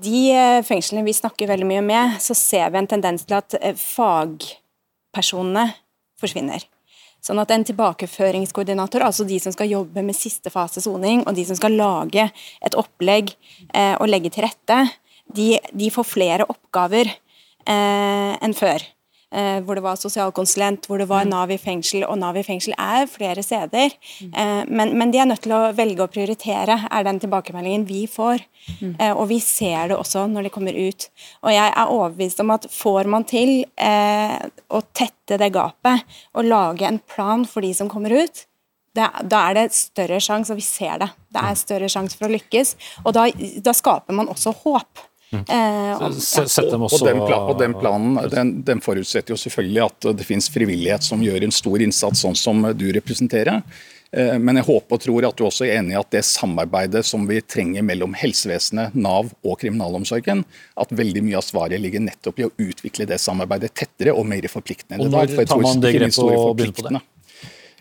de 0.03 0.21
fengslene 0.67 1.07
vi 1.07 1.15
snakker 1.15 1.47
veldig 1.51 1.71
mye 1.71 1.87
med, 1.87 2.19
så 2.23 2.35
ser 2.39 2.75
vi 2.75 2.83
en 2.83 2.91
tendens 2.91 3.23
til 3.29 3.39
at 3.39 3.55
fagpersonene 3.79 5.69
forsvinner. 6.23 6.65
Sånn 7.23 7.39
at 7.39 7.53
en 7.55 7.63
tilbakeføringskoordinator, 7.69 9.05
altså 9.07 9.27
de 9.27 9.37
som 9.43 9.55
skal 9.55 9.71
jobbe 9.71 10.03
med 10.03 10.19
siste 10.19 10.51
fase 10.51 10.83
soning, 10.83 11.23
og 11.27 11.37
de 11.39 11.45
som 11.47 11.59
skal 11.59 11.77
lage 11.79 12.25
et 12.63 12.79
opplegg 12.79 13.31
eh, 13.71 13.95
og 13.95 14.11
legge 14.11 14.33
til 14.35 14.47
rette, 14.49 14.81
de, 15.31 15.55
de 15.71 15.91
får 15.95 16.09
flere 16.09 16.49
oppgaver 16.51 17.13
eh, 17.13 18.33
enn 18.43 18.57
før. 18.59 18.83
Eh, 19.33 19.63
hvor 19.65 19.79
det 19.79 19.83
var 19.85 19.97
sosialkonsulent, 19.97 20.85
hvor 20.87 21.01
det 21.01 21.07
var 21.09 21.25
Nav 21.25 21.51
i 21.55 21.57
fengsel. 21.61 22.05
Og 22.05 22.19
Nav 22.21 22.37
i 22.37 22.45
fengsel 22.45 22.75
er 22.77 23.09
flere 23.09 23.41
steder, 23.45 23.95
eh, 24.29 24.63
men, 24.69 24.93
men, 24.99 25.13
de 25.13 25.23
er 25.23 25.29
nødt 25.31 25.41
til 25.47 25.55
å 25.57 25.71
velge 25.77 26.05
å 26.05 26.11
prioritere, 26.13 26.77
er 26.85 27.07
den 27.07 27.21
tilbakemeldingen 27.23 27.87
vi 27.89 28.05
får. 28.11 28.45
Eh, 28.99 29.11
og 29.11 29.25
vi 29.31 29.41
ser 29.41 29.89
det 29.89 29.97
også 29.97 30.27
når 30.29 30.47
de 30.47 30.53
kommer 30.53 30.77
ut. 30.77 31.09
Og 31.47 31.55
jeg 31.55 31.71
er 31.71 31.95
overbevist 31.95 32.43
om 32.45 32.53
at 32.53 32.69
får 32.73 33.09
man 33.09 33.25
til 33.29 33.63
å 33.73 34.81
tette 34.93 35.39
det 35.41 35.53
gapet, 35.55 36.05
og 36.37 36.49
lage 36.51 36.87
en 36.89 37.01
plan 37.01 37.47
for 37.49 37.65
de 37.65 37.73
som 37.77 37.89
kommer 37.89 38.13
ut, 38.13 38.45
det, 38.93 39.07
da 39.25 39.39
er 39.49 39.57
det 39.57 39.65
større 39.73 40.19
sjanse, 40.21 40.53
og 40.53 40.61
vi 40.61 40.67
ser 40.67 40.99
det, 41.01 41.09
det 41.33 41.41
er 41.41 41.57
større 41.57 41.89
sjanse 41.89 42.19
for 42.19 42.29
å 42.29 42.35
lykkes. 42.35 42.75
Og 43.07 43.17
da, 43.17 43.25
da 43.65 43.73
skaper 43.73 44.13
man 44.19 44.29
også 44.29 44.53
håp. 44.67 45.07
Mm. 45.33 45.45
Eh, 45.49 45.95
og, 45.97 46.13
og, 46.13 46.99
den, 47.07 47.23
og, 47.25 47.55
den, 47.57 47.75
planen 47.81 48.19
den, 48.31 48.53
den, 48.67 48.83
forutsetter 48.85 49.33
jo 49.33 49.41
selvfølgelig 49.41 49.83
at 49.87 50.11
det 50.19 50.27
finnes 50.29 50.51
frivillighet 50.53 51.07
som 51.07 51.25
gjør 51.25 51.47
en 51.47 51.55
stor 51.55 51.85
innsats, 51.85 52.21
sånn 52.27 52.37
som 52.37 52.67
du 52.77 52.91
representerer. 52.93 53.63
Eh, 54.13 54.37
men 54.39 54.61
jeg 54.61 54.67
håper 54.69 54.99
og 54.99 55.05
tror 55.07 55.27
at 55.29 55.39
du 55.39 55.47
også 55.47 55.65
er 55.65 55.79
enig 55.79 55.95
i 55.95 56.01
at 56.01 56.11
det 56.13 56.21
samarbeidet 56.29 57.01
som 57.09 57.25
vi 57.29 57.41
trenger 57.41 57.85
mellom 57.87 58.13
helsevesenet, 58.19 58.93
Nav 58.93 59.31
og 59.41 59.57
kriminalomsorgen, 59.63 60.45
at 60.77 60.93
veldig 60.93 61.25
mye 61.25 61.41
av 61.41 61.47
svaret 61.47 61.81
ligger 61.81 62.05
nettopp 62.05 62.43
i 62.43 62.47
å 62.49 62.53
utvikle 62.61 63.09
det 63.09 63.21
samarbeidet 63.23 63.73
tettere 63.73 64.13
og 64.13 64.29
mer 64.29 64.49
forpliktende. 64.53 65.01
Og 65.01 65.17
når 65.17 65.33
tar 65.49 65.65
man 65.65 65.81
det 65.81 65.97
grepet 65.97 66.21
og 66.29 66.53
begynner 66.61 66.77
på 66.77 66.89
det? 66.91 67.03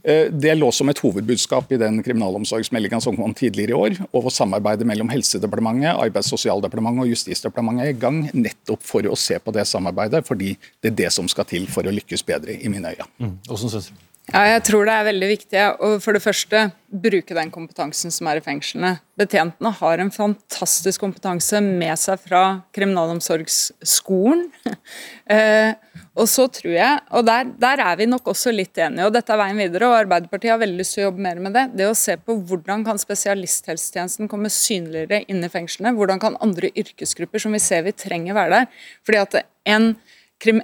Eh, 0.04 0.32
det 0.34 0.56
lå 0.58 0.72
som 0.74 0.90
et 0.90 1.00
hovedbudskap 1.04 1.72
i 1.72 1.80
den 1.82 2.02
kriminalomsorgsmeldinga 2.06 3.02
som 3.04 3.18
kom 3.18 3.34
tidligere 3.38 3.74
i 3.74 3.78
år. 3.78 3.98
Og 4.18 4.32
samarbeidet 4.34 4.88
mellom 4.90 5.12
Helsedepartementet, 5.14 5.94
Arbeids- 5.94 6.32
og 6.32 6.40
sosialdepartementet 6.40 7.06
og 7.06 7.12
Justisdepartementet 7.14 7.86
er 7.86 7.94
i 7.94 8.00
gang 8.02 8.24
nettopp 8.34 8.82
for 8.86 9.06
å 9.06 9.18
se 9.18 9.38
på 9.40 9.54
det 9.56 9.68
samarbeidet, 9.70 10.26
fordi 10.28 10.56
det 10.82 10.94
er 10.94 10.98
det 11.04 11.12
som 11.14 11.30
skal 11.32 11.46
til 11.50 11.68
for 11.70 11.86
å 11.86 11.94
lykkes 11.94 12.26
bedre, 12.26 12.58
i 12.58 12.72
mine 12.72 12.96
øyne. 12.96 13.10
Mm. 13.20 13.36
Hvordan 13.48 13.70
synes 13.70 13.92
du? 13.92 14.08
Ja, 14.32 14.46
jeg 14.48 14.62
tror 14.63 14.88
det 14.88 14.94
er 14.96 15.08
veldig 15.10 15.28
viktig 15.28 15.63
å 15.84 15.88
for 16.00 16.15
det 16.15 16.22
første 16.24 16.70
bruke 16.88 17.36
den 17.36 17.50
kompetansen 17.52 18.13
som 18.15 18.30
er 18.32 18.39
i 18.39 18.44
fengslene. 18.44 18.94
Betjentene 19.20 19.72
har 19.76 20.00
en 20.00 20.12
fantastisk 20.12 21.04
kompetanse 21.04 21.60
med 21.65 22.00
seg 22.00 22.22
fra 22.24 22.44
kriminalomsorgsskolen. 22.72 24.46
eh, 25.36 25.74
og 26.15 26.30
så 26.32 26.46
tror 26.52 26.78
jeg, 26.78 27.02
og 27.12 27.28
der, 27.28 27.52
der, 27.60 27.84
er 27.84 28.00
vi 28.00 28.08
nok 28.08 28.32
også 28.32 28.54
litt 28.56 28.80
enige, 28.80 29.10
og 29.10 29.17
dette 29.17 29.36
er 29.36 29.41
veien 29.41 29.60
videre, 29.60 29.91
og 29.91 29.98
Arbeiderpartiet 30.00 30.54
har 30.54 30.63
veldig 30.63 30.80
lyst 30.80 30.96
til 30.96 31.04
å 31.04 31.10
jobbe 31.10 31.28
mer 31.28 31.44
med 31.44 31.56
det. 31.58 31.65
Det 31.76 31.91
å 31.91 32.00
se 32.00 32.15
på 32.15 32.38
hvordan 32.39 32.88
kan 32.88 33.04
spesialisthelsetjenesten 33.04 34.32
komme 34.32 34.52
synligere 34.54 35.26
inn 35.28 35.44
i 35.44 35.52
fengslene. 35.52 35.91
Hvordan 36.00 36.24
kan 36.24 36.39
andre 36.39 36.72
yrkesgrupper 36.72 37.44
som 37.44 37.52
vi 37.56 37.63
ser 37.63 37.84
vi 37.84 37.96
trenger 38.08 38.39
være 38.39 38.62
der. 38.62 38.88
Fordi 39.04 39.24
at 39.26 39.39
en 39.76 39.91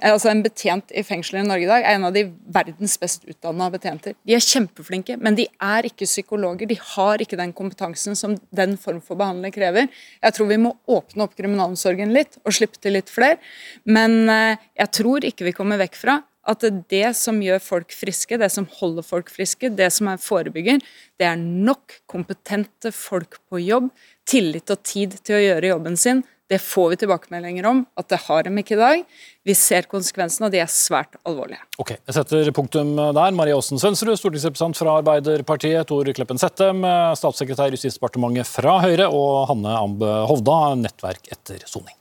altså 0.02 0.30
En 0.30 0.42
betjent 0.42 0.90
i 0.90 1.04
fengselet 1.06 1.44
i 1.44 1.48
Norge 1.48 1.66
i 1.66 1.70
dag 1.70 1.84
er 1.84 1.96
en 1.96 2.06
av 2.08 2.14
de 2.14 2.24
verdens 2.54 2.96
best 3.00 3.26
utdanna 3.28 3.68
betjenter. 3.70 4.14
De 4.26 4.34
er 4.34 4.42
kjempeflinke, 4.42 5.16
men 5.22 5.36
de 5.38 5.46
er 5.62 5.86
ikke 5.86 6.08
psykologer. 6.08 6.66
De 6.66 6.78
har 6.94 7.22
ikke 7.22 7.38
den 7.38 7.52
kompetansen 7.52 8.16
som 8.18 8.36
den 8.50 8.76
form 8.80 9.00
for 9.04 9.18
behandling 9.18 9.54
krever. 9.54 9.88
Jeg 10.22 10.34
tror 10.34 10.50
vi 10.50 10.60
må 10.60 10.74
åpne 10.86 11.26
opp 11.26 11.36
kriminalomsorgen 11.38 12.12
litt 12.14 12.40
og 12.44 12.56
slippe 12.56 12.80
til 12.82 12.98
litt 12.98 13.12
flere. 13.12 13.38
Men 13.84 14.28
eh, 14.32 14.58
jeg 14.78 14.92
tror 14.98 15.26
ikke 15.28 15.46
vi 15.48 15.56
kommer 15.56 15.80
vekk 15.80 15.98
fra 16.00 16.20
at 16.48 16.64
det 16.88 17.10
som 17.18 17.42
gjør 17.44 17.60
folk 17.60 17.92
friske, 17.92 18.38
det 18.40 18.48
som 18.54 18.66
holder 18.78 19.04
folk 19.04 19.28
friske, 19.32 19.68
det 19.68 19.90
som 19.92 20.08
er 20.08 20.22
forebygger, 20.22 20.80
det 21.20 21.26
er 21.28 21.36
nok 21.36 21.98
kompetente 22.08 22.92
folk 22.94 23.36
på 23.50 23.60
jobb, 23.60 23.90
tillit 24.28 24.72
og 24.72 24.82
tid 24.86 25.18
til 25.20 25.36
å 25.36 25.44
gjøre 25.44 25.72
jobben 25.74 26.00
sin 26.00 26.24
det 26.48 26.58
får 26.64 26.94
vi 26.94 26.96
tilbakemeldinger 27.02 27.66
om 27.68 27.82
at 28.00 28.08
det 28.08 28.20
har 28.24 28.46
de 28.46 28.52
ikke 28.62 28.76
i 28.76 28.80
dag. 28.80 29.02
Vi 29.44 29.56
ser 29.56 29.88
konsekvensene, 29.90 30.48
og 30.48 30.54
de 30.54 30.62
er 30.62 30.70
svært 30.72 31.18
alvorlige. 31.28 31.60
Ok, 31.80 31.92
Jeg 31.98 32.16
setter 32.16 32.50
punktum 32.56 32.94
der. 32.96 33.36
Marie 33.36 33.56
Aasen 33.56 33.80
Sønsrud, 33.80 34.16
stortingsrepresentant 34.16 34.80
fra 34.80 34.96
Arbeiderpartiet. 35.02 35.84
Tor 35.88 36.08
Kleppen 36.16 36.40
Settem, 36.40 36.80
statssekretær 37.20 37.68
i 37.68 37.76
Justisdepartementet 37.76 38.48
fra 38.48 38.78
Høyre. 38.84 39.10
Og 39.12 39.44
Hanne 39.52 39.76
Ambe 39.76 40.12
Hovda, 40.30 40.58
nettverk 40.80 41.28
etter 41.36 41.68
soning. 41.68 41.97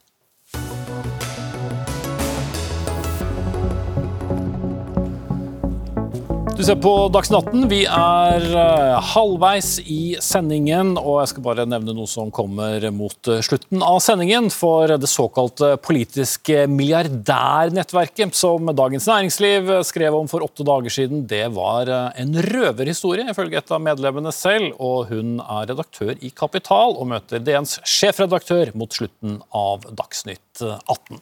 Du 6.58 6.64
ser 6.66 6.80
på 6.82 6.92
Dagsnytt 7.14 7.52
18. 7.52 7.66
Vi 7.70 7.84
er 7.86 8.46
eh, 8.50 8.96
halvveis 9.12 9.76
i 9.94 10.16
sendingen, 10.26 10.96
og 10.98 11.20
jeg 11.20 11.30
skal 11.30 11.46
bare 11.46 11.68
nevne 11.70 11.94
noe 11.94 12.10
som 12.10 12.32
kommer 12.34 12.82
mot 12.90 13.30
eh, 13.30 13.44
slutten 13.46 13.86
av 13.86 14.00
sendingen. 14.02 14.50
For 14.50 14.90
det 14.90 15.12
såkalte 15.12 15.76
politiske 15.86 16.66
milliardærnettverket 16.74 18.34
som 18.34 18.74
Dagens 18.74 19.06
Næringsliv 19.06 19.70
skrev 19.86 20.18
om 20.18 20.26
for 20.34 20.48
åtte 20.50 20.66
dager 20.66 20.98
siden, 20.98 21.28
det 21.30 21.46
var 21.54 21.94
eh, 21.94 22.10
en 22.26 22.34
røverhistorie, 22.50 23.30
ifølge 23.30 23.62
et 23.62 23.78
av 23.78 23.86
medlemmene 23.92 24.34
selv. 24.34 24.74
Og 24.82 25.14
hun 25.14 25.38
er 25.46 25.70
redaktør 25.76 26.16
i 26.18 26.34
Kapital 26.34 26.98
og 26.98 27.12
møter 27.14 27.38
DNs 27.38 27.84
sjefredaktør 27.86 28.74
mot 28.74 28.98
slutten 28.98 29.44
av 29.54 29.86
Dagsnytt 29.94 30.66
18. 30.66 31.22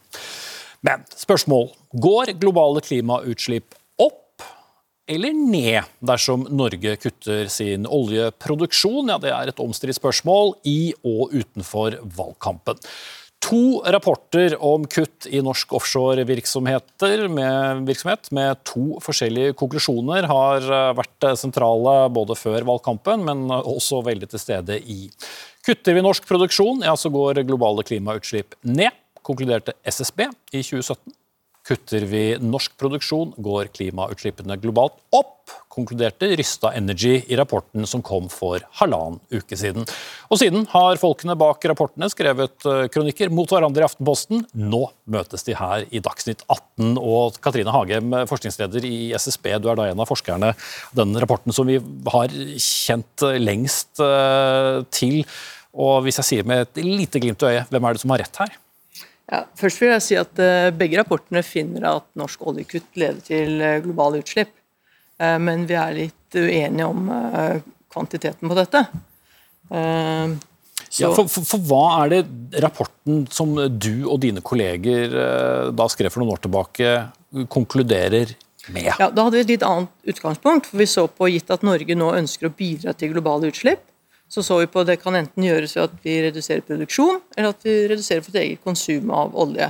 Men 0.87 1.03
spørsmål. 1.11 1.73
Går 1.91 2.37
globale 2.39 2.87
klimautslipp 2.87 3.75
eller 5.07 5.35
ned 5.37 5.91
dersom 6.05 6.47
Norge 6.49 6.95
kutter 7.01 7.49
sin 7.51 7.85
oljeproduksjon? 7.85 9.11
Ja, 9.13 9.19
Det 9.21 9.31
er 9.33 9.51
et 9.51 9.61
omstridt 9.61 9.99
spørsmål 9.99 10.55
i 10.65 10.93
og 11.03 11.33
utenfor 11.33 11.99
valgkampen. 12.03 12.81
To 13.45 13.83
rapporter 13.93 14.55
om 14.63 14.87
kutt 14.89 15.27
i 15.29 15.41
norsk 15.43 15.75
offshorevirksomhet 15.77 17.03
med, 17.29 17.91
med 18.33 18.61
to 18.65 18.97
forskjellige 19.05 19.53
konklusjoner 19.59 20.25
har 20.25 20.65
vært 20.97 21.27
sentrale 21.37 21.93
både 22.09 22.37
før 22.39 22.65
valgkampen, 22.65 23.21
men 23.27 23.45
også 23.53 24.01
veldig 24.07 24.31
til 24.31 24.41
stede 24.41 24.79
i. 24.79 25.11
Kutter 25.65 25.93
vi 25.93 26.01
norsk 26.01 26.25
produksjon, 26.25 26.81
ja, 26.87 26.95
så 26.97 27.11
går 27.13 27.43
globale 27.45 27.85
klimautslipp 27.85 28.57
ned, 28.65 28.97
konkluderte 29.21 29.77
SSB 29.85 30.25
i 30.25 30.63
2017. 30.65 31.13
Kutter 31.65 32.03
vi 32.05 32.35
norsk 32.37 32.75
produksjon, 32.77 33.31
går 33.41 33.71
klimautslippene 33.73 34.53
globalt 34.61 34.99
opp, 35.15 35.49
konkluderte 35.73 36.27
Rysta 36.37 36.69
Energy 36.77 37.15
i 37.25 37.37
rapporten 37.39 37.87
som 37.89 38.03
kom 38.05 38.27
for 38.29 38.61
halvannen 38.77 39.17
uke 39.33 39.57
siden. 39.57 39.87
Og 40.29 40.39
siden 40.41 40.67
har 40.71 40.99
folkene 41.01 41.33
bak 41.37 41.65
rapportene 41.65 42.09
skrevet 42.13 42.67
eh, 42.69 42.85
kronikker 42.93 43.33
mot 43.33 43.49
hverandre 43.49 43.81
i 43.81 43.87
Aftenposten. 43.87 44.45
Nå 44.53 44.83
møtes 45.09 45.45
de 45.47 45.57
her 45.57 45.87
i 45.89 46.01
Dagsnytt 46.05 46.45
18. 46.45 46.99
Og 47.01 47.39
Katrine 47.41 47.73
Hagem, 47.73 48.13
forskningsleder 48.29 48.85
i 48.85 48.97
SSB, 49.17 49.55
du 49.57 49.71
er 49.71 49.79
da 49.79 49.89
en 49.89 50.03
av 50.05 50.09
forskerne 50.09 50.53
den 50.97 51.17
rapporten 51.21 51.55
som 51.55 51.65
vi 51.69 51.79
har 52.13 52.37
kjent 52.61 53.25
lengst 53.41 54.05
eh, 54.05 54.83
til. 54.93 55.23
Og 55.75 56.05
hvis 56.05 56.21
jeg 56.21 56.29
sier 56.29 56.47
med 56.47 56.67
et 56.67 56.85
lite 56.85 57.19
glimt 57.19 57.41
i 57.41 57.55
øyet, 57.55 57.73
hvem 57.73 57.89
er 57.89 57.97
det 57.97 58.05
som 58.05 58.13
har 58.13 58.23
rett 58.23 58.43
her? 58.45 58.53
Ja, 59.31 59.41
først 59.57 59.81
vil 59.81 59.89
jeg 59.89 60.03
si 60.05 60.17
at 60.19 60.37
uh, 60.37 60.69
Begge 60.75 60.99
rapportene 60.99 61.41
finner 61.45 61.87
at 61.89 62.09
norsk 62.19 62.43
oljekutt 62.45 62.99
leder 62.99 63.21
til 63.25 63.61
uh, 63.61 63.79
globale 63.85 64.21
utslipp. 64.21 64.51
Uh, 65.21 65.37
men 65.41 65.65
vi 65.69 65.77
er 65.79 65.95
litt 65.97 66.35
uenige 66.35 66.89
om 66.89 67.07
kvantiteten 67.93 68.49
på 68.51 68.55
dette. 68.57 68.81
Ja, 69.71 71.11
for, 71.15 71.29
for, 71.31 71.45
for, 71.47 71.61
hva 71.63 71.83
er 72.01 72.11
det 72.11 72.59
rapporten 72.65 73.21
som 73.31 73.53
du 73.55 74.03
og 74.03 74.19
dine 74.25 74.43
kolleger 74.43 75.15
da 75.71 75.87
skrev 75.87 76.11
for 76.11 76.19
noen 76.19 76.33
år 76.33 76.41
tilbake, 76.43 76.91
konkluderer 77.53 78.33
med? 78.75 78.91
Ja, 78.99 79.07
Da 79.07 79.29
hadde 79.29 79.37
vi 79.37 79.45
et 79.45 79.53
litt 79.53 79.63
annet 79.63 80.11
utgangspunkt. 80.11 80.67
for 80.67 80.81
Vi 80.81 80.89
så 80.91 81.05
på 81.07 81.31
gitt 81.31 81.55
at 81.55 81.63
Norge 81.63 81.95
nå 81.95 82.11
ønsker 82.19 82.49
å 82.49 82.55
bidra 82.57 82.91
til 82.99 83.15
globale 83.15 83.53
utslipp 83.53 83.87
så 84.35 84.43
så 84.43 84.57
vi 84.59 84.67
på 84.67 84.83
at 84.83 84.89
det 84.89 84.97
kan 84.99 85.15
enten 85.15 85.45
gjøres 85.47 85.77
ved 85.77 85.85
at 85.85 85.99
vi 86.03 86.17
reduserer 86.25 86.63
produksjon, 86.67 87.21
eller 87.37 87.53
at 87.53 87.61
vi 87.63 87.75
reduserer 87.87 88.23
vårt 88.25 88.41
eget 88.41 88.63
konsum 88.67 89.13
av 89.15 89.35
olje. 89.39 89.69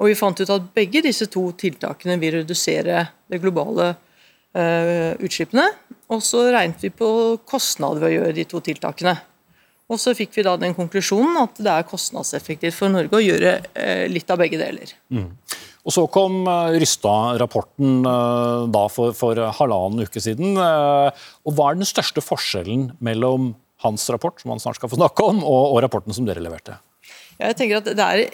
Og 0.00 0.08
Vi 0.08 0.16
fant 0.16 0.40
ut 0.40 0.52
at 0.54 0.70
begge 0.72 1.02
disse 1.04 1.26
to 1.28 1.50
tiltakene 1.60 2.16
vil 2.22 2.38
redusere 2.38 3.02
de 3.28 3.40
globale 3.42 3.90
eh, 4.56 5.12
utslippene. 5.20 5.66
Og 6.08 6.24
så 6.24 6.46
regnet 6.48 6.80
vi 6.80 6.88
på 6.88 7.10
kostnader 7.44 8.00
ved 8.00 8.08
å 8.08 8.14
gjøre 8.14 8.38
de 8.40 8.46
to 8.48 8.64
tiltakene. 8.64 9.18
Og 9.90 10.00
så 10.00 10.16
fikk 10.16 10.32
vi 10.38 10.46
da 10.46 10.56
den 10.56 10.72
konklusjonen 10.72 11.36
at 11.42 11.60
det 11.60 11.74
er 11.74 11.88
kostnadseffektivt 11.90 12.78
for 12.78 12.88
Norge 12.88 13.20
å 13.20 13.20
gjøre 13.20 13.58
eh, 13.74 14.06
litt 14.08 14.32
av 14.32 14.40
begge 14.40 14.56
deler. 14.62 14.96
Mm. 15.12 15.34
Og 15.84 15.92
Så 15.92 16.06
kom 16.12 16.44
uh, 16.48 16.72
Rystad-rapporten 16.76 18.02
da 18.72 18.82
for, 18.92 19.12
for, 19.16 19.36
halvannen 19.60 20.04
uke 20.04 20.20
siden. 20.20 20.56
og 20.56 21.52
Hva 21.56 21.70
er 21.70 21.80
den 21.80 21.88
største 21.88 22.24
forskjellen 22.24 22.94
mellom 23.00 23.54
hans 23.84 24.04
rapport, 24.12 24.40
som 24.40 24.52
han 24.54 24.62
snart 24.62 24.80
skal 24.80 24.92
få 24.92 25.00
snakke 25.00 25.26
om, 25.32 25.42
og, 25.44 25.74
og 25.74 25.82
rapporten 25.84 26.16
som 26.16 26.28
dere 26.28 26.42
leverte? 26.44 26.78
Jeg 27.40 27.56
tenker 27.56 27.80
at 27.80 27.92
det 27.96 28.06
er 28.06 28.24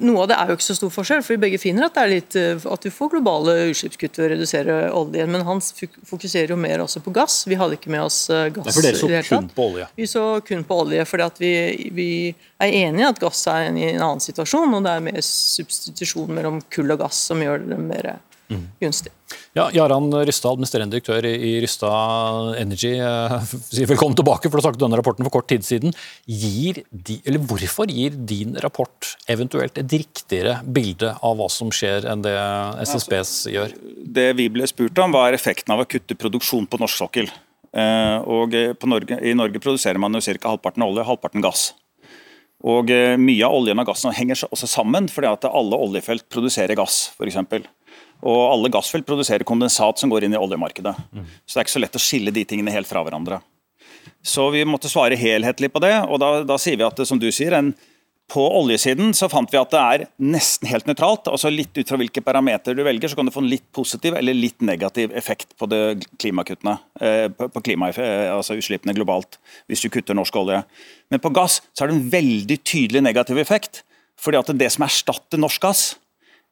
noe 0.00 0.22
av 0.22 0.28
det 0.30 0.36
er 0.38 0.50
jo 0.50 0.56
ikke 0.56 0.64
så 0.64 0.76
stor 0.78 0.92
forskjell, 0.94 1.22
for 1.24 1.34
vi 1.34 1.42
begge 1.42 1.58
finner 1.60 1.88
at 1.88 1.96
det 1.96 2.02
er 2.02 2.10
litt, 2.12 2.36
eh, 2.38 2.66
at 2.72 2.84
du 2.86 2.92
får 2.94 3.10
globale 3.16 3.56
utslippskutt 3.72 4.20
ved 4.20 4.26
å 4.26 4.30
redusere 4.32 4.76
oljen. 4.96 5.32
Men 5.34 5.44
han 5.48 5.60
fokuserer 5.60 6.54
jo 6.54 6.58
mer 6.60 6.84
også 6.84 7.02
på 7.04 7.12
gass. 7.14 7.42
Vi 7.50 7.58
hadde 7.58 7.76
ikke 7.76 7.92
med 7.92 8.04
oss 8.06 8.22
eh, 8.32 8.48
gass. 8.54 8.70
for 8.76 8.86
dere 8.86 9.00
så 9.00 9.10
kun 9.26 9.50
på 9.56 9.66
olje? 9.72 9.90
Vi 9.98 10.08
så 10.08 10.24
kun 10.46 10.64
på 10.68 10.78
olje, 10.84 11.04
fordi 11.10 11.28
vi, 11.42 11.52
vi, 11.96 12.10
er 12.62 12.78
enig 12.84 13.02
i 13.02 13.08
at 13.10 13.20
gass 13.20 13.42
er 13.50 13.68
i 13.68 13.90
en 13.90 14.06
annen 14.06 14.24
situasjon. 14.24 14.78
Og 14.78 14.86
det 14.86 14.94
er 14.94 15.06
mer 15.10 15.20
substitusjon 15.26 16.32
mellom 16.38 16.62
kull 16.72 16.94
og 16.94 17.02
gass 17.02 17.26
som 17.30 17.42
gjør 17.42 17.66
det 17.72 17.80
mer 17.82 18.12
mm. 18.50 18.66
gunstig. 18.82 19.12
Ja, 19.56 19.68
Jaran 19.74 20.10
Rystad, 20.26 20.54
administrerende 20.54 20.94
direktør 20.94 21.26
i 21.26 21.52
Rystad 21.62 22.54
Energy, 22.60 22.92
eh, 23.02 23.34
sier 23.72 23.90
velkommen 23.90 24.18
tilbake, 24.18 24.50
for 24.50 24.60
du 24.60 24.64
snakket 24.66 24.82
denne 24.82 24.98
rapporten 25.00 25.26
for 25.26 25.38
kort 25.38 25.48
tid 25.50 25.66
siden. 25.66 25.94
Gir 26.26 26.82
de, 26.90 27.20
eller 27.24 27.42
Hvorfor 27.50 27.90
gir 27.90 28.14
din 28.30 28.56
rapport 28.62 29.12
eventuelt 29.30 29.78
et 29.80 29.96
riktigere 29.96 30.60
bilde 30.66 31.14
av 31.16 31.38
hva 31.38 31.50
som 31.50 31.72
skjer, 31.74 32.06
enn 32.10 32.24
det 32.26 32.34
SSBs 32.86 33.20
altså, 33.20 33.54
gjør? 33.56 33.76
Det 34.20 34.30
vi 34.38 34.50
ble 34.54 34.68
spurt 34.70 35.02
om, 35.02 35.14
var 35.16 35.34
effekten 35.36 35.74
av 35.74 35.82
å 35.84 35.88
kutte 35.90 36.18
produksjon 36.18 36.68
på 36.70 36.82
norsk 36.82 37.02
sokkel. 37.04 37.30
Eh, 37.70 38.18
og 38.26 38.54
Norge, 38.90 39.20
I 39.22 39.36
Norge 39.38 39.62
produserer 39.62 39.98
man 40.02 40.18
jo 40.18 40.22
ca. 40.26 40.50
halvparten 40.54 40.86
olje 40.86 41.04
og 41.04 41.12
halvparten 41.12 41.44
gass. 41.44 41.70
Og 42.66 42.90
eh, 42.92 43.16
Mye 43.20 43.46
av 43.46 43.56
oljen 43.56 43.80
og 43.80 43.88
gassen 43.88 44.14
henger 44.14 44.44
også 44.50 44.68
sammen, 44.68 45.08
fordi 45.08 45.30
at 45.30 45.46
alle 45.48 45.78
oljefelt 45.80 46.26
produserer 46.32 46.76
gass. 46.78 47.08
For 47.16 47.30
eksempel. 47.30 47.64
Og 48.20 48.40
alle 48.50 48.72
gassfelt 48.72 49.06
produserer 49.08 49.46
kondensat 49.48 50.00
som 50.00 50.10
går 50.12 50.26
inn 50.26 50.36
i 50.36 50.40
oljemarkedet. 50.40 50.92
Mm. 51.12 51.28
Så 51.44 51.54
det 51.54 51.62
er 51.62 51.68
ikke 51.68 51.76
så 51.76 51.84
lett 51.84 51.96
å 51.96 52.02
skille 52.02 52.34
de 52.34 52.44
tingene 52.48 52.74
helt 52.74 52.90
fra 52.90 53.04
hverandre. 53.06 53.40
Så 54.22 54.50
vi 54.52 54.66
måtte 54.68 54.90
svare 54.92 55.16
helhetlig 55.16 55.70
på 55.72 55.80
det, 55.80 55.94
og 56.08 56.20
da, 56.20 56.42
da 56.44 56.58
sier 56.60 56.76
vi 56.76 56.84
at 56.84 57.00
som 57.08 57.20
du 57.20 57.30
sier, 57.32 57.56
en, 57.56 57.72
på 58.30 58.42
oljesiden 58.60 59.14
så 59.16 59.28
fant 59.32 59.50
vi 59.50 59.58
at 59.58 59.72
det 59.72 59.80
er 59.80 60.04
nesten 60.22 60.68
helt 60.70 60.86
nøytralt. 60.88 61.30
altså 61.32 61.50
Litt 61.50 61.74
ut 61.78 61.88
fra 61.88 61.98
hvilke 62.00 62.22
parametere 62.24 62.78
du 62.78 62.84
velger, 62.86 63.10
så 63.10 63.18
kan 63.18 63.26
du 63.26 63.34
få 63.34 63.42
en 63.42 63.50
litt 63.50 63.66
positiv 63.74 64.14
eller 64.18 64.36
litt 64.36 64.60
negativ 64.62 65.14
effekt 65.18 65.56
på 65.58 65.66
det 65.70 65.82
klimakuttene, 66.20 66.76
eh, 67.00 67.26
på 67.30 67.64
klima, 67.64 67.90
eh, 67.90 68.28
altså 68.30 68.58
utslippene 68.60 68.94
globalt, 68.96 69.40
hvis 69.70 69.82
du 69.82 69.90
kutter 69.90 70.16
norsk 70.18 70.36
olje. 70.42 70.62
Men 71.10 71.22
på 71.22 71.32
gass 71.34 71.58
så 71.72 71.84
er 71.84 71.90
det 71.90 71.98
en 71.98 72.12
veldig 72.12 72.60
tydelig 72.62 73.02
negativ 73.08 73.40
effekt. 73.42 73.84
fordi 74.20 74.36
at 74.36 74.50
det 74.52 74.66
som 74.68 74.82
erstatter 74.84 75.40
norsk 75.40 75.62
gass, 75.64 75.82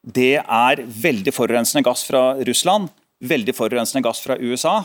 det 0.05 0.39
er 0.39 0.83
veldig 1.03 1.33
forurensende 1.35 1.83
gass 1.85 2.05
fra 2.07 2.33
Russland, 2.47 2.89
veldig 3.19 3.55
forurensende 3.55 4.03
gass 4.05 4.21
fra 4.23 4.37
USA, 4.39 4.77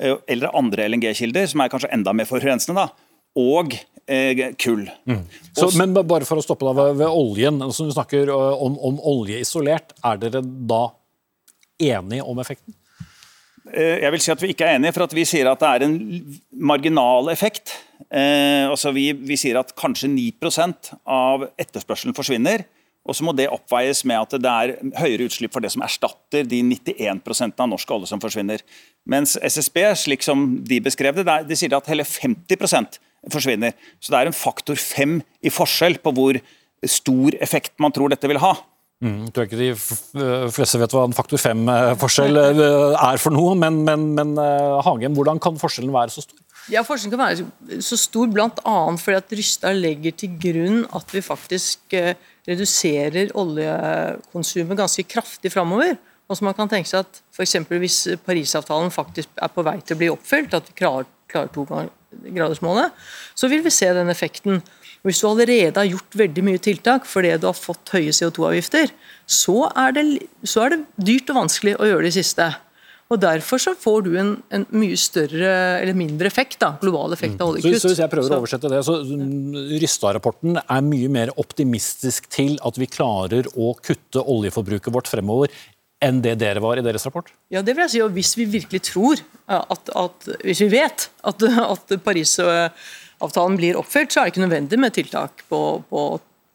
eh, 0.00 0.16
eller 0.28 0.56
andre 0.56 0.88
LNG-kilder, 0.88 1.48
som 1.50 1.64
er 1.64 1.72
kanskje 1.72 1.92
enda 1.96 2.12
mer 2.16 2.28
forurensende, 2.28 2.84
da, 2.84 2.90
og 3.40 3.76
eh, 4.06 4.50
kull. 4.60 4.84
Mm. 5.08 5.22
Så, 5.56 5.70
men 5.78 5.94
bare 5.96 6.28
for 6.28 6.40
å 6.40 6.44
stoppe 6.44 6.68
da, 6.68 6.74
ved, 6.76 6.98
ved 7.00 7.08
oljen, 7.08 7.62
som 7.72 7.88
du 7.88 7.94
snakker 7.96 8.28
eh, 8.28 8.64
om, 8.66 8.76
om, 8.76 9.00
olje 9.00 9.40
isolert, 9.40 9.94
er 10.04 10.20
dere 10.20 10.44
da 10.44 10.84
enige 11.80 12.26
om 12.28 12.42
effekten? 12.42 12.76
Jeg 13.70 14.10
vil 14.10 14.22
si 14.24 14.32
at 14.32 14.40
vi 14.42 14.48
ikke 14.50 14.66
er 14.66 14.78
enige, 14.78 14.90
for 14.96 15.04
at 15.04 15.12
vi 15.14 15.22
sier 15.28 15.46
at 15.46 15.60
det 15.62 15.68
er 15.68 15.84
en 15.86 15.94
marginal 16.66 17.28
effekt. 17.30 17.76
Eh, 18.08 18.66
altså 18.66 18.90
vi, 18.96 19.10
vi 19.14 19.36
sier 19.38 19.60
at 19.60 19.70
kanskje 19.78 20.10
9% 20.10 20.94
av 21.06 21.44
etterspørselen 21.60 22.16
forsvinner. 22.16 22.64
Og 23.08 23.16
så 23.16 23.24
må 23.24 23.32
det 23.32 23.48
oppveies 23.48 24.02
med 24.08 24.20
at 24.20 24.34
det 24.44 24.50
er 24.50 24.72
høyere 25.00 25.26
utslipp 25.30 25.54
for 25.54 25.64
det 25.64 25.72
som 25.72 25.82
erstatter 25.84 26.44
de 26.46 26.60
91% 26.66 27.62
av 27.62 27.70
norsk 27.72 27.94
olje 27.96 28.10
som 28.10 28.20
forsvinner. 28.22 28.62
Mens 29.08 29.38
SSB, 29.40 29.80
slik 29.96 30.26
som 30.26 30.44
de 30.68 30.82
beskrev 30.84 31.16
det, 31.16 31.26
de 31.48 31.58
sier 31.58 31.74
at 31.76 31.88
hele 31.90 32.04
50% 32.06 33.00
forsvinner. 33.32 33.76
Så 34.00 34.12
det 34.12 34.20
er 34.20 34.30
en 34.30 34.36
faktor 34.36 34.78
fem 34.80 35.20
i 35.40 35.52
forskjell 35.52 35.98
på 36.04 36.12
hvor 36.16 36.40
stor 36.88 37.36
effekt 37.40 37.74
man 37.80 37.92
tror 37.92 38.12
dette 38.12 38.28
vil 38.28 38.40
ha. 38.40 38.54
Mm, 39.00 39.24
jeg 39.24 39.32
tror 39.32 39.46
ikke 39.46 39.58
de 39.60 40.50
fleste 40.52 40.78
vet 40.80 40.92
hva 40.92 41.06
en 41.08 41.16
faktor 41.16 41.40
fem-forskjell 41.40 42.36
eh, 42.36 42.98
er 43.00 43.20
for 43.20 43.32
noe, 43.32 43.54
men, 43.56 43.78
men, 43.86 44.10
men 44.18 44.34
eh, 44.36 44.80
Hagen, 44.84 45.14
hvordan 45.16 45.40
kan 45.40 45.56
forskjellen 45.60 45.94
være 45.94 46.12
så 46.12 46.26
stor? 46.26 46.36
Ja, 46.68 46.82
Forskjellen 46.84 47.14
kan 47.14 47.22
være 47.22 47.80
så 47.82 47.96
stor 47.96 48.28
bl.a. 48.28 48.74
fordi 49.00 49.16
at 49.16 49.32
Rystad 49.38 49.80
legger 49.80 50.12
til 50.20 50.36
grunn 50.42 50.82
at 50.92 51.16
vi 51.16 51.24
faktisk 51.24 51.96
eh, 51.96 52.12
reduserer 52.48 53.32
oljekonsumet 53.38 54.78
ganske 54.78 55.04
kraftig 55.08 55.52
framover. 55.52 55.96
Og 56.30 56.38
så 56.38 56.46
man 56.46 56.54
kan 56.54 56.70
tenke 56.70 56.88
seg 56.88 57.02
at 57.02 57.22
for 57.34 57.78
Hvis 57.82 58.04
Parisavtalen 58.24 58.92
faktisk 58.94 59.28
er 59.34 59.50
på 59.50 59.64
vei 59.66 59.80
til 59.82 59.96
å 59.96 60.00
bli 60.00 60.10
oppfylt, 60.12 60.54
at 60.54 60.68
vi 60.68 60.76
klarer, 60.78 61.08
klarer 61.30 61.50
togradersmålet, 61.50 62.94
så 63.34 63.48
vil 63.50 63.64
vi 63.64 63.72
se 63.74 63.90
den 63.96 64.12
effekten. 64.12 64.62
Hvis 65.02 65.22
du 65.22 65.28
allerede 65.30 65.80
har 65.80 65.88
gjort 65.88 66.16
veldig 66.20 66.44
mye 66.44 66.60
tiltak 66.60 67.06
fordi 67.08 67.32
du 67.40 67.48
har 67.48 67.56
fått 67.56 67.94
høye 67.96 68.12
CO2-avgifter, 68.12 68.92
så, 69.26 69.56
så, 70.44 70.66
er 70.66 70.74
det 70.74 70.82
dyrt 71.00 71.32
og 71.32 71.40
vanskelig 71.40 71.78
å 71.80 71.88
gjøre 71.88 72.08
det 72.08 72.16
siste. 72.18 72.50
Og 73.10 73.18
Derfor 73.18 73.58
så 73.58 73.72
får 73.74 74.04
du 74.06 74.12
en, 74.20 74.36
en, 74.54 74.64
mye 74.70 74.94
større 75.00 75.50
eller 75.80 75.96
mindre 75.98 76.28
effekt, 76.30 76.60
da, 76.62 76.76
global 76.78 77.10
effekt 77.16 77.40
av 77.42 77.50
oljekutt. 77.50 77.74
Så, 77.74 77.82
så 77.82 77.90
hvis 77.90 78.02
jeg 78.04 78.12
prøver 78.12 78.36
å 78.36 78.38
oversette 78.38 78.70
det, 78.70 78.84
så 78.86 79.00
Rystad-rapporten 79.82 80.60
er 80.60 80.86
mye 80.86 81.10
mer 81.10 81.32
optimistisk 81.42 82.28
til 82.30 82.54
at 82.66 82.78
vi 82.78 82.86
klarer 82.86 83.50
å 83.58 83.72
kutte 83.82 84.22
oljeforbruket 84.22 84.94
vårt 84.94 85.10
fremover 85.10 85.50
enn 86.00 86.22
det 86.24 86.36
dere 86.40 86.62
var 86.62 86.78
i 86.80 86.84
deres 86.86 87.04
rapport? 87.08 87.28
Ja, 87.52 87.64
det 87.66 87.74
vil 87.74 87.84
jeg 87.88 87.92
si. 87.96 88.02
Og 88.04 88.14
hvis 88.14 88.32
vi 88.38 88.46
virkelig 88.48 88.84
tror, 88.88 89.20
at, 89.50 89.90
at 89.90 90.30
hvis 90.46 90.62
vi 90.64 90.70
vet 90.72 91.10
at, 91.26 91.44
at 91.44 91.94
Paris-avtalen 92.06 93.58
blir 93.58 93.78
oppfylt, 93.80 94.14
så 94.14 94.22
er 94.22 94.28
det 94.28 94.36
ikke 94.36 94.46
nødvendig 94.46 94.78
med 94.80 94.94
tiltak 94.96 95.42
på, 95.50 95.60
på, 95.90 96.04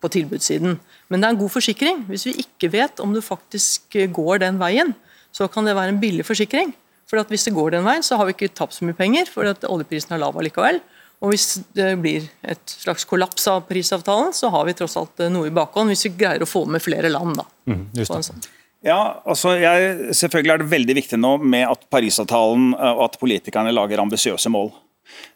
på 0.01 0.11
tilbudssiden. 0.15 0.79
Men 1.11 1.21
det 1.21 1.27
er 1.27 1.35
en 1.35 1.43
god 1.43 1.53
forsikring. 1.59 2.05
Hvis 2.07 2.25
vi 2.29 2.39
ikke 2.41 2.71
vet 2.73 3.03
om 3.03 3.13
du 3.13 3.21
faktisk 3.21 3.99
går 4.15 4.41
den 4.47 4.63
veien, 4.63 4.95
så 5.35 5.47
kan 5.51 5.67
det 5.67 5.75
være 5.75 5.95
en 5.95 6.01
billig 6.01 6.25
forsikring. 6.27 6.73
For 7.05 7.21
Hvis 7.29 7.45
det 7.45 7.53
går 7.53 7.75
den 7.75 7.85
veien, 7.85 8.03
så 8.03 8.17
har 8.17 8.25
vi 8.25 8.33
ikke 8.33 8.53
tapt 8.55 8.73
så 8.73 8.85
mye 8.87 8.97
penger, 8.97 9.29
for 9.29 9.45
at 9.49 9.65
oljeprisen 9.67 10.15
er 10.15 10.23
lav 10.23 10.37
allikevel. 10.39 10.79
Og 11.21 11.31
Hvis 11.31 11.59
det 11.75 11.91
blir 12.01 12.27
et 12.43 12.75
slags 12.81 13.05
kollaps 13.07 13.47
av 13.51 13.65
prisavtalen, 13.69 14.33
så 14.33 14.49
har 14.53 14.65
vi 14.67 14.75
tross 14.77 14.97
alt 14.99 15.21
eh, 15.23 15.31
noe 15.31 15.49
i 15.49 15.53
bakhånd, 15.53 15.91
hvis 15.91 16.07
vi 16.07 16.15
greier 16.23 16.43
å 16.43 16.49
få 16.49 16.65
med 16.69 16.83
flere 16.83 17.11
land. 17.13 17.37
da. 17.39 17.45
Mm, 17.71 17.85
sånn. 18.05 18.41
Ja, 18.85 19.21
altså 19.25 19.55
jeg, 19.57 20.13
Selvfølgelig 20.13 20.53
er 20.53 20.61
det 20.61 20.71
veldig 20.73 20.95
viktig 20.99 21.17
nå 21.17 21.35
med 21.41 21.65
at 21.69 21.85
Parisavtalen 21.93 22.73
eh, 22.73 22.91
og 22.93 23.05
at 23.09 23.19
politikerne 23.21 23.73
lager 23.73 24.03
ambisiøse 24.03 24.51
mål. 24.53 24.73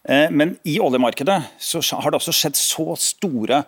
Eh, 0.09 0.27
men 0.33 0.57
i 0.67 0.79
oljemarkedet 0.81 1.39
så 1.61 1.81
har 2.01 2.11
det 2.11 2.19
også 2.19 2.35
skjedd 2.35 2.59
så 2.59 2.93
store 2.99 3.63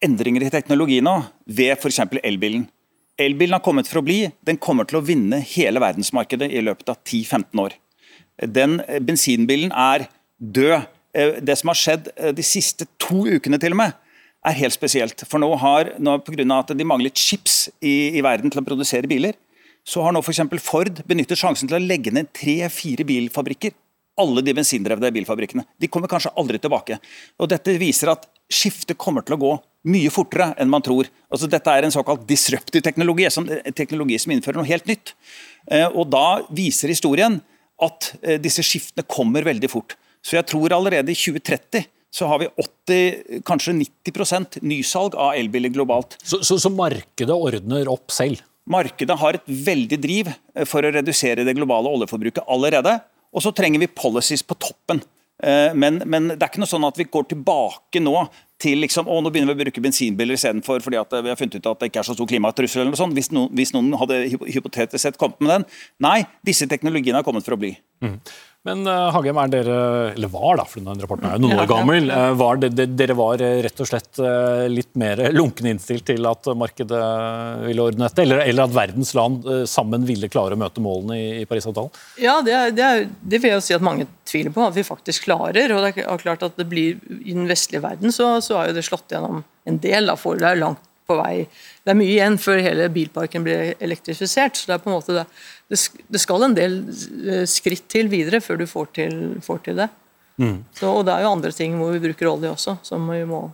endringer 0.00 0.46
i 0.46 0.52
teknologi 0.52 1.00
nå, 1.04 1.18
ved 1.50 1.74
f.eks. 1.76 2.00
elbilen. 2.24 2.68
Elbilen 3.20 3.58
har 3.58 3.64
kommet 3.64 3.88
for 3.90 4.00
å 4.00 4.06
bli. 4.06 4.22
Den 4.46 4.58
kommer 4.60 4.88
til 4.88 5.00
å 5.00 5.04
vinne 5.04 5.42
hele 5.52 5.82
verdensmarkedet 5.82 6.48
i 6.52 6.62
løpet 6.64 6.92
av 6.92 7.00
10-15 7.02 7.62
år. 7.62 7.76
Den 8.40 8.78
eh, 8.86 9.00
bensinbilen 9.04 9.74
er 9.76 10.06
død. 10.38 10.88
Eh, 11.12 11.40
det 11.44 11.58
som 11.60 11.72
har 11.72 11.78
skjedd 11.78 12.08
eh, 12.16 12.32
de 12.36 12.46
siste 12.46 12.88
to 13.02 13.26
ukene 13.28 13.60
til 13.60 13.76
og 13.76 13.82
med, 13.82 13.98
er 14.46 14.56
helt 14.56 14.76
spesielt. 14.76 15.26
For 15.28 15.42
nå 15.42 15.50
har, 15.60 15.92
nå 16.00 16.16
Pga. 16.24 16.46
at 16.56 16.72
de 16.76 16.86
manglet 16.88 17.18
chips 17.18 17.66
i, 17.80 18.16
i, 18.16 18.24
verden 18.24 18.52
til 18.52 18.62
å 18.62 18.66
produsere 18.66 19.10
biler, 19.10 19.36
så 19.84 20.04
har 20.04 20.14
nå 20.14 20.22
f.eks. 20.24 20.40
Ford 20.64 21.02
benyttet 21.08 21.40
sjansen 21.40 21.68
til 21.68 21.76
å 21.76 21.84
legge 21.84 22.12
ned 22.14 22.32
tre-fire 22.36 23.04
bilfabrikker. 23.08 23.76
Alle 24.20 24.42
de 24.44 24.52
bensindrevne 24.56 25.12
bilfabrikkene. 25.12 25.64
De 25.80 25.88
kommer 25.92 26.10
kanskje 26.10 26.32
aldri 26.40 26.60
tilbake. 26.60 26.98
Og 27.40 27.48
Dette 27.52 27.76
viser 27.80 28.12
at 28.12 28.26
skiftet 28.52 28.98
kommer 29.00 29.24
til 29.24 29.36
å 29.36 29.40
gå 29.40 29.52
mye 29.88 30.10
fortere 30.12 30.50
enn 30.60 30.70
man 30.70 30.84
tror. 30.84 31.08
Altså, 31.32 31.48
dette 31.50 31.72
er 31.72 31.86
en 31.86 31.94
såkalt 31.94 32.26
disruptive 32.28 32.84
teknologi, 32.84 33.28
som, 33.32 33.46
teknologi 33.76 34.18
som 34.20 34.34
innfører 34.34 34.60
noe 34.60 34.68
helt 34.68 34.88
nytt. 34.90 35.14
Eh, 35.70 35.86
og 35.88 36.10
Da 36.12 36.42
viser 36.52 36.92
historien 36.92 37.40
at 37.80 38.12
eh, 38.20 38.40
disse 38.42 38.64
skiftene 38.66 39.06
kommer 39.08 39.46
veldig 39.46 39.70
fort. 39.72 39.96
Så 40.20 40.36
jeg 40.36 40.48
tror 40.50 40.74
allerede 40.76 41.12
i 41.12 41.16
2030 41.16 41.86
så 42.10 42.26
har 42.26 42.40
vi 42.42 42.48
80, 42.58 43.42
kanskje 43.46 43.76
90% 43.78 44.58
nysalg 44.66 45.14
av 45.14 45.36
elbiler 45.38 45.70
globalt. 45.72 46.18
Så, 46.18 46.42
så, 46.42 46.58
så 46.58 46.72
markedet 46.74 47.36
ordner 47.36 47.88
opp 47.88 48.10
selv? 48.12 48.42
Markedet 48.70 49.16
har 49.16 49.38
et 49.38 49.46
veldig 49.70 50.00
driv 50.02 50.28
eh, 50.28 50.66
for 50.68 50.84
å 50.84 50.92
redusere 50.92 51.46
det 51.46 51.56
globale 51.56 51.88
oljeforbruket 51.88 52.44
allerede. 52.50 52.98
Og 53.30 53.46
så 53.46 53.54
trenger 53.54 53.80
vi 53.80 53.94
policies 53.94 54.42
på 54.44 54.58
toppen. 54.58 55.00
Men, 55.40 56.02
men, 56.04 56.26
det 56.34 56.42
er 56.42 56.50
ikke 56.50 56.60
noe 56.60 56.68
sånn 56.68 56.84
at 56.84 56.98
vi 57.00 57.06
går 57.08 57.30
tilbake 57.30 58.02
nå 58.02 58.12
til 58.60 58.82
liksom, 58.84 59.08
å, 59.08 59.20
nå 59.24 59.32
begynner 59.32 59.54
vi 59.54 59.62
å 59.62 59.64
bruke 59.64 59.82
bensinbiler 59.84 60.36
istedenfor 60.36 60.84
fordi 60.84 61.00
at 61.00 61.16
vi 61.16 61.32
har 61.32 61.38
funnet 61.40 61.56
ut 61.56 61.70
at 61.70 61.80
det 61.80 61.90
ikke 61.90 62.02
er 62.02 62.08
så 62.10 62.16
stor 62.16 62.28
klimatrussel. 62.30 62.82
eller 62.82 62.92
noe 62.92 63.00
sånt, 63.00 63.16
hvis, 63.16 63.30
noen, 63.34 63.50
hvis 63.56 63.72
noen 63.76 63.94
hadde 64.00 64.20
hypotetisk 64.52 65.02
sett 65.02 65.18
kommet 65.20 65.40
med 65.40 65.54
den. 65.54 65.66
Nei, 66.04 66.18
disse 66.46 66.68
teknologiene 66.70 67.20
har 67.20 67.26
kommet 67.26 67.46
for 67.46 67.56
å 67.56 67.60
bli. 67.60 67.72
Mm. 68.04 68.18
Men 68.68 68.82
uh, 68.84 69.08
Hagem, 69.14 69.38
er 69.40 69.52
dere, 69.54 69.76
eller 70.12 70.28
var 70.28 70.58
da, 70.60 70.66
for 70.68 70.82
denne 70.82 71.00
rapporten 71.00 71.24
er 71.30 71.38
jo 71.38 71.46
noen 71.46 71.62
år 71.62 71.68
gammel, 71.70 72.10
uh, 72.12 72.32
var 72.36 72.58
det, 72.60 72.68
det, 72.76 72.86
dere 72.92 73.14
var 73.16 73.40
uh, 73.40 73.60
rett 73.64 73.80
og 73.80 73.88
slett 73.88 74.20
litt 74.68 74.90
mer 75.00 75.22
lunkne 75.32 75.72
innstilt 75.72 76.04
til 76.10 76.28
at 76.28 76.50
markedet 76.60 77.00
ville 77.64 77.86
ordne 77.86 78.04
dette? 78.04 78.26
Eller, 78.26 78.42
eller 78.44 78.66
at 78.66 78.74
verdens 78.76 79.14
land 79.16 79.48
sammen 79.70 80.04
ville 80.08 80.28
klare 80.28 80.58
å 80.58 80.60
møte 80.60 80.84
målene 80.84 81.16
i, 81.16 81.30
i 81.40 81.48
Parisavtalen? 81.48 81.96
Ja, 82.20 82.36
det, 82.44 82.52
er, 82.58 82.76
det, 82.76 82.90
er, 82.90 83.08
det, 83.08 83.40
vil 83.40 83.54
jeg 83.54 83.64
si 83.64 83.78
at 83.78 83.86
mange 83.86 84.04
tviler 84.28 84.52
på 84.52 84.66
at 84.66 84.76
vi 84.76 84.84
faktisk 84.84 85.30
klarer. 85.30 85.72
og 85.72 85.86
det 85.86 86.04
er 86.04 86.20
klart 86.20 86.44
at 86.44 86.60
det 86.60 86.68
blir 86.68 87.00
I 87.16 87.32
den 87.32 87.48
vestlige 87.48 87.80
verden 87.86 88.12
så, 88.12 88.34
så 88.44 88.60
er 88.60 88.70
jo 88.70 88.76
det 88.76 88.84
slått 88.84 89.16
gjennom 89.16 89.40
en 89.40 89.80
del. 89.80 90.12
Da, 90.12 90.20
for 90.20 90.36
det 90.36 90.52
er 90.52 90.60
langt 90.60 90.84
på 91.10 91.16
vei. 91.18 91.46
Det 91.80 91.94
er 91.94 91.98
mye 91.98 92.12
igjen 92.12 92.36
før 92.40 92.60
hele 92.62 92.90
bilparken 92.92 93.46
blir 93.46 93.72
elektrifisert. 93.82 94.58
så 94.58 94.68
det 94.68 94.76
er 94.76 94.84
på 94.84 94.92
en 94.92 94.98
måte 94.98 95.16
det, 95.16 95.26
det 95.70 96.18
skal 96.18 96.48
en 96.48 96.56
del 96.56 96.80
eh, 96.90 97.46
skritt 97.48 97.86
til 97.92 98.10
videre 98.10 98.42
før 98.42 98.58
du 98.60 98.66
får 98.66 98.90
til, 98.96 99.16
får 99.44 99.64
til 99.68 99.82
det. 99.84 99.88
Mm. 100.40 100.56
Så, 100.74 100.88
og 100.88 101.04
det 101.06 101.14
er 101.14 101.26
jo 101.26 101.32
andre 101.36 101.52
ting 101.54 101.76
hvor 101.78 101.92
vi 101.94 102.02
bruker 102.02 102.30
olje 102.30 102.50
også, 102.50 102.78
som 102.86 103.06
vi 103.12 103.22
må 103.28 103.44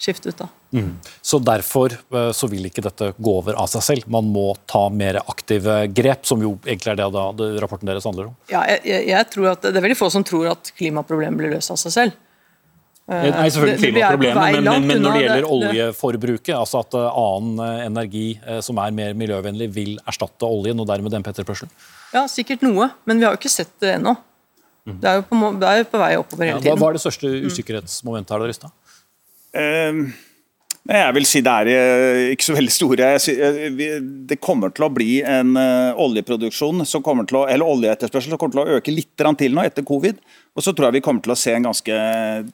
skifte 0.00 0.32
ut. 0.32 0.38
da. 0.38 0.48
Mm. 0.72 0.92
Så 1.22 1.38
Derfor 1.44 1.92
eh, 1.92 2.30
så 2.36 2.48
vil 2.50 2.68
ikke 2.68 2.84
dette 2.84 3.12
gå 3.16 3.34
over 3.42 3.58
av 3.60 3.68
seg 3.72 3.84
selv. 3.84 4.08
Man 4.12 4.30
må 4.32 4.52
ta 4.70 4.86
mer 4.92 5.20
aktive 5.22 5.82
grep, 5.92 6.24
som 6.28 6.42
jo 6.44 6.56
egentlig 6.64 6.94
er 6.94 7.00
det, 7.02 7.10
da, 7.16 7.26
det 7.36 7.50
rapporten 7.62 7.90
deres 7.90 8.08
handler 8.08 8.30
om? 8.30 8.36
Ja, 8.52 8.64
jeg, 8.68 9.06
jeg, 9.10 9.28
tror 9.32 9.52
at 9.54 9.64
Det 9.68 9.76
er 9.76 9.86
veldig 9.86 9.98
få 9.98 10.10
som 10.12 10.26
tror 10.26 10.52
at 10.54 10.72
klimaproblemet 10.78 11.40
blir 11.40 11.56
løst 11.56 11.72
av 11.74 11.80
seg 11.80 11.96
selv. 11.96 12.18
Eh, 13.10 13.26
Nei, 13.34 13.48
selvfølgelig 13.50 13.80
klimaproblemet, 13.82 14.52
men, 14.54 14.66
men, 14.68 14.84
men, 14.86 15.00
når 15.02 15.16
det 15.16 15.22
gjelder 15.24 15.46
oljeforbruket, 15.50 16.52
altså 16.54 16.84
at 16.84 16.94
eh, 16.94 17.16
annen 17.18 17.62
eh, 17.64 17.80
energi 17.88 18.26
som 18.62 18.78
er 18.78 18.92
mer 18.94 19.16
miljøvennlig, 19.18 19.66
vil 19.74 19.96
erstatte 20.06 20.46
oljen 20.46 20.78
og 20.78 20.86
dermed 20.86 21.10
dempe 21.10 21.32
etterspørselen? 21.34 21.72
Ja, 22.14 22.22
sikkert 22.30 22.62
noe, 22.62 22.92
men 23.10 23.18
vi 23.18 23.26
har 23.26 23.34
jo 23.34 23.40
ikke 23.40 23.50
sett 23.50 23.72
det 23.82 23.96
ennå. 23.96 24.14
Mm. 24.86 24.96
Det 25.02 25.10
er 25.10 25.18
jo 25.18 25.26
på, 25.26 25.50
det 25.58 25.72
er 25.74 25.88
på 25.90 26.00
vei 26.00 26.12
oppover 26.20 26.46
hele 26.46 26.60
tiden. 26.60 26.70
Ja, 26.70 26.78
hva 26.78 26.92
er 26.92 26.98
det 26.98 27.02
største 27.02 27.32
usikkerhetsmomentet 27.50 28.36
her, 28.36 28.46
Rystad? 28.46 28.76
Uh, 29.50 30.14
jeg 30.88 31.12
vil 31.12 31.26
si 31.28 31.40
det 31.44 31.52
er 31.52 31.68
eh, 31.70 32.30
ikke 32.32 32.46
så 32.46 32.54
veldig 32.56 32.72
store. 32.72 33.08
Det 34.30 34.38
kommer 34.40 34.72
til 34.72 34.86
å 34.86 34.90
bli 34.92 35.18
en 35.20 35.52
eh, 35.60 35.98
oljeproduksjon 36.00 36.86
som 36.88 37.04
til 37.04 37.36
å, 37.36 37.44
eller 37.52 37.68
oljeetterspørsel 37.68 38.32
som 38.32 38.40
kommer 38.40 38.56
til 38.56 38.62
å 38.62 38.78
øke 38.78 38.94
litt 38.94 39.12
til 39.12 39.54
nå 39.54 39.64
etter 39.66 39.84
covid. 39.86 40.18
Og 40.56 40.64
så 40.64 40.72
tror 40.72 40.88
jeg 40.88 40.98
vi 40.98 41.04
kommer 41.04 41.22
til 41.22 41.34
å 41.34 41.38
se 41.38 41.52
en 41.54 41.68
ganske 41.68 42.00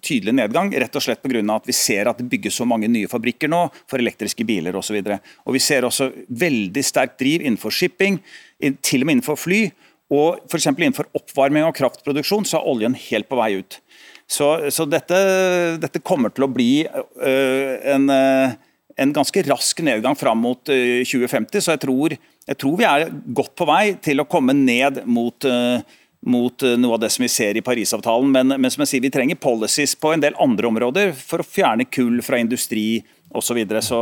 tydelig 0.04 0.34
nedgang, 0.36 0.72
rett 0.74 0.98
og 0.98 1.06
slett 1.06 1.22
pga. 1.22 1.40
at 1.54 1.70
vi 1.70 1.72
ser 1.72 2.10
at 2.10 2.18
det 2.18 2.28
bygges 2.28 2.58
så 2.58 2.66
mange 2.66 2.90
nye 2.90 3.08
fabrikker 3.08 3.48
nå 3.48 3.68
for 3.86 4.02
elektriske 4.02 4.44
biler 4.44 4.74
osv. 4.76 4.98
Vi 5.00 5.62
ser 5.62 5.86
også 5.86 6.10
veldig 6.28 6.84
sterkt 6.84 7.18
driv 7.22 7.46
innenfor 7.46 7.70
shipping, 7.70 8.18
til 8.82 9.02
og 9.02 9.06
med 9.06 9.18
innenfor 9.18 9.38
fly. 9.38 9.70
Og 10.12 10.42
f.eks. 10.46 10.68
innenfor 10.70 11.08
oppvarming 11.18 11.64
og 11.66 11.74
kraftproduksjon 11.74 12.46
så 12.46 12.60
er 12.60 12.68
oljen 12.70 12.94
helt 13.08 13.26
på 13.30 13.38
vei 13.38 13.56
ut. 13.58 13.80
Så, 14.26 14.46
så 14.74 14.86
dette, 14.90 15.18
dette, 15.78 16.02
kommer 16.02 16.32
til 16.34 16.46
å 16.46 16.50
bli 16.50 16.70
uh, 16.82 17.74
en, 17.94 18.08
uh, 18.10 18.56
en, 18.98 19.12
ganske 19.14 19.44
rask 19.46 19.82
nedgang 19.86 20.18
fram 20.18 20.42
mot 20.42 20.72
uh, 20.72 20.74
øh, 20.74 21.04
2050. 21.06 21.62
Så 21.62 21.76
jeg 21.76 21.82
tror, 21.84 22.16
jeg 22.46 22.58
tror, 22.58 22.74
vi 22.80 22.88
er 22.88 23.06
godt 23.38 23.54
på 23.58 23.68
vei 23.70 23.84
til 24.02 24.22
å 24.22 24.26
komme 24.28 24.54
ned 24.56 25.04
mot, 25.06 25.46
mot 26.26 26.66
noe 26.78 26.94
av 26.94 27.02
det 27.02 27.10
som 27.14 27.22
vi 27.22 27.30
ser 27.30 27.58
i 27.58 27.62
Parisavtalen. 27.66 28.30
Men, 28.34 28.54
men, 28.54 28.70
som 28.70 28.82
jeg 28.82 28.92
sier, 28.92 29.06
vi 29.06 29.14
trenger 29.14 29.38
policies 29.42 29.96
på 29.98 30.14
en 30.14 30.22
del 30.22 30.38
andre 30.42 30.70
områder 30.70 31.14
for 31.18 31.42
å 31.42 31.46
fjerne 31.46 31.86
kull 31.86 32.18
fra 32.26 32.42
industri 32.42 33.00
osv. 33.30 33.46
Så, 33.46 33.56
videre. 33.58 33.82
så 33.82 34.00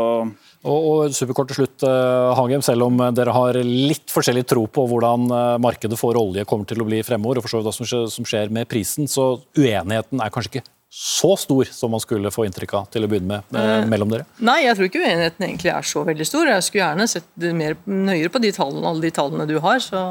og, 0.64 0.88
og 0.88 1.16
superkort 1.16 1.50
til 1.52 1.62
slutt, 1.62 1.84
Hangem, 1.84 2.54
Hagem, 2.54 2.62
Selv 2.64 2.86
om 2.86 3.00
dere 3.16 3.32
har 3.34 3.58
litt 3.64 4.12
forskjellig 4.12 4.44
tro 4.48 4.66
på 4.70 4.86
hvordan 4.88 5.26
uh, 5.32 5.38
markedet 5.62 5.98
for 6.00 6.16
olje 6.16 6.44
kommer 6.48 6.68
til 6.68 6.82
å 6.82 6.88
bli 6.88 7.02
fremover, 7.06 7.40
og 7.40 7.46
for 7.46 7.54
så 7.54 7.60
vidt 7.60 7.68
hva 7.68 8.04
som 8.12 8.28
skjer, 8.28 8.52
med 8.54 8.68
prisen, 8.70 9.08
så 9.10 9.34
uenigheten 9.56 10.22
er 10.22 10.32
kanskje 10.32 10.54
ikke 10.54 10.68
så 10.94 11.32
stor 11.36 11.66
som 11.74 11.90
man 11.90 12.02
skulle 12.02 12.30
få 12.30 12.44
inntrykk 12.46 12.76
av 12.78 12.84
til 12.94 13.02
å 13.02 13.08
begynne 13.10 13.40
med, 13.50 13.56
eh, 13.58 13.86
mellom 13.90 14.12
dere? 14.12 14.28
Nei, 14.38 14.60
jeg 14.62 14.76
tror 14.76 14.86
ikke 14.86 15.00
uenigheten 15.02 15.46
egentlig 15.48 15.72
er 15.72 15.88
så 15.90 16.04
veldig 16.06 16.26
stor. 16.28 16.46
Jeg 16.46 16.62
skulle 16.62 16.84
gjerne 16.84 17.08
sett 17.10 17.46
mer 17.58 17.74
nøyere 17.84 18.30
på 18.30 18.42
de 18.44 18.52
tallene, 18.54 18.86
alle 18.86 19.02
de 19.02 19.10
tallene 19.10 19.48
du 19.50 19.58
har. 19.58 19.80
så 19.82 20.04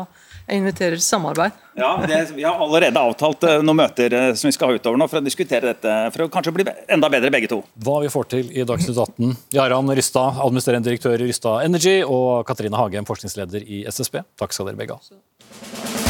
jeg 0.48 0.60
inviterer 0.60 0.98
til 1.00 1.06
samarbeid. 1.06 1.60
Ja, 1.80 1.96
det, 2.06 2.20
Vi 2.36 2.44
har 2.46 2.60
allerede 2.62 3.00
avtalt 3.00 3.46
eh, 3.48 3.62
noen 3.66 3.80
møter 3.80 4.14
eh, 4.14 4.28
som 4.38 4.50
vi 4.50 4.54
skal 4.56 4.70
ha 4.70 4.78
utover 4.78 5.00
nå 5.00 5.08
for 5.10 5.22
å 5.22 5.26
diskutere 5.26 5.72
dette. 5.72 5.96
For 6.14 6.26
å 6.26 6.30
kanskje 6.34 6.54
bli 6.58 6.68
enda 6.92 7.10
bedre 7.14 7.32
begge 7.34 7.50
to. 7.52 7.62
Hva 7.84 8.00
vi 8.04 8.12
får 8.14 8.30
til 8.36 8.52
i 8.52 8.68
Dagsnytt 8.68 9.00
18. 9.00 9.34
Jaran 9.56 9.96
Rystad, 9.96 10.40
administrerende 10.44 10.92
direktør 10.92 11.18
i 11.18 11.32
Rystad 11.32 11.66
Energy, 11.66 12.02
og 12.04 12.46
Katrine 12.50 12.80
Hagem, 12.80 13.08
forskningsleder 13.10 13.66
i 13.66 13.86
SSB. 13.90 14.22
Takk 14.40 14.56
skal 14.56 14.72
dere 14.72 14.84
begge 14.84 15.00
ha. 15.00 16.03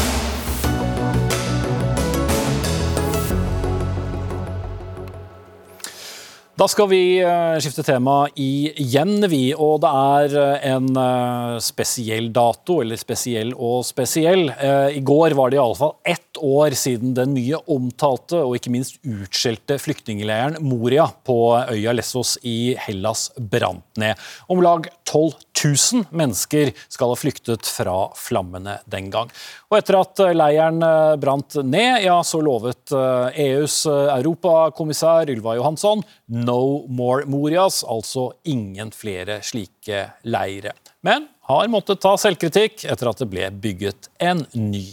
Da 6.54 6.68
skal 6.70 6.86
vi 6.86 7.18
eh, 7.18 7.56
skifte 7.58 7.82
tema 7.82 8.28
igjen, 8.38 9.24
vi. 9.26 9.48
Og 9.58 9.80
det 9.82 9.90
er 9.90 10.34
eh, 10.38 10.66
en 10.70 10.86
eh, 10.94 11.56
spesiell 11.58 12.28
dato, 12.30 12.76
eller 12.84 13.00
spesiell 13.00 13.50
og 13.58 13.80
spesiell. 13.88 14.46
I 14.94 15.02
går 15.02 15.34
var 15.34 15.50
det 15.50 15.58
iallfall 15.58 15.96
ett 16.06 16.38
år 16.38 16.76
siden 16.78 17.16
den 17.16 17.34
mye 17.34 17.58
omtalte 17.70 18.38
og 18.42 18.54
ikke 18.58 18.70
minst 18.74 19.00
utskjelte 19.02 19.80
flyktningleiren 19.82 20.60
Moria 20.62 21.08
på 21.26 21.36
øya 21.74 21.94
Lessos 21.94 22.36
i 22.46 22.76
Hellas 22.86 23.32
brant 23.34 23.98
ned. 23.98 24.14
Om 24.46 24.62
lag 24.62 24.86
12 25.10 25.34
000 25.64 26.06
mennesker 26.14 26.70
skal 26.86 27.10
ha 27.14 27.18
flyktet 27.18 27.66
fra 27.70 27.96
flammene 28.18 28.76
den 28.90 29.10
gang. 29.14 29.30
Og 29.70 29.78
etter 29.78 29.98
at 29.98 30.22
leiren 30.34 30.82
brant 31.22 31.58
ned, 31.62 32.02
ja, 32.06 32.20
så 32.26 32.42
lovet 32.42 32.94
EUs 32.94 33.80
e 33.90 33.98
europakommissær 34.18 35.30
Ylva 35.34 35.56
Johansson 35.58 36.02
No 36.44 36.84
More 36.88 37.28
Morias, 37.30 37.82
altså 37.88 38.30
ingen 38.48 38.92
flere 38.94 39.40
slike 39.44 40.08
leire. 40.28 40.74
Men 41.04 41.28
har 41.48 41.70
måttet 41.72 42.02
ta 42.04 42.14
selvkritikk 42.20 42.86
etter 42.88 43.10
at 43.10 43.20
det 43.20 43.30
ble 43.32 43.48
bygget 43.64 44.08
en 44.24 44.46
ny. 44.56 44.86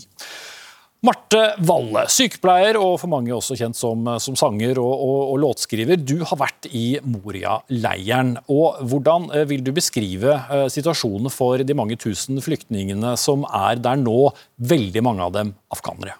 Marte 1.01 1.39
Valle, 1.65 2.03
sykepleier 2.13 2.77
og 2.77 2.99
for 3.01 3.09
mange 3.09 3.31
også 3.33 3.55
kjent 3.57 3.77
som, 3.77 4.05
som 4.21 4.35
sanger 4.37 4.77
og, 4.77 4.91
og, 4.91 5.21
og, 5.31 5.39
låtskriver. 5.41 5.97
Du 5.97 6.19
har 6.21 6.37
vært 6.37 6.67
i 6.77 6.99
Moria-leiren. 7.01 8.35
og 8.53 8.83
Hvordan 8.85 9.25
eh, 9.33 9.47
vil 9.49 9.63
du 9.65 9.71
beskrive 9.73 10.35
eh, 10.37 10.67
situasjonen 10.69 11.33
for 11.33 11.63
de 11.65 11.77
mange 11.77 11.97
tusen 11.97 12.37
flyktningene 12.45 13.15
som 13.17 13.47
er 13.49 13.81
der 13.81 13.97
nå, 13.97 14.29
veldig 14.61 15.03
mange 15.07 15.25
av 15.25 15.33
dem 15.39 15.55
afghanere? 15.73 16.19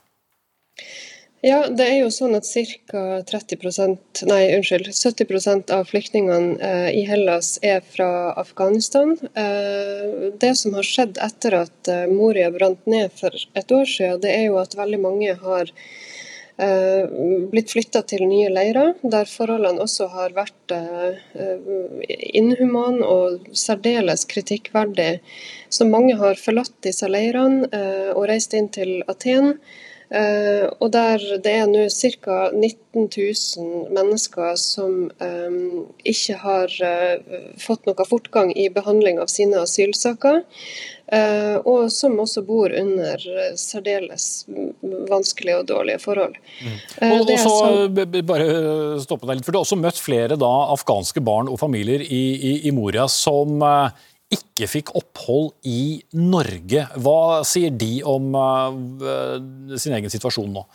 Ja, 1.42 1.64
det 1.74 1.88
er 1.90 1.96
jo 2.04 2.10
sånn 2.14 2.38
at 2.38 2.46
ca. 2.46 3.00
30 3.26 4.28
nei, 4.30 4.42
unnskyld, 4.60 4.92
70 4.94 5.72
av 5.74 5.88
flyktningene 5.90 6.52
eh, 6.62 6.90
i 7.00 7.02
Hellas 7.10 7.56
er 7.66 7.82
fra 7.82 8.30
Afghanistan. 8.38 9.16
Eh, 9.34 10.30
det 10.38 10.54
som 10.60 10.78
har 10.78 10.86
skjedd 10.86 11.18
etter 11.18 11.58
at 11.64 11.90
eh, 11.90 12.06
Moria 12.14 12.52
brant 12.54 12.86
ned 12.86 13.10
for 13.18 13.34
et 13.58 13.74
år 13.74 13.90
siden, 13.90 14.22
det 14.22 14.36
er 14.36 14.46
jo 14.52 14.62
at 14.62 14.78
veldig 14.78 15.02
mange 15.02 15.36
har 15.42 15.74
blitt 16.62 17.72
flytta 17.74 18.04
til 18.06 18.22
nye 18.30 18.50
leirer, 18.52 18.92
der 19.02 19.26
forholdene 19.26 19.82
også 19.82 20.06
har 20.12 20.36
vært 20.36 20.74
inhumane 22.38 23.08
og 23.08 23.48
særdeles 23.58 24.28
kritikkverdige. 24.30 25.24
Så 25.74 25.88
mange 25.90 26.20
har 26.20 26.38
forlatt 26.38 26.76
disse 26.86 27.10
leirene 27.10 27.66
og 28.14 28.28
reist 28.30 28.54
inn 28.54 28.70
til 28.76 29.00
Aten. 29.10 29.56
Uh, 30.12 30.68
og 30.84 30.90
der 30.92 31.22
det 31.40 31.52
er 31.56 31.70
nå 31.72 31.86
ca. 31.88 32.50
19 32.52 33.06
000 33.08 33.94
mennesker 33.96 34.58
som 34.60 35.06
um, 35.24 35.86
ikke 36.04 36.36
har 36.42 36.74
uh, 36.84 37.38
fått 37.56 37.88
noe 37.88 38.08
fortgang 38.10 38.52
i 38.52 38.68
behandling 38.74 39.22
av 39.24 39.32
sine 39.32 39.62
asylsaker. 39.64 40.44
Uh, 41.12 41.64
og 41.68 41.88
som 41.92 42.20
også 42.24 42.44
bor 42.48 42.72
under 42.76 43.24
særdeles 43.60 44.46
vanskelige 45.12 45.58
og 45.60 45.66
dårlige 45.72 46.04
forhold. 46.04 46.36
Mm. 46.60 46.78
og, 47.08 47.32
så, 47.40 47.56
bare 48.24 48.52
stoppe 49.04 49.28
deg 49.28 49.40
litt, 49.40 49.48
for 49.48 49.56
Du 49.56 49.60
har 49.60 49.66
også 49.66 49.80
møtt 49.80 50.00
flere 50.00 50.40
da, 50.40 50.52
afghanske 50.76 51.24
barn 51.24 51.52
og 51.52 51.60
familier 51.60 52.04
i, 52.04 52.24
i, 52.36 52.54
i 52.68 52.76
Moria 52.76 53.08
som 53.12 53.64
ikke 54.32 54.68
fikk 54.70 54.94
opphold 54.98 55.52
i 55.68 56.02
Norge. 56.18 56.86
Hva 57.04 57.42
sier 57.48 57.74
de 57.76 58.00
om 58.08 58.32
uh, 58.36 58.72
sin 59.78 59.96
egen 59.98 60.14
situasjon 60.14 60.52
nå? 60.56 60.66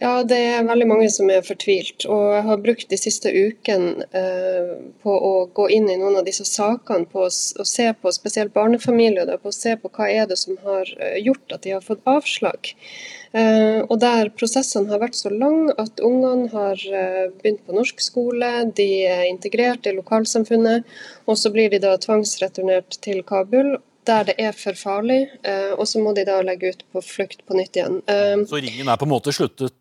Ja, 0.00 0.22
det 0.24 0.38
er 0.38 0.64
veldig 0.64 0.86
mange 0.88 1.08
som 1.12 1.28
er 1.32 1.44
fortvilt. 1.44 2.06
Og 2.08 2.22
jeg 2.32 2.44
har 2.46 2.60
brukt 2.64 2.88
de 2.88 2.98
siste 3.00 3.32
ukene 3.32 4.06
eh, 4.16 4.70
på 5.04 5.12
å 5.12 5.32
gå 5.52 5.68
inn 5.76 5.90
i 5.92 5.98
noen 6.00 6.16
av 6.20 6.24
disse 6.28 6.46
sakene, 6.48 7.08
på 7.12 7.26
å, 7.26 7.30
se 7.30 7.88
på 7.92 8.14
spesielt 8.14 8.54
barnefamilier, 8.56 9.28
på 9.42 9.52
å 9.52 9.56
se 9.56 9.76
på 9.80 9.92
hva 9.92 10.08
er 10.08 10.30
det 10.30 10.38
som 10.40 10.56
har 10.64 10.88
eh, 10.96 11.18
gjort 11.20 11.58
at 11.58 11.66
de 11.66 11.76
har 11.76 11.84
fått 11.84 12.06
avslag. 12.08 12.72
Eh, 13.36 13.80
og 13.84 13.94
der 14.00 14.32
prosessene 14.36 14.92
har 14.92 15.00
vært 15.00 15.16
så 15.16 15.32
lange 15.32 15.76
at 15.80 16.00
ungene 16.04 16.48
har 16.52 16.80
eh, 16.88 17.28
begynt 17.42 17.64
på 17.68 17.76
norsk 17.76 18.00
skole, 18.04 18.50
de 18.76 18.88
er 19.08 19.28
integrert 19.28 19.88
i 19.88 19.96
lokalsamfunnet, 19.96 20.88
og 21.28 21.40
så 21.40 21.52
blir 21.52 21.72
de 21.72 21.80
da 21.84 21.98
tvangsreturnert 22.00 23.00
til 23.04 23.24
Kabul 23.28 23.76
der 24.08 24.28
det 24.30 24.36
er 24.42 24.54
for 24.56 24.78
farlig, 24.78 25.20
eh, 25.46 25.72
og 25.76 25.86
så 25.88 26.02
må 26.02 26.14
de 26.16 26.24
da 26.26 26.40
legge 26.44 26.72
ut 26.74 26.86
på 26.92 27.02
flukt 27.06 27.44
på 27.46 27.58
nytt 27.58 27.78
igjen. 27.78 28.00
Så 28.48 28.58
ringen 28.62 28.88
er 28.88 29.00
på 29.00 29.06
en 29.06 29.12
måte 29.14 29.34
sluttet, 29.34 29.78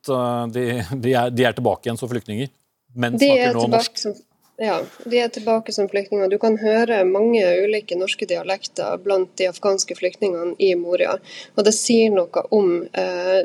de, 0.53 0.65
de, 0.91 1.13
er, 1.13 1.31
de 1.33 1.47
er, 1.47 1.55
tilbake 1.57 1.89
igjen 1.89 1.99
som 2.01 2.11
flyktninger, 2.11 2.51
men 2.93 3.17
snakker 3.17 3.57
nå 3.57 3.65
norsk? 3.71 3.97
Som, 3.97 4.15
ja, 4.61 4.77
de 5.05 5.17
er 5.17 5.29
tilbake 5.33 5.73
som 5.73 5.87
flyktninger. 5.89 6.29
Du 6.29 6.37
kan 6.41 6.53
høre 6.61 6.99
mange 7.07 7.41
ulike 7.63 7.95
norske 7.97 8.27
dialekter 8.29 8.99
blant 9.01 9.31
de 9.41 9.47
afghanske 9.49 9.95
flyktningene 9.97 10.53
i 10.61 10.75
Moria. 10.77 11.15
Og 11.55 11.65
det 11.65 11.73
sier 11.73 12.13
noe 12.13 12.43
om 12.53 12.83
eh, 12.85 13.39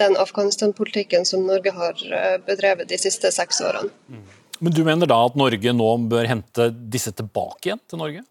den 0.00 0.18
Afghanistan-politikken 0.20 1.24
som 1.24 1.46
Norge 1.48 1.72
har 1.72 2.04
eh, 2.10 2.36
bedrevet 2.44 2.90
de 2.92 3.00
siste 3.00 3.32
seks 3.32 3.62
årene. 3.64 3.88
Mm. 4.12 4.26
Men 4.60 4.76
du 4.76 4.84
mener 4.86 5.08
da 5.08 5.16
at 5.24 5.38
Norge 5.38 5.74
nå 5.74 5.90
bør 6.12 6.28
hente 6.28 6.68
disse 6.92 7.14
tilbake 7.16 7.70
igjen 7.70 7.80
til 7.88 8.04
Norge? 8.04 8.26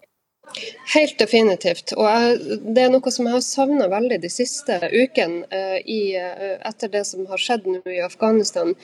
Helt 0.94 1.18
definitivt. 1.20 1.94
Og 1.98 2.44
det 2.76 2.86
er 2.86 2.92
noe 2.94 3.14
som 3.14 3.28
jeg 3.28 3.36
har 3.38 3.46
savna 3.46 3.88
veldig 3.92 4.20
de 4.24 4.32
siste 4.32 4.78
ukene 4.92 5.48
uh, 5.50 5.80
uh, 5.80 6.54
etter 6.70 6.92
det 6.94 7.04
som 7.10 7.26
har 7.30 7.42
skjedd 7.42 7.68
nå 7.70 7.82
i 7.90 8.02
Afghanistan. 8.06 8.76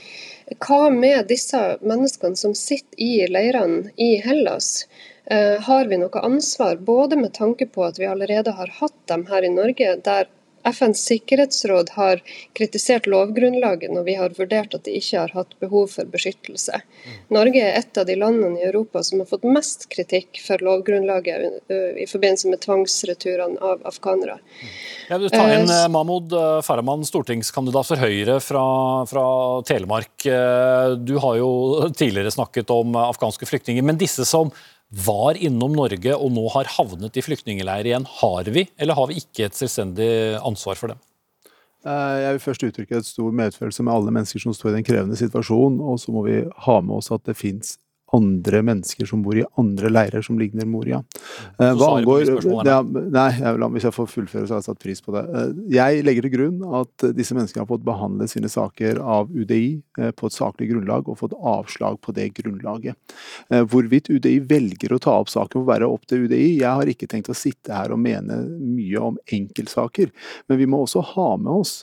Hva 0.57 0.89
med 0.93 1.29
disse 1.29 1.61
menneskene 1.81 2.39
som 2.39 2.55
sitter 2.57 3.03
i 3.03 3.27
leirene 3.29 3.93
i 3.97 4.15
Hellas? 4.23 4.87
Uh, 5.29 5.61
har 5.67 5.85
vi 5.91 5.99
noe 6.01 6.25
ansvar, 6.25 6.79
både 6.81 7.19
med 7.19 7.35
tanke 7.37 7.69
på 7.69 7.85
at 7.85 7.99
vi 8.01 8.09
allerede 8.09 8.55
har 8.57 8.73
hatt 8.79 8.97
dem 9.11 9.27
her 9.29 9.45
i 9.45 9.53
Norge, 9.53 9.95
der 10.05 10.31
FNs 10.67 11.01
sikkerhetsråd 11.07 11.93
har 11.95 12.21
kritisert 12.57 13.07
lovgrunnlaget 13.09 13.93
når 13.93 14.05
vi 14.07 14.15
har 14.19 14.35
vurdert 14.37 14.75
at 14.75 14.85
de 14.87 14.95
ikke 14.99 15.23
har 15.23 15.33
hatt 15.35 15.55
behov 15.63 15.89
for 15.93 16.09
beskyttelse. 16.09 16.81
Norge 17.33 17.63
er 17.63 17.79
et 17.79 17.99
av 17.99 18.07
de 18.09 18.15
landene 18.19 18.59
i 18.59 18.67
Europa 18.67 19.03
som 19.05 19.23
har 19.23 19.29
fått 19.29 19.47
mest 19.47 19.87
kritikk 19.93 20.41
for 20.45 20.61
lovgrunnlaget 20.65 21.71
i 21.99 22.07
forbindelse 22.09 22.51
med 22.51 22.63
tvangsreturene 22.65 23.61
av 23.63 23.85
afghanere. 23.89 24.39
Jeg 25.09 25.23
vil 25.23 25.33
ta 25.33 25.45
inn 25.55 25.69
eh, 25.73 25.85
Mahmoud 25.91 26.33
Farahman, 26.65 27.05
stortingskandidat 27.07 27.89
for 27.89 28.01
Høyre 28.01 28.39
fra, 28.43 28.65
fra, 29.09 29.27
Telemark. 29.67 30.27
Du 31.01 31.15
har 31.23 31.39
jo 31.39 31.51
tidligere 31.99 32.33
snakket 32.33 32.69
om 32.75 32.99
afghanske 32.99 33.47
flyktninger, 33.49 33.85
men 33.85 33.99
disse 33.99 34.27
som 34.27 34.53
var 34.89 35.37
innom 35.37 35.75
Norge 35.77 36.15
og 36.15 36.31
nå 36.33 36.47
har 36.55 36.69
havnet 36.77 37.17
i 37.17 37.23
flyktningleir 37.23 37.85
igjen. 37.85 38.07
Har 38.19 38.49
vi, 38.49 38.65
eller 38.77 38.97
har 38.97 39.09
vi 39.11 39.19
ikke 39.21 39.45
et 39.47 39.57
selvstendig 39.57 40.09
ansvar 40.41 40.79
for 40.79 40.93
dem? 40.93 41.01
Eh, 41.87 42.15
jeg 42.23 42.35
vil 42.35 42.43
først 42.43 42.65
uttrykke 42.67 42.97
et 42.99 43.07
stor 43.07 43.35
medfølelse 43.35 43.85
med 43.85 43.93
alle 43.93 44.15
mennesker 44.15 44.41
som 44.43 44.55
står 44.55 44.73
i 44.73 44.79
den 44.79 44.87
krevende 44.87 45.19
situasjonen. 45.19 45.79
og 45.79 45.99
så 46.01 46.11
må 46.11 46.25
vi 46.25 46.41
ha 46.65 46.81
med 46.81 46.97
oss 46.97 47.11
at 47.11 47.23
det 47.25 47.37
fins 47.37 47.77
andre 48.15 48.61
mennesker 48.65 49.07
som 49.09 49.21
bor 49.23 49.37
i 49.37 49.45
andre 49.59 49.91
leirer 49.91 50.23
som 50.25 50.39
ligner 50.39 50.67
Moria. 50.69 51.01
Eh, 51.59 51.73
hva 51.77 51.91
angår 51.97 52.25
ja, 52.65 52.79
Nei, 52.83 53.27
jeg 53.37 53.69
hvis 53.75 53.87
jeg 53.87 53.95
får 53.95 54.09
fullføre, 54.11 54.47
så 54.47 54.55
har 54.55 54.63
jeg 54.63 54.67
satt 54.69 54.81
pris 54.81 55.03
på 55.05 55.13
det. 55.15 55.23
Eh, 55.29 55.53
jeg 55.75 56.03
legger 56.07 56.25
til 56.25 56.33
grunn 56.35 56.63
at 56.81 57.07
disse 57.17 57.37
menneskene 57.37 57.65
har 57.65 57.69
fått 57.69 57.85
behandlet 57.87 58.33
sine 58.33 58.51
saker 58.51 59.01
av 59.03 59.31
UDI 59.33 59.79
eh, 60.01 60.11
på 60.15 60.29
et 60.29 60.37
saklig 60.37 60.71
grunnlag, 60.73 61.09
og 61.09 61.21
fått 61.21 61.37
avslag 61.37 61.99
på 62.03 62.15
det 62.15 62.29
grunnlaget. 62.39 62.97
Hvorvidt 63.69 64.09
UDI 64.11 64.39
velger 64.49 64.93
å 64.93 64.99
ta 65.01 65.15
opp 65.21 65.31
saken, 65.31 65.61
får 65.61 65.69
være 65.69 65.89
opp 65.89 66.05
til 66.09 66.25
UDI. 66.25 66.59
Jeg 66.59 66.81
har 66.81 66.91
ikke 66.91 67.09
tenkt 67.09 67.31
å 67.31 67.37
sitte 67.37 67.75
her 67.75 67.93
og 67.93 68.01
mene 68.01 68.41
mye 68.59 69.07
om 69.11 69.17
enkeltsaker, 69.33 70.11
men 70.49 70.61
vi 70.61 70.67
må 70.69 70.83
også 70.83 71.03
ha 71.13 71.31
med 71.39 71.51
oss 71.61 71.81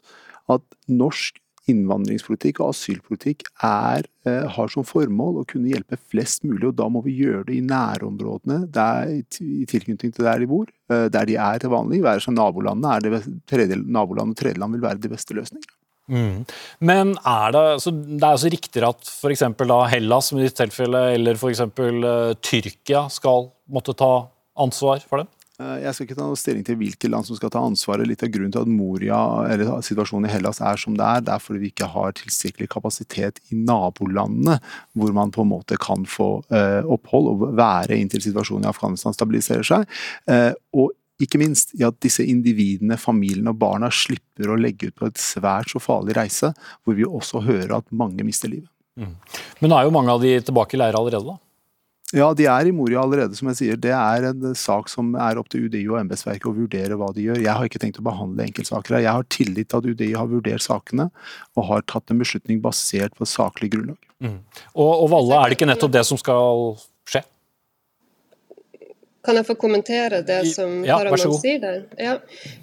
at 0.53 0.63
norsk 0.91 1.41
innvandringspolitikk 1.71 2.61
og 2.63 2.73
asylpolitikk 2.73 3.47
er, 3.67 4.07
eh, 4.27 4.45
har 4.57 4.69
som 4.73 4.87
formål 4.87 5.41
å 5.41 5.47
kunne 5.49 5.73
hjelpe 5.73 5.99
flest 5.99 6.45
mulig, 6.45 6.69
og 6.69 6.77
da 6.79 6.89
må 6.89 7.03
vi 7.05 7.17
gjøre 7.19 7.47
det 7.47 7.57
i 7.57 7.65
nærområdene, 7.67 8.71
der, 8.71 9.11
i 9.43 9.67
tilknytning 9.67 10.15
til 10.15 10.25
der 10.25 10.39
de 10.39 10.47
bor, 10.47 10.67
eh, 10.91 11.09
der 11.09 11.27
de 11.27 11.37
er 11.37 11.59
til 11.59 11.71
vanlig. 11.71 12.03
Være 12.03 12.23
som 12.23 12.35
nabolandene 12.35 12.97
er 12.97 13.01
det 13.01 13.23
tredje, 13.51 13.81
naboland 13.83 14.31
og 14.31 14.37
tredjeland 14.37 14.73
vil 14.79 14.87
være 14.87 15.01
de 15.01 15.09
beste 15.09 15.35
løsningene. 15.35 15.75
Mm. 16.07 16.47
Men 16.87 17.17
er 17.27 17.51
det, 17.51 17.65
så 17.83 17.91
det 17.91 18.23
er 18.23 18.31
altså 18.31 18.51
riktigere 18.53 18.93
at 18.95 19.09
f.eks. 19.11 19.43
Hellas 19.91 20.33
i 20.33 20.45
ditt 20.45 20.55
tilfelle, 20.55 21.03
eller 21.17 21.35
f.eks. 21.35 21.65
Uh, 21.67 22.35
Tyrkia 22.39 23.09
skal 23.11 23.51
måtte 23.67 23.97
ta 23.99 24.29
ansvar 24.57 25.03
for 25.03 25.25
dem? 25.25 25.33
Eh, 25.57 25.77
jeg 25.87 25.97
skal 25.97 26.07
ikke 26.07 26.17
ta 26.19 26.27
noe 26.27 26.39
stilling 26.39 26.65
til 26.67 26.77
hvilke 26.81 27.09
land 27.09 27.29
som 27.29 27.39
skal 27.39 27.53
ta 27.53 27.63
ansvaret. 27.65 28.09
Litt 28.09 28.25
av 28.27 28.33
grunnen 28.33 28.53
til 28.53 28.67
at 28.67 28.73
Moria, 28.73 29.21
eller 29.49 29.81
situasjonen 29.85 30.29
i 30.29 30.33
Hellas 30.35 30.61
er 30.61 30.81
som 30.81 30.99
det 30.99 31.07
er, 31.07 31.25
det 31.25 31.33
er 31.33 31.43
fordi 31.43 31.63
vi 31.63 31.71
ikke 31.73 31.89
har 31.95 32.13
tilstrekkelig 32.19 32.69
kapasitet 32.75 33.41
i 33.49 33.61
nabolandene, 33.61 34.59
hvor 34.93 35.17
man 35.17 35.33
på 35.33 35.47
en 35.47 35.53
måte 35.55 35.81
kan 35.81 36.05
få 36.11 36.31
eh, 36.53 36.83
opphold 36.85 37.33
og 37.33 37.49
være 37.57 37.97
inntil 37.97 38.25
situasjonen 38.27 38.69
i 38.69 38.73
Afghanistan 38.75 39.17
stabiliserer 39.17 39.67
seg. 39.67 39.99
Eh, 40.29 40.53
og 40.77 40.93
ikke 41.23 41.41
minst 41.41 41.73
i 41.79 41.85
at 41.87 41.97
disse 42.05 42.25
individene, 42.29 42.99
familiene 43.01 43.55
og 43.55 43.61
barna 43.63 43.89
slipper 43.89 44.53
å 44.53 44.59
legge 44.61 44.91
ut 44.91 44.99
på 45.01 45.09
et 45.09 45.21
svært 45.21 45.73
så 45.73 45.81
farlig 45.81 46.19
reise, 46.19 46.53
hvor 46.85 46.99
vi 46.99 47.09
også 47.09 47.41
hører 47.47 47.79
at 47.79 47.89
mange 47.89 48.27
mister 48.27 48.53
livet. 48.53 48.69
Mm. 49.01 49.17
Men 49.61 49.73
nå 49.73 49.79
er 49.79 49.89
jo 49.89 49.97
mange 49.97 50.13
av 50.13 50.21
de 50.21 50.37
tilbake 50.45 50.77
i 50.77 50.81
leir 50.81 50.97
allerede, 50.97 51.25
da? 51.25 51.41
Ja, 52.15 52.29
de 52.39 52.45
er 52.47 52.69
i 52.69 52.73
Moria 52.75 53.01
allerede, 53.03 53.35
som 53.35 53.49
jeg 53.51 53.59
sier. 53.59 53.79
Det 53.83 53.91
er 53.91 54.29
en 54.29 54.53
sak 54.55 54.91
som 54.93 55.09
er 55.19 55.41
opp 55.41 55.49
til 55.51 55.65
UDI 55.67 55.83
og 55.89 55.99
embetsverket 55.99 56.47
å 56.47 56.55
vurdere 56.55 56.99
hva 56.99 57.09
de 57.17 57.25
gjør. 57.25 57.41
Jeg 57.43 57.51
har 57.51 57.67
ikke 57.67 57.81
tenkt 57.83 57.99
å 57.99 58.05
behandle 58.07 58.45
enkeltsaker 58.47 58.95
her. 58.95 59.07
Jeg 59.09 59.19
har 59.19 59.27
tillit 59.35 59.73
til 59.73 59.81
at 59.81 59.89
UDI 59.91 60.13
har 60.15 60.31
vurdert 60.31 60.63
sakene 60.63 61.09
og 61.59 61.67
har 61.73 61.83
tatt 61.91 62.15
en 62.15 62.23
beslutning 62.23 62.61
basert 62.63 63.17
på 63.19 63.27
saklig 63.27 63.73
grunnlag. 63.75 63.99
Mm. 64.23 64.39
Og, 64.79 64.93
og 64.93 65.09
Valle, 65.17 65.41
er 65.41 65.51
det 65.51 65.59
ikke 65.59 65.69
nettopp 65.73 65.97
det 65.99 66.05
som 66.07 66.21
skal 66.21 66.77
skje? 67.11 67.25
Kan 69.27 69.41
jeg 69.41 69.47
få 69.49 69.57
kommentere 69.59 70.21
det 70.23 70.39
som 70.55 70.85
ja, 70.87 71.01
sier 71.19 71.59
der? 71.59 71.81
Ja, 71.99 72.13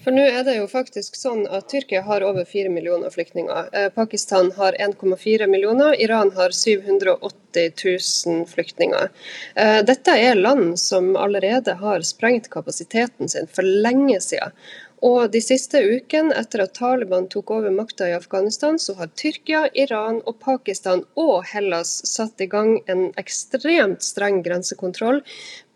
for 0.06 0.16
nå 0.16 0.24
er 0.24 0.46
det 0.48 0.56
jo 0.56 0.68
faktisk 0.72 1.18
sånn 1.20 1.44
at 1.52 1.68
Tyrkia 1.74 2.06
har 2.08 2.24
over 2.24 2.48
4 2.48 2.72
millioner 2.72 3.12
flyktninger. 3.12 3.68
Eh, 3.76 3.90
Pakistan 3.92 4.54
har 4.56 4.78
1,4 4.80 5.50
millioner. 5.52 5.98
Iran 6.00 6.32
har 6.38 6.56
780 6.56 7.68
000 7.84 8.48
flyktninger. 8.48 9.12
Eh, 9.60 9.82
dette 9.84 10.16
er 10.16 10.40
land 10.40 10.80
som 10.80 11.18
allerede 11.20 11.76
har 11.84 12.08
sprengt 12.08 12.48
kapasiteten 12.54 13.30
sin 13.30 13.52
for 13.52 13.68
lenge 13.68 14.22
siden. 14.24 14.56
Og 15.04 15.34
de 15.34 15.42
siste 15.44 15.82
ukene, 15.84 16.32
etter 16.40 16.62
at 16.64 16.78
Taliban 16.78 17.26
tok 17.32 17.52
over 17.52 17.74
makta 17.76 18.08
i 18.08 18.16
Afghanistan, 18.16 18.78
så 18.80 18.96
har 18.96 19.10
Tyrkia, 19.20 19.66
Iran 19.76 20.22
og 20.24 20.38
Pakistan 20.40 21.04
og 21.20 21.44
Hellas 21.50 21.92
satt 22.08 22.40
i 22.40 22.48
gang 22.48 22.78
en 22.88 23.10
ekstremt 23.20 24.06
streng 24.06 24.40
grensekontroll 24.46 25.20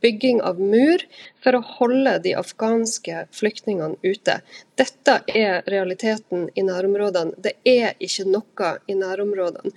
bygging 0.01 0.41
av 0.41 0.59
mur 0.61 1.03
for 1.43 1.57
å 1.57 1.63
holde 1.79 2.17
de 2.25 2.33
afghanske 2.37 3.25
flyktningene 3.35 3.97
ute. 4.03 4.39
Dette 4.77 5.13
er 5.33 5.63
realiteten 5.71 6.47
i 6.53 6.63
nærområdene. 6.65 7.33
Det 7.41 7.55
er 7.65 7.95
ikke 8.03 8.27
noe 8.29 8.73
i 8.85 8.97
nærområdene. 8.97 9.71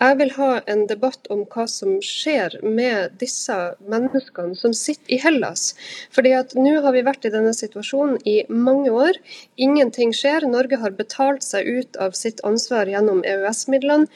Jeg 0.00 0.18
vil 0.20 0.32
ha 0.38 0.50
en 0.72 0.86
debatt 0.88 1.28
om 1.32 1.44
hva 1.52 1.66
som 1.68 1.98
skjer 2.04 2.56
med 2.64 3.18
disse 3.20 3.56
menneskene 3.90 4.56
som 4.56 4.72
sitter 4.76 5.16
i 5.16 5.20
Hellas. 5.24 5.74
Fordi 6.14 6.32
at 6.38 6.56
nå 6.56 6.78
har 6.84 6.96
vi 6.96 7.04
vært 7.06 7.28
i 7.28 7.34
denne 7.34 7.52
situasjonen 7.56 8.22
i 8.24 8.38
mange 8.48 8.94
år. 8.94 9.20
Ingenting 9.60 10.14
skjer. 10.16 10.48
Norge 10.48 10.80
har 10.80 10.96
betalt 10.96 11.44
seg 11.44 11.68
ut 11.68 12.00
av 12.00 12.16
sitt 12.16 12.40
ansvar 12.48 12.88
gjennom 12.88 13.24
EØS-midlene. 13.26 14.08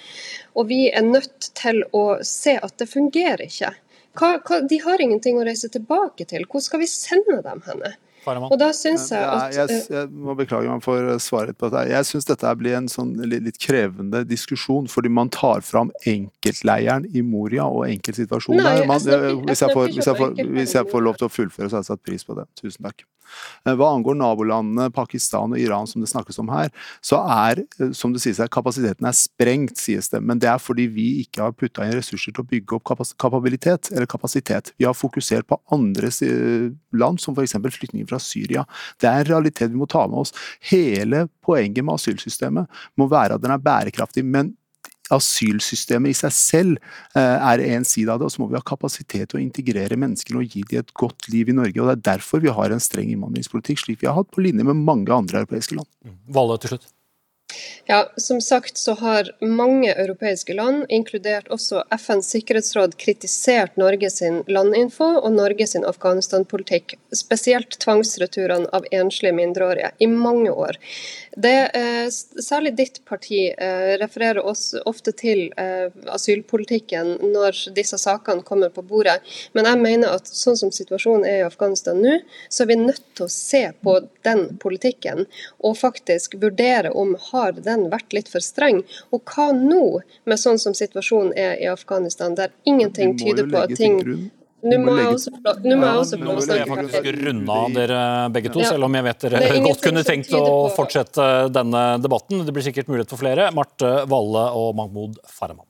Og 0.56 0.70
vi 0.72 0.86
er 0.88 1.04
nødt 1.04 1.52
til 1.58 1.84
å 1.96 2.20
se 2.26 2.56
at 2.56 2.78
det 2.80 2.88
fungerer 2.90 3.44
ikke. 3.50 3.74
Hva, 4.18 4.36
hva, 4.42 4.60
de 4.66 4.78
har 4.82 5.02
ingenting 5.02 5.38
å 5.38 5.46
reise 5.46 5.70
tilbake 5.72 6.26
til. 6.30 6.46
Hvor 6.50 6.62
skal 6.64 6.82
vi 6.82 6.88
sende 6.90 7.40
dem 7.46 7.62
henne? 7.66 7.94
Og 8.28 8.56
da 8.60 8.68
synes 8.76 9.06
jeg 9.14 9.24
at 9.24 9.54
jeg, 9.54 9.68
jeg, 9.70 9.84
jeg, 9.94 10.08
må 10.12 10.34
beklage 10.36 10.68
meg 10.68 10.82
for 10.84 11.06
svaret 11.24 11.56
på 11.56 11.70
dette. 11.72 11.88
Jeg 11.94 12.08
syns 12.08 12.28
dette 12.28 12.50
blir 12.60 12.76
en 12.76 12.88
sånn 12.90 13.14
litt 13.30 13.56
krevende 13.62 14.22
diskusjon, 14.28 14.90
fordi 14.92 15.12
man 15.16 15.32
tar 15.32 15.64
fram 15.64 15.92
enkeltleiren 16.04 17.08
i 17.16 17.24
Moria 17.24 17.64
og 17.64 17.86
enkeltsituasjoner. 17.88 18.82
Hvis, 18.84 19.08
hvis, 19.08 19.64
enkeltleirer. 19.70 20.52
hvis 20.58 20.76
jeg 20.76 20.90
får 20.92 21.06
lov 21.06 21.16
til 21.20 21.30
å 21.30 21.32
fullføre, 21.32 21.70
så 21.70 21.78
har 21.78 21.86
jeg 21.86 21.92
satt 21.94 22.04
pris 22.04 22.26
på 22.28 22.36
det. 22.36 22.44
Tusen 22.60 22.90
takk. 22.90 23.06
Eh, 23.66 23.74
Hva 23.74 23.90
angår 23.94 24.18
nabolandene 24.18 24.90
Pakistan 24.94 25.54
og 25.54 25.60
Iran, 25.60 25.88
som 25.90 26.02
det 26.02 26.10
snakkes 26.10 26.40
om 26.42 26.50
her, 26.52 26.70
så 27.04 27.20
er 27.24 27.62
eh, 27.80 27.92
som 27.96 28.14
det 28.14 28.22
sies 28.24 28.40
her, 28.42 28.50
kapasiteten 28.52 29.08
er 29.08 29.16
sprengt, 29.16 29.78
sies 29.80 30.10
det. 30.12 30.22
Men 30.24 30.42
det 30.42 30.50
er 30.52 30.62
fordi 30.62 30.88
vi 30.92 31.08
ikke 31.24 31.44
har 31.46 31.56
putta 31.56 31.86
inn 31.86 31.96
ressurser 31.96 32.34
til 32.34 32.44
å 32.44 32.50
bygge 32.50 32.78
opp 32.78 32.94
kapabilitet, 33.20 33.92
eller 33.94 34.08
kapasitet. 34.10 34.72
Vi 34.78 34.88
har 34.88 34.96
fokusert 34.96 35.48
på 35.50 35.60
andre 35.74 36.10
land, 36.92 37.20
som 37.20 37.36
f.eks. 37.36 37.56
flyktninger 37.56 38.08
fra 38.10 38.20
Syria. 38.22 38.64
Det 39.00 39.08
er 39.08 39.22
en 39.22 39.30
realitet 39.32 39.72
vi 39.72 39.80
må 39.80 39.88
ta 39.90 40.06
med 40.10 40.24
oss. 40.24 40.34
Hele 40.70 41.26
poenget 41.44 41.84
med 41.84 41.96
asylsystemet 41.96 42.82
må 43.00 43.08
være 43.10 43.36
at 43.36 43.44
den 43.44 43.54
er 43.54 43.62
bærekraftig. 43.62 44.24
men 44.24 44.54
Asylsystemet 45.14 46.14
i 46.14 46.18
seg 46.18 46.34
selv 46.36 46.78
eh, 47.18 47.20
er 47.52 47.64
en 47.70 47.86
side 47.86 48.12
av 48.12 48.20
det, 48.20 48.28
og 48.28 48.34
så 48.34 48.42
må 48.42 48.50
vi 48.50 48.58
ha 48.58 48.64
kapasitet 48.66 49.30
til 49.30 49.40
å 49.40 49.42
integrere 49.42 49.98
menneskene 50.00 50.42
og 50.42 50.54
gi 50.54 50.64
dem 50.70 50.84
et 50.84 50.94
godt 50.94 51.30
liv 51.32 51.50
i 51.50 51.56
Norge. 51.56 51.76
og 51.80 51.90
Det 51.90 51.96
er 51.98 52.06
derfor 52.14 52.44
vi 52.44 52.54
har 52.54 52.74
en 52.74 52.82
streng 52.82 53.12
innvandringspolitikk, 53.14 53.84
slik 53.84 54.02
vi 54.04 54.10
har 54.10 54.18
hatt 54.18 54.32
på 54.34 54.44
linje 54.44 54.66
med 54.66 54.80
mange 54.80 55.12
andre 55.14 55.44
europeiske 55.44 55.78
land. 55.78 55.90
Valle 56.30 56.58
til 56.62 56.76
slutt. 56.76 56.90
Ja, 57.86 58.12
Som 58.16 58.40
sagt 58.40 58.76
så 58.78 58.92
har 58.92 59.30
mange 59.40 59.94
europeiske 59.94 60.54
land, 60.54 60.84
inkludert 60.88 61.48
også 61.50 61.82
FNs 61.90 62.28
sikkerhetsråd, 62.30 62.96
kritisert 62.96 63.76
Norge 63.80 64.10
sin 64.10 64.42
landinfo 64.46 65.08
og 65.18 65.32
Norge 65.34 65.66
sin 65.66 65.84
Afghanistan-politikk, 65.88 66.94
spesielt 67.16 67.78
tvangsreturene 67.82 68.70
av 68.72 68.86
enslige 68.92 69.34
mindreårige, 69.34 69.90
i 69.98 70.06
mange 70.06 70.50
år. 70.50 70.78
Det, 71.36 71.70
eh, 71.74 72.10
særlig 72.42 72.76
ditt 72.76 73.04
parti 73.04 73.48
eh, 73.50 73.96
refererer 73.98 74.46
oss 74.46 74.74
ofte 74.86 75.12
til 75.12 75.52
eh, 75.56 75.90
asylpolitikken 76.10 77.16
når 77.32 77.74
disse 77.74 77.98
sakene 77.98 78.42
kommer 78.46 78.70
på 78.74 78.82
bordet, 78.82 79.18
men 79.52 79.66
jeg 79.66 79.82
mener 79.82 80.14
at 80.14 80.26
sånn 80.26 80.58
som 80.58 80.70
situasjonen 80.74 81.26
er 81.26 81.40
i 81.40 81.46
Afghanistan 81.46 81.98
nå, 82.02 82.20
så 82.48 82.64
er 82.64 82.70
vi 82.70 82.78
nødt 82.82 83.02
til 83.14 83.26
å 83.26 83.32
se 83.34 83.62
på 83.82 83.96
den 84.26 84.46
politikken 84.62 85.26
og 85.58 85.78
faktisk 85.78 86.34
vurdere 86.42 86.90
om 86.94 87.16
har 87.30 87.39
den 87.64 87.86
vært 87.92 88.12
litt 88.16 88.28
for 88.32 88.44
streng. 88.44 88.82
Og 89.12 89.24
hva 89.32 89.48
nå, 89.56 90.00
med 90.28 90.38
sånn 90.42 90.58
som 90.62 90.76
situasjonen 90.76 91.32
er 91.36 91.56
i 91.64 91.70
Afghanistan, 91.72 92.36
der 92.38 92.52
ingenting 92.68 93.16
tyder 93.20 93.48
på 93.50 93.64
at 93.64 93.74
ting 93.80 93.98
Nå 94.60 94.76
må 94.76 94.90
må 94.92 94.96
jeg 95.00 95.06
også 95.16 95.30
få 95.32 96.24
lov- 96.26 96.36
å 96.36 96.42
snakke. 96.44 96.66
faktisk 96.68 97.06
runde 97.24 97.54
av 97.54 97.70
dere 97.72 98.00
begge 98.34 98.50
to, 98.52 98.60
Ja. 98.60 98.66
selv 98.74 98.84
om 98.84 98.92
jeg 98.98 99.04
vet 99.06 99.22
dere 99.24 99.40
er 99.40 99.60
godt 99.70 99.80
kunne 99.86 100.02
tenkt 100.04 100.34
å 100.36 100.68
fortsette 100.76 101.28
denne 101.50 101.84
debatten. 102.02 102.44
Det 102.44 102.52
blir 102.52 102.66
sikkert 102.68 102.90
mulighet 102.92 103.08
for 103.08 103.16
flere. 103.22 103.48
Marte 103.56 104.04
Valle 104.06 104.44
og 104.52 104.76
Mahmoud 104.76 105.16
Farahman. 105.24 105.64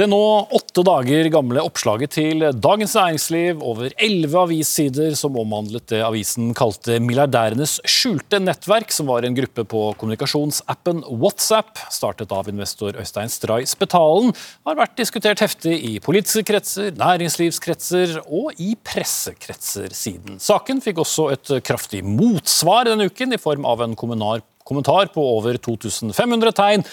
Det 0.00 0.06
nå 0.08 0.48
åtte 0.56 0.80
dager 0.80 1.26
gamle 1.28 1.60
oppslaget 1.60 2.14
til 2.14 2.44
Dagens 2.56 2.94
Næringsliv, 2.96 3.58
over 3.60 3.90
elleve 4.00 4.46
avissider 4.46 5.12
som 5.18 5.36
omhandlet 5.36 5.90
det 5.92 6.00
avisen 6.00 6.54
kalte 6.56 6.96
milliardærenes 7.04 7.74
skjulte 7.84 8.40
nettverk, 8.40 8.94
som 8.96 9.10
var 9.10 9.28
en 9.28 9.36
gruppe 9.36 9.66
på 9.68 9.82
kommunikasjonsappen 10.00 11.04
WhatsApp, 11.20 11.84
startet 11.92 12.32
av 12.32 12.48
investor 12.48 12.96
Øystein 12.96 13.28
Stray 13.28 13.68
Spetalen, 13.68 14.32
har 14.64 14.80
vært 14.80 14.96
diskutert 14.96 15.44
heftig 15.44 15.76
i 15.76 15.94
politiske 16.00 16.48
kretser, 16.48 16.94
næringslivskretser 16.96 18.22
og 18.24 18.56
i 18.56 18.72
pressekretser 18.80 19.92
siden. 19.92 20.40
Saken 20.40 20.80
fikk 20.80 21.04
også 21.04 21.28
et 21.36 21.58
kraftig 21.68 22.06
motsvar 22.08 22.88
denne 22.88 23.12
uken, 23.12 23.36
i 23.36 23.44
form 23.50 23.68
av 23.68 23.84
en 23.84 24.00
kommentar 24.00 25.12
på 25.12 25.32
over 25.36 25.60
2500 25.60 26.56
tegn 26.56 26.88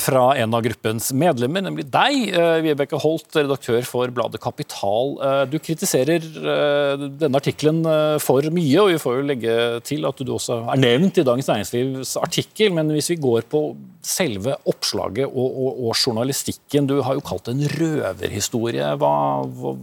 fra 0.00 0.24
en 0.40 0.54
av 0.56 0.62
gruppens 0.64 1.10
medlemmer, 1.12 1.64
nemlig 1.66 1.84
deg, 1.92 2.14
eh, 2.32 2.60
Vibeke 2.64 2.98
Holt, 3.02 3.28
redaktør 3.36 3.84
for 3.84 4.08
bladet 4.14 4.40
Kapital. 4.40 5.14
Eh, 5.20 5.44
Du 5.50 5.58
kritiserer 5.58 6.24
eh, 6.24 7.04
denne 7.20 7.36
artikkelen 7.40 7.84
eh, 7.84 8.18
for 8.22 8.42
mye, 8.54 8.80
og 8.80 8.92
vi 8.92 9.02
får 9.02 9.18
jo 9.18 9.28
legge 9.28 9.54
til 9.84 10.06
at 10.08 10.16
du 10.24 10.32
også 10.34 10.62
er 10.72 10.80
nevnt 10.80 11.20
i 11.20 11.26
Dagens 11.26 11.48
Næringslivs 11.50 12.16
artikkel, 12.20 12.72
men 12.72 12.90
hvis 12.94 13.10
vi 13.12 13.20
går 13.20 13.48
på 13.50 13.62
selve 14.08 14.54
oppslaget 14.68 15.26
og, 15.28 15.48
og, 15.48 15.80
og 15.88 15.96
journalistikken, 15.98 16.86
du 16.88 17.00
har 17.04 17.18
jo 17.18 17.24
kalt 17.26 17.48
det 17.48 17.56
en 17.56 17.72
røverhistorie. 17.76 18.92
Hva, 19.00 19.14
hva, 19.44 19.74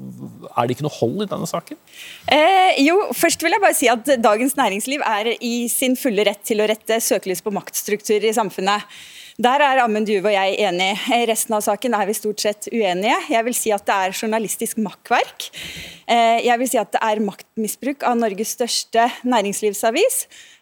er 0.55 0.65
det 0.65 0.77
ikke 0.77 0.88
noe 0.88 0.97
hold 0.97 1.25
i 1.25 1.29
denne 1.29 1.49
saken? 1.49 1.77
Eh, 2.31 2.79
jo, 2.86 2.97
først 3.13 3.43
vil 3.45 3.53
jeg 3.53 3.63
bare 3.63 3.77
si 3.77 3.91
at 3.91 4.15
Dagens 4.23 4.57
Næringsliv 4.57 5.03
er 5.05 5.36
i 5.36 5.67
sin 5.71 5.97
fulle 5.99 6.25
rett 6.25 6.41
til 6.47 6.63
å 6.63 6.69
rette 6.71 7.01
søkelys 7.03 7.43
på 7.45 7.53
maktstrukturer 7.53 8.31
i 8.31 8.36
samfunnet. 8.36 8.88
Der 9.36 9.59
er 9.59 9.81
Amund 9.83 10.07
Juve 10.07 10.29
og 10.29 10.31
jeg 10.31 10.55
enige. 10.63 10.95
I 11.11 11.25
resten 11.27 11.57
av 11.57 11.63
saken 11.65 11.95
er 11.97 12.07
vi 12.07 12.13
stort 12.15 12.39
sett 12.39 12.69
uenige. 12.71 13.17
Jeg 13.33 13.43
vil 13.43 13.55
si 13.57 13.71
at 13.75 13.83
det 13.83 13.95
er 13.95 14.13
journalistisk 14.15 14.79
makkverk. 14.79 15.49
Eh, 16.07 16.45
jeg 16.45 16.55
vil 16.61 16.69
si 16.71 16.79
at 16.79 16.93
det 16.93 17.01
er 17.03 17.19
maktmisbruk 17.25 18.05
av 18.07 18.15
Norges 18.21 18.53
største 18.55 19.09
næringslivsavis. 19.27 20.21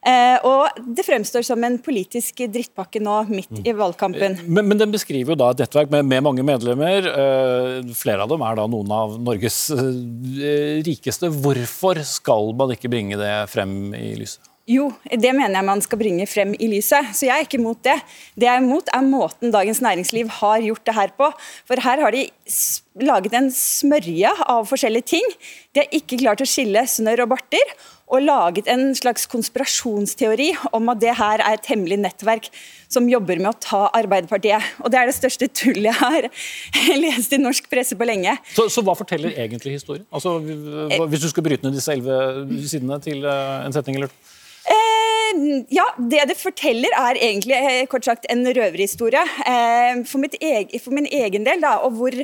Eh, 0.10 0.40
og 0.50 0.80
det 0.98 1.06
fremstår 1.06 1.46
som 1.46 1.62
en 1.68 1.78
politisk 1.86 2.42
drittpakke 2.50 2.98
nå 3.04 3.20
midt 3.30 3.62
i 3.62 3.76
valgkampen. 3.78 4.40
Men, 4.48 4.72
men 4.72 4.82
den 4.82 4.96
beskriver 4.96 5.36
jo 5.36 5.42
da 5.44 5.52
et 5.54 5.62
nettverk 5.62 5.94
med, 5.94 6.10
med 6.10 6.26
mange 6.26 6.46
medlemmer. 6.48 7.12
Eh, 7.12 7.94
flere 8.00 8.26
av 8.26 8.34
dem 8.34 8.42
er 8.42 8.58
da 8.58 8.66
noen 8.74 8.96
av 8.98 9.20
Norges 9.22 9.68
eh, 9.78 10.82
rikeste. 10.90 11.30
Hvorfor 11.46 12.02
skal 12.10 12.50
man 12.58 12.74
ikke 12.74 12.90
bringe 12.90 13.22
det 13.22 13.36
frem 13.54 13.94
i 13.94 14.16
lyset? 14.18 14.50
Jo, 14.64 14.86
det 15.12 15.34
mener 15.36 15.58
jeg 15.58 15.68
man 15.68 15.82
skal 15.84 16.00
bringe 16.00 16.24
frem 16.30 16.54
i 16.56 16.70
lyset. 16.72 17.10
Så 17.12 17.26
jeg 17.28 17.36
er 17.36 17.44
ikke 17.44 17.58
imot 17.60 17.82
det. 17.84 17.98
Det 18.40 18.48
jeg 18.48 18.56
er 18.56 18.62
imot, 18.64 18.88
er 18.96 19.04
måten 19.04 19.52
Dagens 19.52 19.82
Næringsliv 19.84 20.30
har 20.40 20.62
gjort 20.64 20.86
det 20.88 20.94
her 20.96 21.10
på. 21.18 21.28
For 21.68 21.82
her 21.84 22.00
har 22.00 22.16
de 22.16 22.22
laget 23.04 23.34
en 23.36 23.50
smørje 23.52 24.30
av 24.48 24.70
forskjellige 24.70 25.10
ting. 25.18 25.34
De 25.76 25.82
har 25.84 25.98
ikke 25.98 26.22
klart 26.22 26.40
å 26.40 26.48
skille 26.48 26.80
snørr 26.88 27.26
og 27.26 27.34
barter. 27.34 27.74
Og 28.14 28.24
laget 28.24 28.70
en 28.72 28.94
slags 28.96 29.26
konspirasjonsteori 29.28 30.54
om 30.78 30.92
at 30.94 31.02
det 31.02 31.16
her 31.18 31.44
er 31.44 31.58
et 31.58 31.68
hemmelig 31.68 31.98
nettverk 32.00 32.48
som 32.94 33.10
jobber 33.12 33.42
med 33.42 33.50
å 33.50 33.60
ta 33.66 33.82
Arbeiderpartiet. 34.00 34.64
Og 34.80 34.94
det 34.94 35.00
er 35.02 35.12
det 35.12 35.18
største 35.18 35.50
tullet 35.52 35.90
jeg 35.90 35.98
har 36.00 36.30
lest 37.04 37.36
i 37.36 37.42
norsk 37.42 37.68
presse 37.74 37.98
på 38.00 38.08
lenge. 38.08 38.38
Så, 38.54 38.70
så 38.72 38.86
hva 38.86 38.96
forteller 38.96 39.36
egentlig 39.44 39.76
historien? 39.76 40.08
Altså, 40.08 40.38
Hvis 40.40 41.26
du 41.26 41.28
skulle 41.34 41.50
bryte 41.50 41.68
ned 41.68 41.76
disse 41.76 41.92
elleve 41.92 42.64
sidene 42.64 43.02
til 43.04 43.28
eh, 43.28 43.66
en 43.66 43.76
setning 43.76 44.00
eller 44.00 44.14
to? 44.14 44.40
Ja, 45.74 45.86
det 45.98 46.24
det 46.30 46.36
forteller 46.40 46.94
er 46.98 47.18
egentlig 47.18 47.56
eh, 47.58 47.86
kort 47.90 48.06
sagt 48.06 48.28
en 48.32 48.44
røverhistorie. 48.46 49.24
Eh, 49.50 50.02
for, 50.10 50.22
mitt 50.24 50.36
eg, 50.42 50.74
for 50.84 50.96
min 50.96 51.08
egen 51.10 51.46
del, 51.48 51.64
da, 51.64 51.78
og 51.86 51.98
hvor 51.98 52.18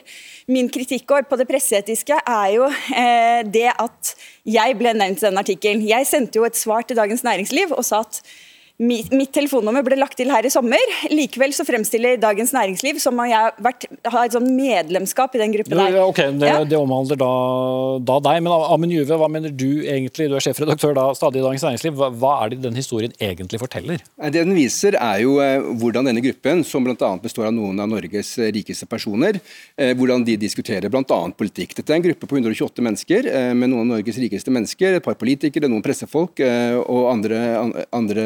min 0.52 0.70
kritikk 0.72 1.08
går 1.10 1.28
på 1.30 1.40
det 1.40 1.48
presseetiske, 1.50 2.20
er 2.20 2.52
jo 2.56 2.68
eh, 2.70 3.42
det 3.48 3.70
at 3.74 4.14
jeg 4.50 4.78
ble 4.80 4.94
nevnt 4.98 5.24
i 5.24 5.28
den 5.28 5.42
artikkelen. 5.42 5.86
Jeg 5.88 6.08
sendte 6.10 6.42
jo 6.42 6.48
et 6.48 6.60
svar 6.60 6.86
til 6.88 7.00
Dagens 7.00 7.26
Næringsliv 7.26 7.74
og 7.76 7.86
sa 7.88 8.04
at 8.06 8.22
Mitt, 8.80 9.10
telefonnummer 9.36 9.84
ble 9.84 9.98
lagt 10.00 10.16
til 10.16 10.30
her 10.32 10.46
i 10.48 10.50
sommer. 10.54 10.80
Likevel 11.12 11.52
så 11.52 11.66
fremstiller 11.68 12.16
Dagens 12.16 12.54
Næringsliv 12.56 13.02
som 13.04 13.18
om 13.20 13.28
jeg 13.28 13.36
har, 13.36 13.58
vært, 13.60 13.84
har 14.08 14.24
et 14.24 14.36
sånn 14.38 14.46
medlemskap 14.56 15.34
i 15.36 15.42
den 15.42 15.52
gruppen 15.52 15.76
der. 15.76 15.98
ja, 15.98 16.06
ok, 16.08 16.22
det, 16.40 16.48
Ja. 16.48 16.62
det 16.64 16.78
omhandler 16.80 17.20
da, 17.20 17.32
da 18.08 18.16
deg. 18.24 18.38
Men 18.46 18.54
Amund 18.56 18.96
Juve, 18.96 19.18
hva 19.20 19.28
mener 19.28 19.52
du 19.52 19.84
egentlig? 19.84 20.30
Du 20.32 20.38
er 20.38 20.46
sjefredaktør 20.46 20.96
da, 20.96 21.10
stadig 21.12 21.42
i 21.42 21.44
Dagens 21.44 21.66
Næringsliv. 21.68 21.98
Hva, 22.00 22.08
hva 22.22 22.32
er 22.46 22.54
det 22.54 22.62
den 22.64 22.80
historien 22.80 23.12
egentlig 23.20 23.60
forteller? 23.60 24.00
Det 24.16 24.46
den 24.46 24.56
viser, 24.56 24.96
er 24.96 25.26
jo 25.26 25.36
eh, 25.44 25.60
hvordan 25.84 26.08
denne 26.08 26.24
gruppen, 26.24 26.64
som 26.64 26.88
bl.a. 26.88 27.12
består 27.20 27.50
av 27.50 27.54
noen 27.60 27.84
av 27.84 27.92
Norges 27.92 28.32
eh, 28.40 28.48
rikeste 28.56 28.88
personer, 28.88 29.42
eh, 29.76 29.92
hvordan 29.92 30.24
de 30.24 30.38
diskuterer 30.40 30.88
bl.a. 30.88 31.20
politikk. 31.36 31.76
Dette 31.82 31.92
er 31.92 32.00
en 32.00 32.08
gruppe 32.08 32.32
på 32.32 32.40
128 32.40 32.88
mennesker, 32.88 33.28
med 33.60 33.74
noen 33.74 33.84
av 33.90 33.98
Norges 33.98 34.24
rikeste 34.24 34.56
mennesker, 34.56 35.02
et 35.02 35.04
par 35.04 35.20
politikere, 35.20 35.68
noen 35.68 35.84
pressefolk 35.84 36.40
og 36.40 37.12
andre, 37.12 37.44
andre 37.92 38.26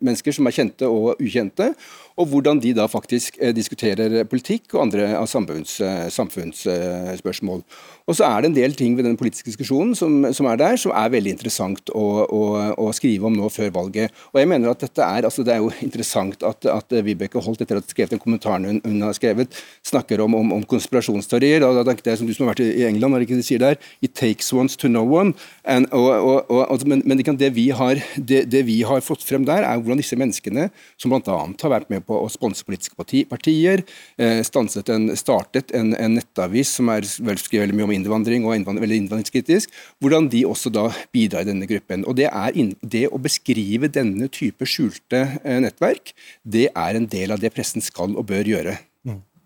mennesker 0.00 0.34
som 0.36 0.48
er 0.48 0.56
kjente 0.56 0.88
og 0.88 1.20
ukjente. 1.22 1.72
Og 2.16 2.28
hvordan 2.32 2.60
de 2.62 2.74
da 2.76 2.86
faktisk 2.90 3.38
eh, 3.40 3.54
diskuterer 3.56 4.22
politikk 4.28 4.74
og 4.74 4.86
andre 4.86 5.08
samfunns, 5.28 5.78
eh, 5.80 6.08
samfunnsspørsmål. 6.12 7.62
Og 8.10 8.16
så 8.18 8.26
er 8.26 8.42
det 8.42 8.50
en 8.50 8.56
del 8.56 8.74
ting 8.76 8.96
ved 8.98 9.06
den 9.06 9.16
politiske 9.16 9.48
diskusjonen 9.52 9.94
som, 9.98 10.24
som 10.34 10.48
er 10.50 10.58
der, 10.58 10.76
som 10.80 10.94
er 10.96 11.12
veldig 11.12 11.36
interessant 11.36 11.92
å, 11.94 12.06
å, 12.26 12.42
å, 12.82 12.88
skrive 12.96 13.28
om 13.28 13.36
nå 13.36 13.48
før 13.52 13.70
valget. 13.74 14.12
Og 14.32 14.40
jeg 14.40 14.50
mener 14.50 14.72
at 14.72 14.82
dette 14.82 15.06
er, 15.06 15.28
altså 15.28 15.44
Det 15.46 15.54
er 15.54 15.62
jo 15.62 15.70
interessant 15.84 16.42
at, 16.46 16.66
at 16.66 16.96
Vibeke 17.06 17.40
Holt, 17.42 17.62
etter 17.62 17.78
at 17.78 17.90
skrevet 17.90 18.16
den 18.16 18.22
kommentaren 18.22 18.66
hun, 18.68 18.80
hun, 18.84 19.00
har 19.06 19.16
skrevet, 19.16 19.54
snakker 19.86 20.20
om, 20.24 20.34
om, 20.38 20.52
om 20.58 20.66
konspirasjonsteorier. 20.68 21.64
og 21.64 21.86
Det 21.86 22.12
er 22.12 22.18
som 22.18 22.28
du 22.28 22.34
som 22.34 22.46
har 22.46 22.54
vært 22.54 22.64
i 22.66 22.86
England, 22.88 23.16
har 23.16 23.26
ikke 23.26 23.38
de 23.38 23.46
sier 23.46 23.62
der, 23.62 23.78
It 24.02 24.16
takes 24.18 24.52
ones 24.52 24.76
to 24.76 24.90
know 24.90 25.06
one. 25.06 25.34
And, 25.64 25.86
og, 25.92 26.50
og, 26.50 26.86
men, 26.86 27.04
men 27.06 27.22
det, 27.22 27.52
vi 27.54 27.70
har, 27.70 28.02
det, 28.16 28.44
det, 28.50 28.64
vi 28.66 28.82
har 28.86 29.00
fått 29.00 29.24
frem 29.26 29.46
der, 29.46 29.62
er 29.62 29.78
hvordan 29.78 30.00
disse 30.00 30.18
menneskene, 30.18 30.68
som 30.98 31.14
bl.a. 31.14 31.38
har 31.62 31.74
vært 31.76 31.90
med 31.92 32.01
på 32.06 32.18
å 32.18 32.28
sponse 32.32 32.64
politiske 32.66 32.96
partier, 32.98 33.84
eh, 34.18 34.42
en, 34.42 35.16
startet 35.16 35.72
en, 35.74 35.94
en, 35.94 36.14
nettavis 36.18 36.74
som 36.78 36.90
er 36.92 37.06
vel 37.24 37.40
skrevet 37.40 37.66
veldig 37.66 37.78
mye 37.78 37.88
om 37.88 37.94
innvandring 37.96 38.46
og 38.46 38.56
innvandring, 38.56 38.86
veldig 38.86 39.00
innvandringskritisk, 39.02 39.72
hvordan 40.02 40.28
de 40.32 40.44
også 40.48 40.72
da 40.74 40.88
bidrar 41.14 41.46
i 41.46 41.50
denne 41.50 41.68
gruppen. 41.70 42.06
Og 42.06 42.16
Det, 42.18 42.28
er 42.28 42.58
inn, 42.58 42.74
det 42.82 43.08
å 43.08 43.20
beskrive 43.22 43.90
denne 43.92 44.28
type 44.32 44.68
skjulte 44.68 45.24
eh, 45.42 45.60
nettverk, 45.64 46.14
det 46.42 46.70
er 46.70 46.98
en 46.98 47.08
del 47.10 47.34
av 47.34 47.42
det 47.42 47.52
pressen 47.54 47.84
skal 47.84 48.16
og 48.16 48.26
bør 48.30 48.54
gjøre. 48.54 48.78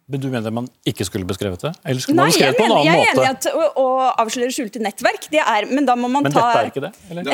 Men 0.06 0.20
du 0.22 0.28
mener 0.30 0.52
man 0.54 0.68
ikke 0.86 1.02
skulle 1.02 1.26
beskrevet 1.26 1.64
det? 1.64 1.72
Eller 1.82 1.98
skulle 1.98 2.14
man 2.20 2.28
beskrevet 2.30 2.54
på 2.60 2.62
en 2.62 2.72
annen 2.76 2.92
måte? 2.94 2.94
Jeg 2.94 3.06
er 3.06 3.16
enig 3.16 3.24
i 3.24 3.30
at 3.32 3.46
å, 3.50 3.64
å 3.82 3.86
avsløre 4.22 4.54
skjulte 4.54 4.78
nettverk, 4.78 5.24
det 5.32 5.40
er 5.42 5.66
Men 5.66 5.88
da 5.88 5.96
må 5.98 6.06
man 6.06 6.22
men 6.22 6.34
ta 6.34 6.44
Men 6.44 6.52
dette 6.52 6.60
er 6.60 6.68
ikke 6.70 6.82
det? 6.84 6.90
Eller? 7.10 7.26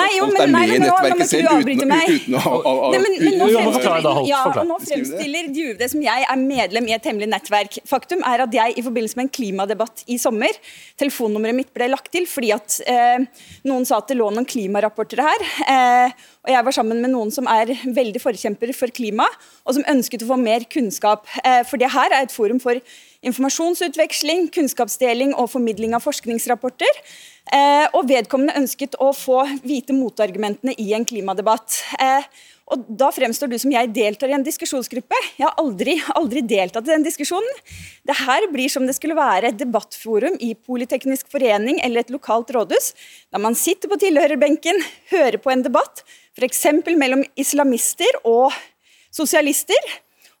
nei, 0.00 0.06
jo, 0.14 0.28
men, 0.32 0.54
nei, 0.54 0.62
men 0.70 0.86
nå, 0.86 0.94
nå 0.96 1.10
må 1.12 1.26
ikke 1.26 1.40
du 1.44 1.50
avbryte 1.50 1.88
meg. 1.90 2.12
Uten, 2.14 2.38
å, 2.40 2.86
men 2.96 4.70
nå, 4.70 4.78
fremstiller, 4.86 5.50
du 5.52 5.76
det 5.76 5.90
som 5.92 6.00
jeg 6.06 6.24
er 6.24 6.40
medlem 6.40 6.88
i 6.88 6.94
et 6.96 7.10
hemmelig 7.10 7.28
nettverk. 7.34 7.76
Faktum 7.90 8.24
er 8.24 8.46
at 8.46 8.56
jeg 8.56 8.78
i 8.80 8.86
forbindelse 8.86 9.20
med 9.20 9.28
en 9.28 9.32
klimadebatt 9.36 10.06
i 10.08 10.16
sommer, 10.22 10.56
telefonnummeret 10.96 11.60
mitt 11.60 11.74
ble 11.76 11.90
lagt 11.92 12.08
til 12.16 12.24
fordi 12.30 12.54
at 12.56 12.78
eh, 12.88 13.28
noen 13.68 13.84
sa 13.84 14.00
at 14.00 14.08
det 14.08 14.16
lå 14.16 14.30
noen 14.32 14.48
klimarapporter 14.48 15.20
her. 15.20 15.46
Eh, 15.68 16.16
og 16.46 16.52
jeg 16.54 16.64
var 16.68 16.74
sammen 16.76 17.00
med 17.02 17.10
noen 17.10 17.32
som 17.34 17.48
er 17.50 17.72
veldig 17.84 18.20
forkjemper 18.22 18.70
for 18.78 18.92
klima, 18.94 19.26
og 19.66 19.74
som 19.76 19.86
ønsket 19.90 20.22
å 20.22 20.28
få 20.30 20.36
mer 20.38 20.64
kunnskap. 20.70 21.26
Eh, 21.42 21.62
for 21.66 21.82
det 21.82 21.90
her 21.90 22.05
er 22.12 22.24
et 22.24 22.34
forum 22.34 22.60
for 22.62 22.78
informasjonsutveksling, 23.26 24.50
kunnskapsdeling 24.54 25.34
og 25.34 25.50
formidling 25.52 25.96
av 25.96 26.04
forskningsrapporter. 26.04 27.00
Eh, 27.54 27.86
og 27.94 28.08
vedkommende 28.10 28.56
ønsket 28.58 28.96
å 29.02 29.12
få 29.14 29.44
vite 29.62 29.94
motargumentene 29.94 30.74
i 30.82 30.92
en 30.96 31.06
klimadebatt. 31.06 31.80
Eh, 32.02 32.26
og 32.66 32.82
Da 32.98 33.12
fremstår 33.14 33.50
du 33.50 33.58
som 33.62 33.70
jeg 33.70 33.92
deltar 33.94 34.32
i 34.32 34.34
en 34.34 34.42
diskusjonsgruppe. 34.42 35.18
Jeg 35.38 35.46
har 35.46 35.54
aldri, 35.62 35.94
aldri 36.18 36.42
deltatt 36.42 36.88
i 36.88 36.90
den 36.90 37.06
diskusjonen. 37.06 37.60
Det 38.06 38.16
her 38.24 38.48
blir 38.50 38.72
som 38.72 38.86
det 38.86 38.96
skulle 38.98 39.14
være 39.18 39.52
et 39.52 39.60
debattforum 39.60 40.34
i 40.42 40.52
Politeknisk 40.58 41.30
forening 41.30 41.78
eller 41.86 42.02
et 42.02 42.10
lokalt 42.10 42.50
rådhus, 42.50 42.92
der 43.30 43.42
man 43.42 43.54
sitter 43.54 43.90
på 43.90 44.00
tilhørerbenken, 44.02 44.82
hører 45.14 45.38
på 45.38 45.54
en 45.54 45.62
debatt, 45.62 46.02
f.eks. 46.34 46.66
mellom 46.98 47.22
islamister 47.38 48.18
og 48.24 48.50
sosialister. 49.14 49.78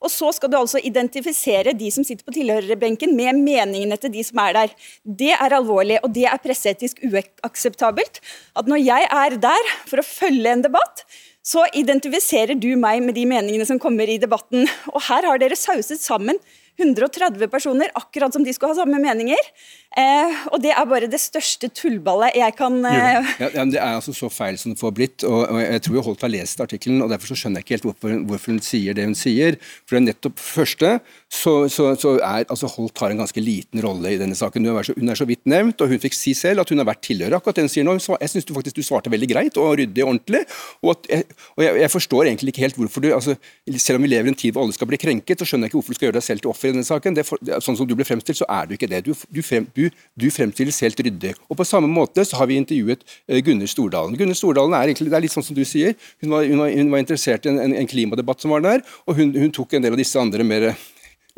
Og 0.04 0.12
så 0.12 0.28
skal 0.36 0.50
du 0.52 0.58
altså 0.58 0.80
identifisere 0.84 1.72
de 1.76 1.88
som 1.92 2.04
sitter 2.04 2.26
på 2.26 2.34
tilhørerbenken 2.36 3.14
med 3.16 3.38
meningene 3.40 3.96
til 4.00 4.12
de 4.12 4.24
som 4.26 4.42
er 4.44 4.58
der. 4.58 4.74
Det 5.02 5.32
er 5.32 5.56
alvorlig, 5.56 6.00
og 6.04 6.12
det 6.14 6.26
er 6.28 6.42
presseetisk 6.42 7.00
uakseptabelt. 7.06 8.20
At 8.56 8.68
når 8.68 8.82
jeg 8.84 9.08
er 9.08 9.38
der 9.40 9.72
for 9.88 10.02
å 10.02 10.06
følge 10.06 10.52
en 10.52 10.66
debatt, 10.66 11.06
så 11.46 11.64
identifiserer 11.78 12.58
du 12.58 12.72
meg 12.80 13.00
med 13.06 13.16
de 13.16 13.24
meningene 13.30 13.66
som 13.68 13.80
kommer 13.80 14.10
i 14.10 14.18
debatten. 14.20 14.66
Og 14.92 15.00
her 15.08 15.28
har 15.30 15.40
dere 15.40 15.58
sauset 15.58 16.02
sammen 16.02 16.40
130 16.76 17.48
personer, 17.48 17.90
akkurat 17.96 18.32
som 18.34 18.44
de 18.44 18.52
skulle 18.52 18.74
ha 18.74 18.80
samme 18.82 19.00
meninger. 19.00 19.50
Eh, 19.96 20.40
og 20.52 20.60
det 20.60 20.74
er 20.76 20.88
bare 20.88 21.08
det 21.08 21.20
største 21.22 21.70
tullballet 21.72 22.36
jeg 22.36 22.52
kan 22.58 22.74
eh... 22.84 23.30
ja, 23.40 23.48
ja, 23.48 23.64
Det 23.64 23.78
er 23.80 23.94
altså 23.96 24.12
så 24.12 24.28
feil 24.28 24.58
som 24.60 24.74
det 24.74 24.80
får 24.80 24.92
blitt. 24.96 25.24
og, 25.24 25.46
og 25.48 25.60
Jeg 25.62 25.84
tror 25.86 26.08
Holt 26.10 26.26
har 26.26 26.32
lest 26.34 26.60
artikkelen, 26.60 27.00
og 27.04 27.12
derfor 27.12 27.32
så 27.32 27.38
skjønner 27.40 27.62
jeg 27.62 27.66
ikke 27.66 27.76
helt 27.78 27.88
hvorfor, 27.88 28.18
hvorfor, 28.28 28.52
hun 28.52 28.60
sier 28.64 28.96
det 28.96 29.06
hun 29.08 29.16
sier. 29.16 29.56
For 29.86 29.96
det 29.96 30.02
er 30.02 30.08
nettopp 30.10 30.42
første 30.42 30.92
så, 31.26 31.68
så, 31.68 31.88
så 31.98 32.12
er 32.22 32.44
altså 32.46 32.68
Holt 32.70 33.00
har 33.02 33.10
en 33.10 33.18
ganske 33.18 33.42
liten 33.42 33.80
rolle 33.82 34.12
i 34.14 34.18
denne 34.20 34.36
saken. 34.38 34.62
Hun 34.62 34.78
er, 34.78 34.86
så, 34.86 34.94
hun 34.94 35.10
er 35.10 35.18
så 35.18 35.26
vidt 35.26 35.42
nevnt, 35.50 35.80
og 35.82 35.90
hun 35.90 35.98
fikk 36.02 36.14
si 36.14 36.36
selv 36.38 36.62
at 36.62 36.70
hun 36.70 36.78
har 36.78 36.86
vært 36.86 37.02
tilhører 37.02 37.34
akkurat 37.38 37.58
den 37.58 37.70
sier 37.70 37.86
nå. 37.86 37.96
Jeg 37.98 38.30
syns 38.30 38.46
faktisk 38.46 38.78
du 38.78 38.84
svarte 38.86 39.10
veldig 39.10 39.28
greit 39.32 39.58
og 39.58 39.72
ryddig 39.80 40.04
og 40.04 40.12
ordentlig. 40.12 40.44
Og, 40.86 41.08
jeg, 41.10 41.26
og 41.56 41.64
jeg, 41.64 41.80
jeg, 41.82 41.92
forstår 41.96 42.30
egentlig 42.30 42.54
ikke 42.54 42.62
helt 42.62 42.78
hvorfor 42.78 43.02
du 43.02 43.08
altså, 43.14 43.34
Selv 43.82 43.98
om 43.98 44.06
vi 44.06 44.12
lever 44.12 44.30
i 44.30 44.32
en 44.32 44.38
tid 44.38 44.54
hvor 44.54 44.62
alle 44.62 44.76
skal 44.76 44.90
bli 44.90 45.00
krenket, 45.02 45.42
så 45.42 45.48
skjønner 45.48 45.66
jeg 45.66 45.74
ikke 45.74 45.80
hvorfor 45.80 45.96
du 45.96 45.98
skal 45.98 46.08
gjøre 46.08 46.18
deg 46.18 46.26
selv 46.28 46.44
til 46.44 46.52
offer 46.52 46.70
i 46.70 46.74
denne 46.76 46.86
saken. 46.86 47.18
Det, 47.18 47.26
sånn 47.66 47.80
som 47.80 47.90
du 47.90 47.96
ble 47.98 48.06
fremstilt, 48.06 48.38
så 48.38 48.48
er 48.58 48.70
du 48.70 48.76
ikke 48.78 48.90
det. 48.92 49.02
Du, 49.08 49.12
du, 49.12 49.42
frem, 49.46 49.66
du 49.74 49.88
du, 49.90 50.28
fremstilles 50.30 50.78
helt 50.86 51.02
ryddig. 51.08 51.34
Og 51.50 51.58
På 51.58 51.66
samme 51.66 51.90
måte 51.90 52.22
så 52.28 52.38
har 52.38 52.50
vi 52.50 52.60
intervjuet 52.62 53.02
uh, 53.02 53.38
Gunnar 53.42 53.70
Stordalen. 53.70 54.14
Gunnar 54.18 54.38
Stordalen 54.38 54.78
er 54.78 54.92
egentlig, 54.92 55.10
det 55.10 55.18
er 55.18 55.26
litt 55.26 55.34
sånn 55.34 55.46
som 55.46 55.58
du 55.58 55.64
sier. 55.66 55.98
Hun 56.22 56.36
var, 56.36 56.46
hun 56.46 56.62
var, 56.62 56.70
hun 56.70 56.92
var 56.94 57.02
interessert 57.02 57.46
i 57.46 57.52
en, 57.52 57.62
en, 57.62 57.74
en, 57.82 57.90
klimadebatt 57.90 58.42
som 58.42 58.54
var 58.54 58.62
der, 58.64 58.84
og 59.06 59.18
hun, 59.18 59.34
hun 59.34 59.52
tok 59.54 59.76
en 59.76 59.86
del 59.86 59.94
av 59.94 60.00
disse 60.00 60.20
andre 60.20 60.46
mer 60.46 60.70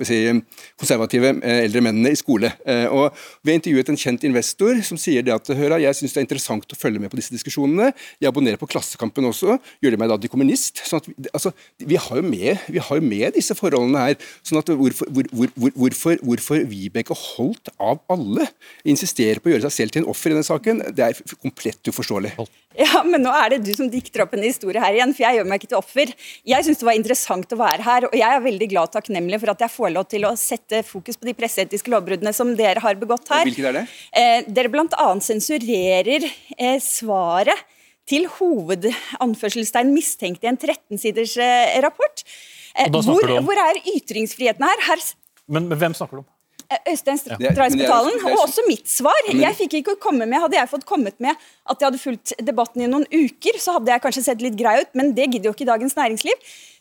si, 0.07 0.19
konservative 0.79 1.33
eh, 1.43 1.65
eldre 1.65 1.83
mennene 1.85 2.13
i 2.15 2.19
skole. 2.19 2.51
Eh, 2.69 2.87
og 2.87 3.17
Vi 3.43 3.53
har 3.53 3.59
intervjuet 3.59 3.91
en 3.93 3.99
kjent 3.99 4.27
investor 4.29 4.79
som 4.87 5.01
sier 5.01 5.25
det 5.27 5.35
at 5.35 5.51
Høra, 5.59 5.81
jeg 5.83 5.97
syns 5.99 6.15
det 6.15 6.23
er 6.23 6.27
interessant 6.27 6.75
å 6.75 6.79
følge 6.79 7.03
med 7.03 7.13
på 7.13 7.19
disse 7.19 7.35
diskusjonene. 7.35 7.91
Jeg 8.23 8.31
abonnerer 8.31 8.61
på 8.61 8.69
Klassekampen 8.71 9.27
også. 9.29 9.59
Gjør 9.83 9.97
det 9.97 10.01
meg 10.03 10.13
da 10.13 10.19
til 10.21 10.33
kommunist? 10.33 10.83
Sånn 10.87 11.03
at, 11.03 11.11
altså, 11.33 11.55
vi, 11.81 11.99
har 11.99 12.23
med, 12.23 12.65
vi 12.69 12.83
har 12.83 13.01
jo 13.01 13.09
med 13.09 13.39
disse 13.39 13.57
forholdene 13.59 14.07
her. 14.09 14.19
sånn 14.47 14.63
at 14.63 14.75
Hvorfor, 14.79 15.09
hvor, 15.11 15.27
hvor, 15.35 15.73
hvorfor, 15.75 16.21
hvorfor 16.23 16.63
Vibeke 16.69 17.17
Holt 17.17 17.73
av 17.81 18.03
alle 18.13 18.47
insisterer 18.87 19.41
på 19.43 19.51
å 19.51 19.57
gjøre 19.57 19.67
seg 19.67 19.75
selv 19.75 19.95
til 19.95 20.05
en 20.05 20.11
offer 20.13 20.31
i 20.31 20.37
denne 20.37 20.47
saken, 20.47 20.85
det 20.95 21.09
er 21.09 21.39
komplett 21.43 21.91
uforståelig. 21.91 22.35
Ja, 22.89 23.01
men 23.03 23.25
nå 23.25 23.31
er 23.35 23.51
det 23.55 23.65
du 23.67 23.73
som 23.75 23.89
dikter 23.91 24.23
opp 24.23 24.37
en 24.37 24.45
historie 24.47 24.79
her 24.79 24.95
igjen, 24.95 25.11
for 25.17 25.25
jeg 25.25 25.39
gjør 25.39 25.49
meg 25.51 25.59
ikke 25.59 25.71
til 25.73 25.81
offer. 25.81 26.13
Jeg 26.47 26.67
syns 26.67 26.79
det 26.79 26.87
var 26.87 26.99
interessant 26.99 27.55
å 27.55 27.59
være 27.59 27.83
her, 27.83 28.07
og 28.07 28.15
jeg 28.15 28.37
er 28.37 28.45
veldig 28.45 28.69
glad 28.71 28.91
og 28.91 28.95
takknemlig 28.95 29.41
for 29.43 29.53
at 29.53 29.65
jeg 29.65 29.75
får 29.75 29.91
lov 29.97 30.07
til 30.13 30.29
å 30.29 30.31
sette 30.39 30.85
fokus 30.87 31.19
på 31.19 31.27
de 31.27 31.35
presseetiske 31.39 31.91
lovbruddene 31.91 32.33
som 32.37 32.53
dere 32.59 32.83
har 32.85 33.01
begått 33.01 33.33
her. 33.35 33.49
Hvilket 33.49 33.71
er 33.73 33.81
det? 33.81 33.85
Eh, 34.23 34.47
dere 34.47 34.71
bl.a. 34.71 35.09
sensurerer 35.27 36.29
eh, 36.29 36.79
svaret 36.85 37.67
til 38.09 38.31
hovedanførselstegn 38.39 39.93
mistenkt 39.93 40.47
i 40.47 40.53
en 40.53 40.61
13-siders 40.61 41.35
eh, 41.43 41.77
rapport. 41.85 42.25
Eh, 42.79 42.95
hvor, 42.95 43.35
hvor, 43.43 43.65
er 43.67 43.83
ytringsfriheten 43.97 44.65
her? 44.65 44.87
her 44.87 45.03
men, 45.49 45.67
men 45.67 45.81
hvem 45.81 45.97
snakker 45.99 46.21
du 46.21 46.23
om? 46.23 46.31
Øystein 46.69 47.17
Stray-Spetalen, 47.17 48.19
og 48.29 48.43
også 48.43 48.65
mitt 48.69 48.89
svar. 48.93 49.17
Jeg 49.33 49.57
fikk 49.57 49.79
ikke 49.81 49.95
komme 50.03 50.27
med, 50.29 50.43
Hadde 50.43 50.59
jeg 50.59 50.69
fått 50.69 50.85
kommet 50.89 51.17
med 51.23 51.33
at 51.65 51.81
jeg 51.81 51.89
hadde 51.89 52.01
fulgt 52.03 52.35
debatten 52.45 52.85
i 52.85 52.89
noen 52.91 53.07
uker, 53.09 53.57
så 53.61 53.79
hadde 53.79 53.95
jeg 53.95 54.05
kanskje 54.05 54.25
sett 54.27 54.45
litt 54.45 54.59
grei 54.59 54.83
ut, 54.83 54.91
men 54.99 55.15
det 55.17 55.31
gidder 55.31 55.49
jo 55.49 55.55
ikke 55.57 55.69
Dagens 55.69 55.97
Næringsliv. 55.97 56.37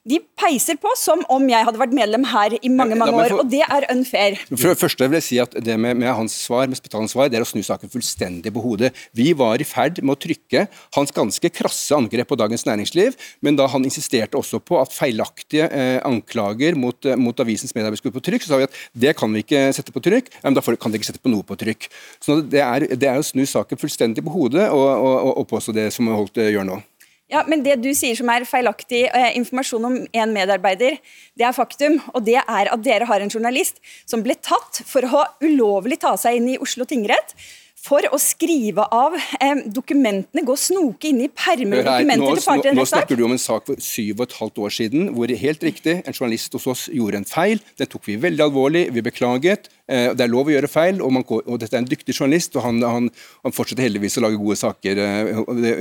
De 0.08 0.20
peiser 0.40 0.78
på 0.80 0.92
som 1.00 1.22
om 1.34 1.48
jeg 1.50 1.68
hadde 1.68 1.80
vært 1.82 1.96
medlem 1.96 2.26
her 2.32 2.56
i 2.62 2.72
mange 2.72 2.96
mange 3.00 3.16
år, 3.18 3.34
og 3.42 3.50
det 3.52 3.64
er 3.66 3.88
unfair. 3.92 4.38
For 4.54 4.72
det 4.72 4.80
første 4.80 5.08
vil 5.08 5.20
jeg 5.20 5.26
si 5.26 5.40
at 5.44 5.56
Det 5.68 5.76
med, 5.80 5.98
med 6.00 6.14
hans 6.16 6.36
svar 6.46 6.70
med 6.70 6.80
Spitalens 6.80 7.12
svar, 7.16 7.28
det 7.32 7.40
er 7.40 7.44
å 7.44 7.50
snu 7.50 7.60
saken 7.66 7.92
fullstendig 7.92 8.54
på 8.56 8.64
hodet. 8.64 8.94
Vi 9.18 9.34
var 9.38 9.60
i 9.60 9.68
ferd 9.68 10.00
med 10.04 10.16
å 10.16 10.22
trykke 10.28 10.68
hans 10.96 11.14
ganske 11.16 11.52
krasse 11.52 11.96
angrep 11.98 12.30
på 12.32 12.40
Dagens 12.40 12.66
Næringsliv, 12.68 13.18
men 13.44 13.60
da 13.60 13.68
han 13.72 13.86
insisterte 13.88 14.40
også 14.40 14.62
på 14.64 14.80
at 14.80 14.96
feilaktige 14.96 15.68
eh, 15.68 16.00
anklager 16.08 16.78
mot, 16.80 16.98
eh, 17.06 17.20
mot 17.20 17.44
avisens 17.44 17.76
medarbeidere 17.76 18.02
skulle 18.02 18.16
på 18.16 18.24
trykk, 18.30 18.46
så 18.46 18.54
sa 18.54 18.62
vi 18.62 18.70
at 18.70 18.82
det 18.96 19.16
kan 19.20 19.34
vi 19.34 19.44
ikke 19.44 19.68
sette 19.76 19.96
på 19.96 20.04
trykk. 20.08 20.32
men 20.44 20.56
da 20.56 20.64
kan 20.64 20.94
de 20.94 21.00
ikke 21.00 21.12
sette 21.12 21.24
på 21.24 21.34
noe 21.34 21.44
på 21.48 21.58
trykk. 21.60 21.90
Så 22.24 22.40
det 22.42 22.64
er, 22.64 22.88
det 22.96 23.10
er 23.10 23.20
å 23.20 23.26
snu 23.26 23.44
saken 23.48 23.80
fullstendig 23.80 24.24
på 24.24 24.34
hodet 24.34 24.70
og, 24.70 24.88
og, 24.88 25.16
og, 25.18 25.34
og 25.42 25.50
påstå 25.52 25.76
det 25.76 25.90
som 25.96 26.08
Holt 26.14 26.40
eh, 26.40 26.54
gjør 26.56 26.68
nå. 26.72 26.80
Ja, 27.28 27.44
men 27.48 27.64
Det 27.64 27.76
du 27.84 27.90
sier 27.92 28.16
som 28.16 28.30
er 28.32 28.46
feilaktig 28.48 29.02
eh, 29.12 29.34
informasjon 29.36 29.86
om 29.90 29.96
en 30.08 30.34
medarbeider, 30.34 30.96
det 31.36 31.44
er 31.44 31.56
faktum. 31.56 32.00
Og 32.16 32.24
det 32.24 32.40
er 32.40 32.72
at 32.72 32.84
dere 32.86 33.08
har 33.10 33.24
en 33.24 33.32
journalist 33.32 33.82
som 34.08 34.24
ble 34.24 34.38
tatt 34.40 34.80
for 34.88 35.04
å 35.04 35.12
ha 35.12 35.24
ulovlig 35.44 36.00
ta 36.00 36.16
seg 36.20 36.40
inn 36.40 36.54
i 36.54 36.60
Oslo 36.64 36.88
tingrett 36.88 37.36
for 37.78 38.04
å 38.12 38.18
skrive 38.20 38.84
av 38.94 39.16
eh, 39.16 39.62
dokumentene, 39.74 40.44
gå 40.46 40.54
og 40.56 40.60
snoke 40.60 41.12
inn 41.12 41.22
i 41.24 41.30
permer 41.30 41.84
og 41.84 41.88
dokumenter 41.88 42.40
til 42.40 42.48
parter 42.48 42.74
nå, 42.76 42.82
nå 42.82 42.88
snakker 42.90 43.20
du 43.20 43.24
om 43.28 43.36
en 43.36 43.42
sak 43.42 43.68
for 43.70 43.84
syv 43.84 44.18
og 44.18 44.26
et 44.26 44.36
halvt 44.40 44.62
år 44.66 44.76
siden 44.80 45.12
hvor 45.16 45.32
helt 45.44 45.64
riktig, 45.64 46.00
en 46.02 46.16
journalist 46.16 46.58
hos 46.58 46.68
oss 46.74 46.88
gjorde 46.94 47.22
en 47.22 47.28
feil. 47.28 47.62
Den 47.80 47.92
tok 47.92 48.10
vi 48.10 48.18
veldig 48.22 48.44
alvorlig, 48.48 48.84
vi 48.96 49.06
beklaget. 49.06 49.70
Eh, 49.86 50.10
det 50.18 50.26
er 50.26 50.34
lov 50.34 50.50
å 50.50 50.56
gjøre 50.56 50.72
feil, 50.72 51.02
og, 51.06 51.14
man, 51.20 51.26
og, 51.30 51.54
dette 51.62 51.78
er 51.78 51.84
en 51.84 51.90
dyktig 51.90 52.18
journalist. 52.18 52.58
og 52.58 52.66
Han, 52.66 52.82
han, 52.84 53.12
han 53.46 53.56
fortsetter 53.56 53.86
heldigvis 53.86 54.18
å 54.20 54.26
lage 54.26 54.42
gode 54.42 54.60
saker 54.60 55.04
eh, 55.06 55.32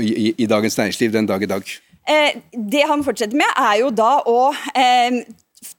i, 0.04 0.30
i, 0.36 0.50
Dagens 0.50 0.78
Næringsliv 0.78 1.16
den 1.16 1.30
dag 1.30 1.42
i 1.42 1.50
dag. 1.50 1.74
Eh, 2.06 2.38
det 2.52 2.84
han 2.86 3.02
fortsetter 3.06 3.38
med, 3.38 3.50
er 3.56 3.80
jo 3.82 3.90
da 3.94 4.12
å 4.28 4.40
eh, 4.76 5.24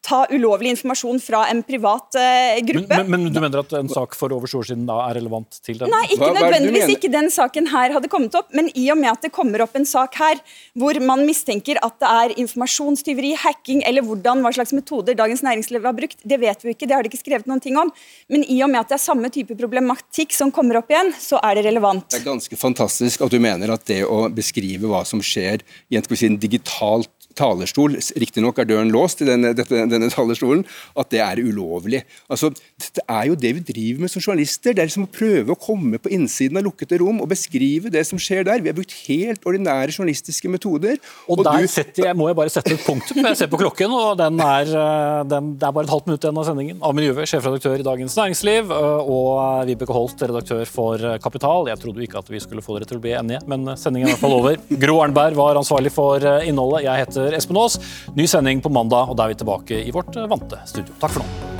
ta 0.05 0.23
ulovlig 0.31 0.73
informasjon 0.75 1.19
fra 1.23 1.43
en 1.51 1.61
privat 1.65 2.17
uh, 2.17 2.57
gruppe. 2.67 2.89
Men, 2.91 3.09
men, 3.11 3.25
men, 3.27 3.33
du 3.33 3.39
mener 3.43 3.61
at 3.61 3.73
en 3.77 3.91
sak 3.91 4.15
for 4.17 4.33
over 4.35 4.49
sju 4.49 4.59
år 4.61 4.69
siden 4.71 4.85
da 4.89 4.99
er 5.07 5.17
relevant 5.19 5.59
til 5.65 5.79
den? 5.81 5.91
Nei, 5.93 6.03
ikke 6.15 6.31
nødvendigvis 6.35 6.93
ikke 6.95 7.11
den 7.13 7.29
saken 7.33 7.69
her 7.71 7.95
hadde 7.95 8.11
kommet 8.11 8.35
opp, 8.37 8.49
men 8.57 8.69
i 8.73 8.87
og 8.93 8.99
med 9.01 9.11
at 9.13 9.27
det 9.27 9.33
kommer 9.35 9.63
opp 9.65 9.75
en 9.77 9.87
sak 9.87 10.17
her 10.21 10.41
hvor 10.77 10.97
man 11.03 11.25
mistenker 11.27 11.79
at 11.85 11.97
det 12.01 12.11
er 12.23 12.35
informasjonstyveri, 12.43 13.33
hacking 13.41 13.83
eller 13.87 14.05
hvordan, 14.05 14.43
hva 14.45 14.53
slags 14.55 14.73
metoder 14.75 15.17
Dagens 15.17 15.43
Næringsliv 15.45 15.85
har 15.87 15.95
brukt, 15.97 16.19
det 16.23 16.39
vet 16.41 16.65
vi 16.65 16.75
ikke, 16.75 16.89
det 16.89 16.97
har 16.97 17.05
de 17.05 17.11
ikke 17.11 17.21
skrevet 17.21 17.49
noen 17.49 17.63
ting 17.63 17.79
om. 17.79 17.91
Men 18.31 18.45
i 18.45 18.59
og 18.65 18.71
med 18.71 18.83
at 18.83 18.91
det 18.91 18.97
er 18.99 19.03
samme 19.03 19.31
type 19.33 19.57
problematikk 19.57 20.35
som 20.35 20.53
kommer 20.53 20.81
opp 20.81 20.91
igjen, 20.93 21.13
så 21.19 21.41
er 21.43 21.57
det 21.57 21.67
relevant. 21.69 22.07
Det 22.11 22.21
er 22.21 22.27
ganske 22.27 22.59
fantastisk 22.59 23.25
at 23.25 23.33
du 23.33 23.39
mener 23.43 23.73
at 23.73 23.85
det 23.89 24.03
å 24.05 24.25
beskrive 24.33 24.89
hva 24.89 25.03
som 25.07 25.23
skjer 25.23 25.63
i 25.89 25.97
en, 25.97 26.03
skal 26.05 26.15
vi 26.15 26.21
si, 26.21 26.31
en 26.31 26.41
digitalt 26.41 27.16
talerstol, 27.37 27.97
riktignok 28.19 28.59
er 28.61 28.69
døren 28.69 28.91
låst 28.93 29.21
i 29.23 29.27
denne, 29.27 29.53
denne, 29.55 30.09
talerstolen, 30.13 30.63
at 30.97 31.11
det 31.13 31.21
er 31.23 31.41
ulovlig. 31.43 32.03
Altså, 32.29 32.51
Det 32.77 33.03
er 33.07 33.27
jo 33.29 33.35
det 33.37 33.53
vi 33.57 33.63
driver 33.67 34.05
med 34.05 34.11
som 34.11 34.21
journalister. 34.21 34.73
Det 34.73 34.81
er 34.81 34.89
liksom 34.89 35.07
å 35.07 35.11
prøve 35.13 35.53
å 35.53 35.59
komme 35.59 35.99
på 36.01 36.11
innsiden 36.13 36.59
av 36.59 36.65
lukkede 36.65 36.99
rom 37.01 37.21
og 37.23 37.29
beskrive 37.31 37.91
det 37.93 38.03
som 38.09 38.19
skjer 38.21 38.45
der. 38.47 38.61
Vi 38.63 38.71
har 38.71 38.77
brukt 38.77 38.95
helt 39.07 39.45
ordinære 39.47 39.93
journalistiske 39.93 40.49
metoder. 40.51 40.97
Og, 41.27 41.39
og 41.39 41.45
der 41.47 41.65
du... 41.65 41.71
setter 41.71 42.09
jeg, 42.09 42.17
må 42.17 42.29
jeg 42.31 42.39
bare 42.39 42.53
sette 42.53 42.73
et 42.75 42.85
punktum. 42.85 43.21
Jeg 43.27 43.39
ser 43.39 43.51
på 43.51 43.59
klokken, 43.61 43.93
og 43.93 44.17
den 44.19 44.41
er, 44.43 44.71
eh, 44.71 45.23
den, 45.29 45.53
det 45.59 45.67
er 45.67 45.75
bare 45.75 45.89
et 45.89 45.93
halvt 45.93 46.09
minutt 46.09 46.27
igjen 46.27 46.41
av 46.41 46.47
sendingen. 46.47 46.81
Amund 46.81 47.05
Juve, 47.05 47.27
sjefredaktør 47.29 47.81
i 47.81 47.87
Dagens 47.87 48.17
Næringsliv, 48.19 48.73
eh, 48.73 49.11
og 49.17 49.67
Vibeke 49.69 49.95
Holt, 49.95 50.21
redaktør 50.21 50.65
for 50.69 51.07
Kapital. 51.23 51.69
Jeg 51.71 51.81
trodde 51.83 52.01
jo 52.01 52.07
ikke 52.07 52.21
at 52.23 52.31
vi 52.31 52.41
skulle 52.43 52.65
få 52.65 52.77
dere 52.77 52.89
til 52.89 53.01
å 53.01 53.03
bli 53.03 53.13
enige, 53.17 53.43
men 53.49 53.67
sendingen 53.79 54.07
er 54.07 54.13
i 54.13 54.15
hvert 54.15 54.23
fall 54.25 54.37
over. 54.37 54.61
Gro 54.83 54.99
Arnberg 55.03 55.37
var 55.37 55.59
ansvarlig 55.59 55.91
for 55.93 56.23
eh, 56.23 56.47
innholdet. 56.49 56.85
Jeg 56.87 57.05
heter 57.05 57.26
heter 57.27 57.37
Espen 57.37 57.59
Aas. 57.59 57.77
Ny 58.15 58.27
sending 58.27 58.63
på 58.63 58.71
mandag, 58.73 59.11
og 59.11 59.19
da 59.19 59.27
er 59.27 59.35
vi 59.35 59.41
tilbake 59.43 59.83
i 59.83 59.93
vårt 59.95 60.15
eh, 60.15 60.27
vante 60.31 60.59
studio. 60.69 60.95
Takk 61.01 61.17
for 61.17 61.23
nå. 61.23 61.57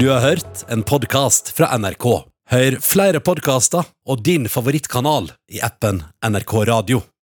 Du 0.00 0.08
har 0.08 0.22
hørt 0.24 0.64
en 0.72 0.80
podkast 0.82 1.52
fra 1.52 1.74
NRK. 1.76 2.06
Hør 2.50 2.76
flere 2.80 3.20
podkaster 3.20 3.84
og 4.08 4.24
din 4.24 4.48
favorittkanal 4.48 5.28
i 5.52 5.60
appen 5.60 6.00
NRK 6.24 6.54
Radio. 6.72 7.02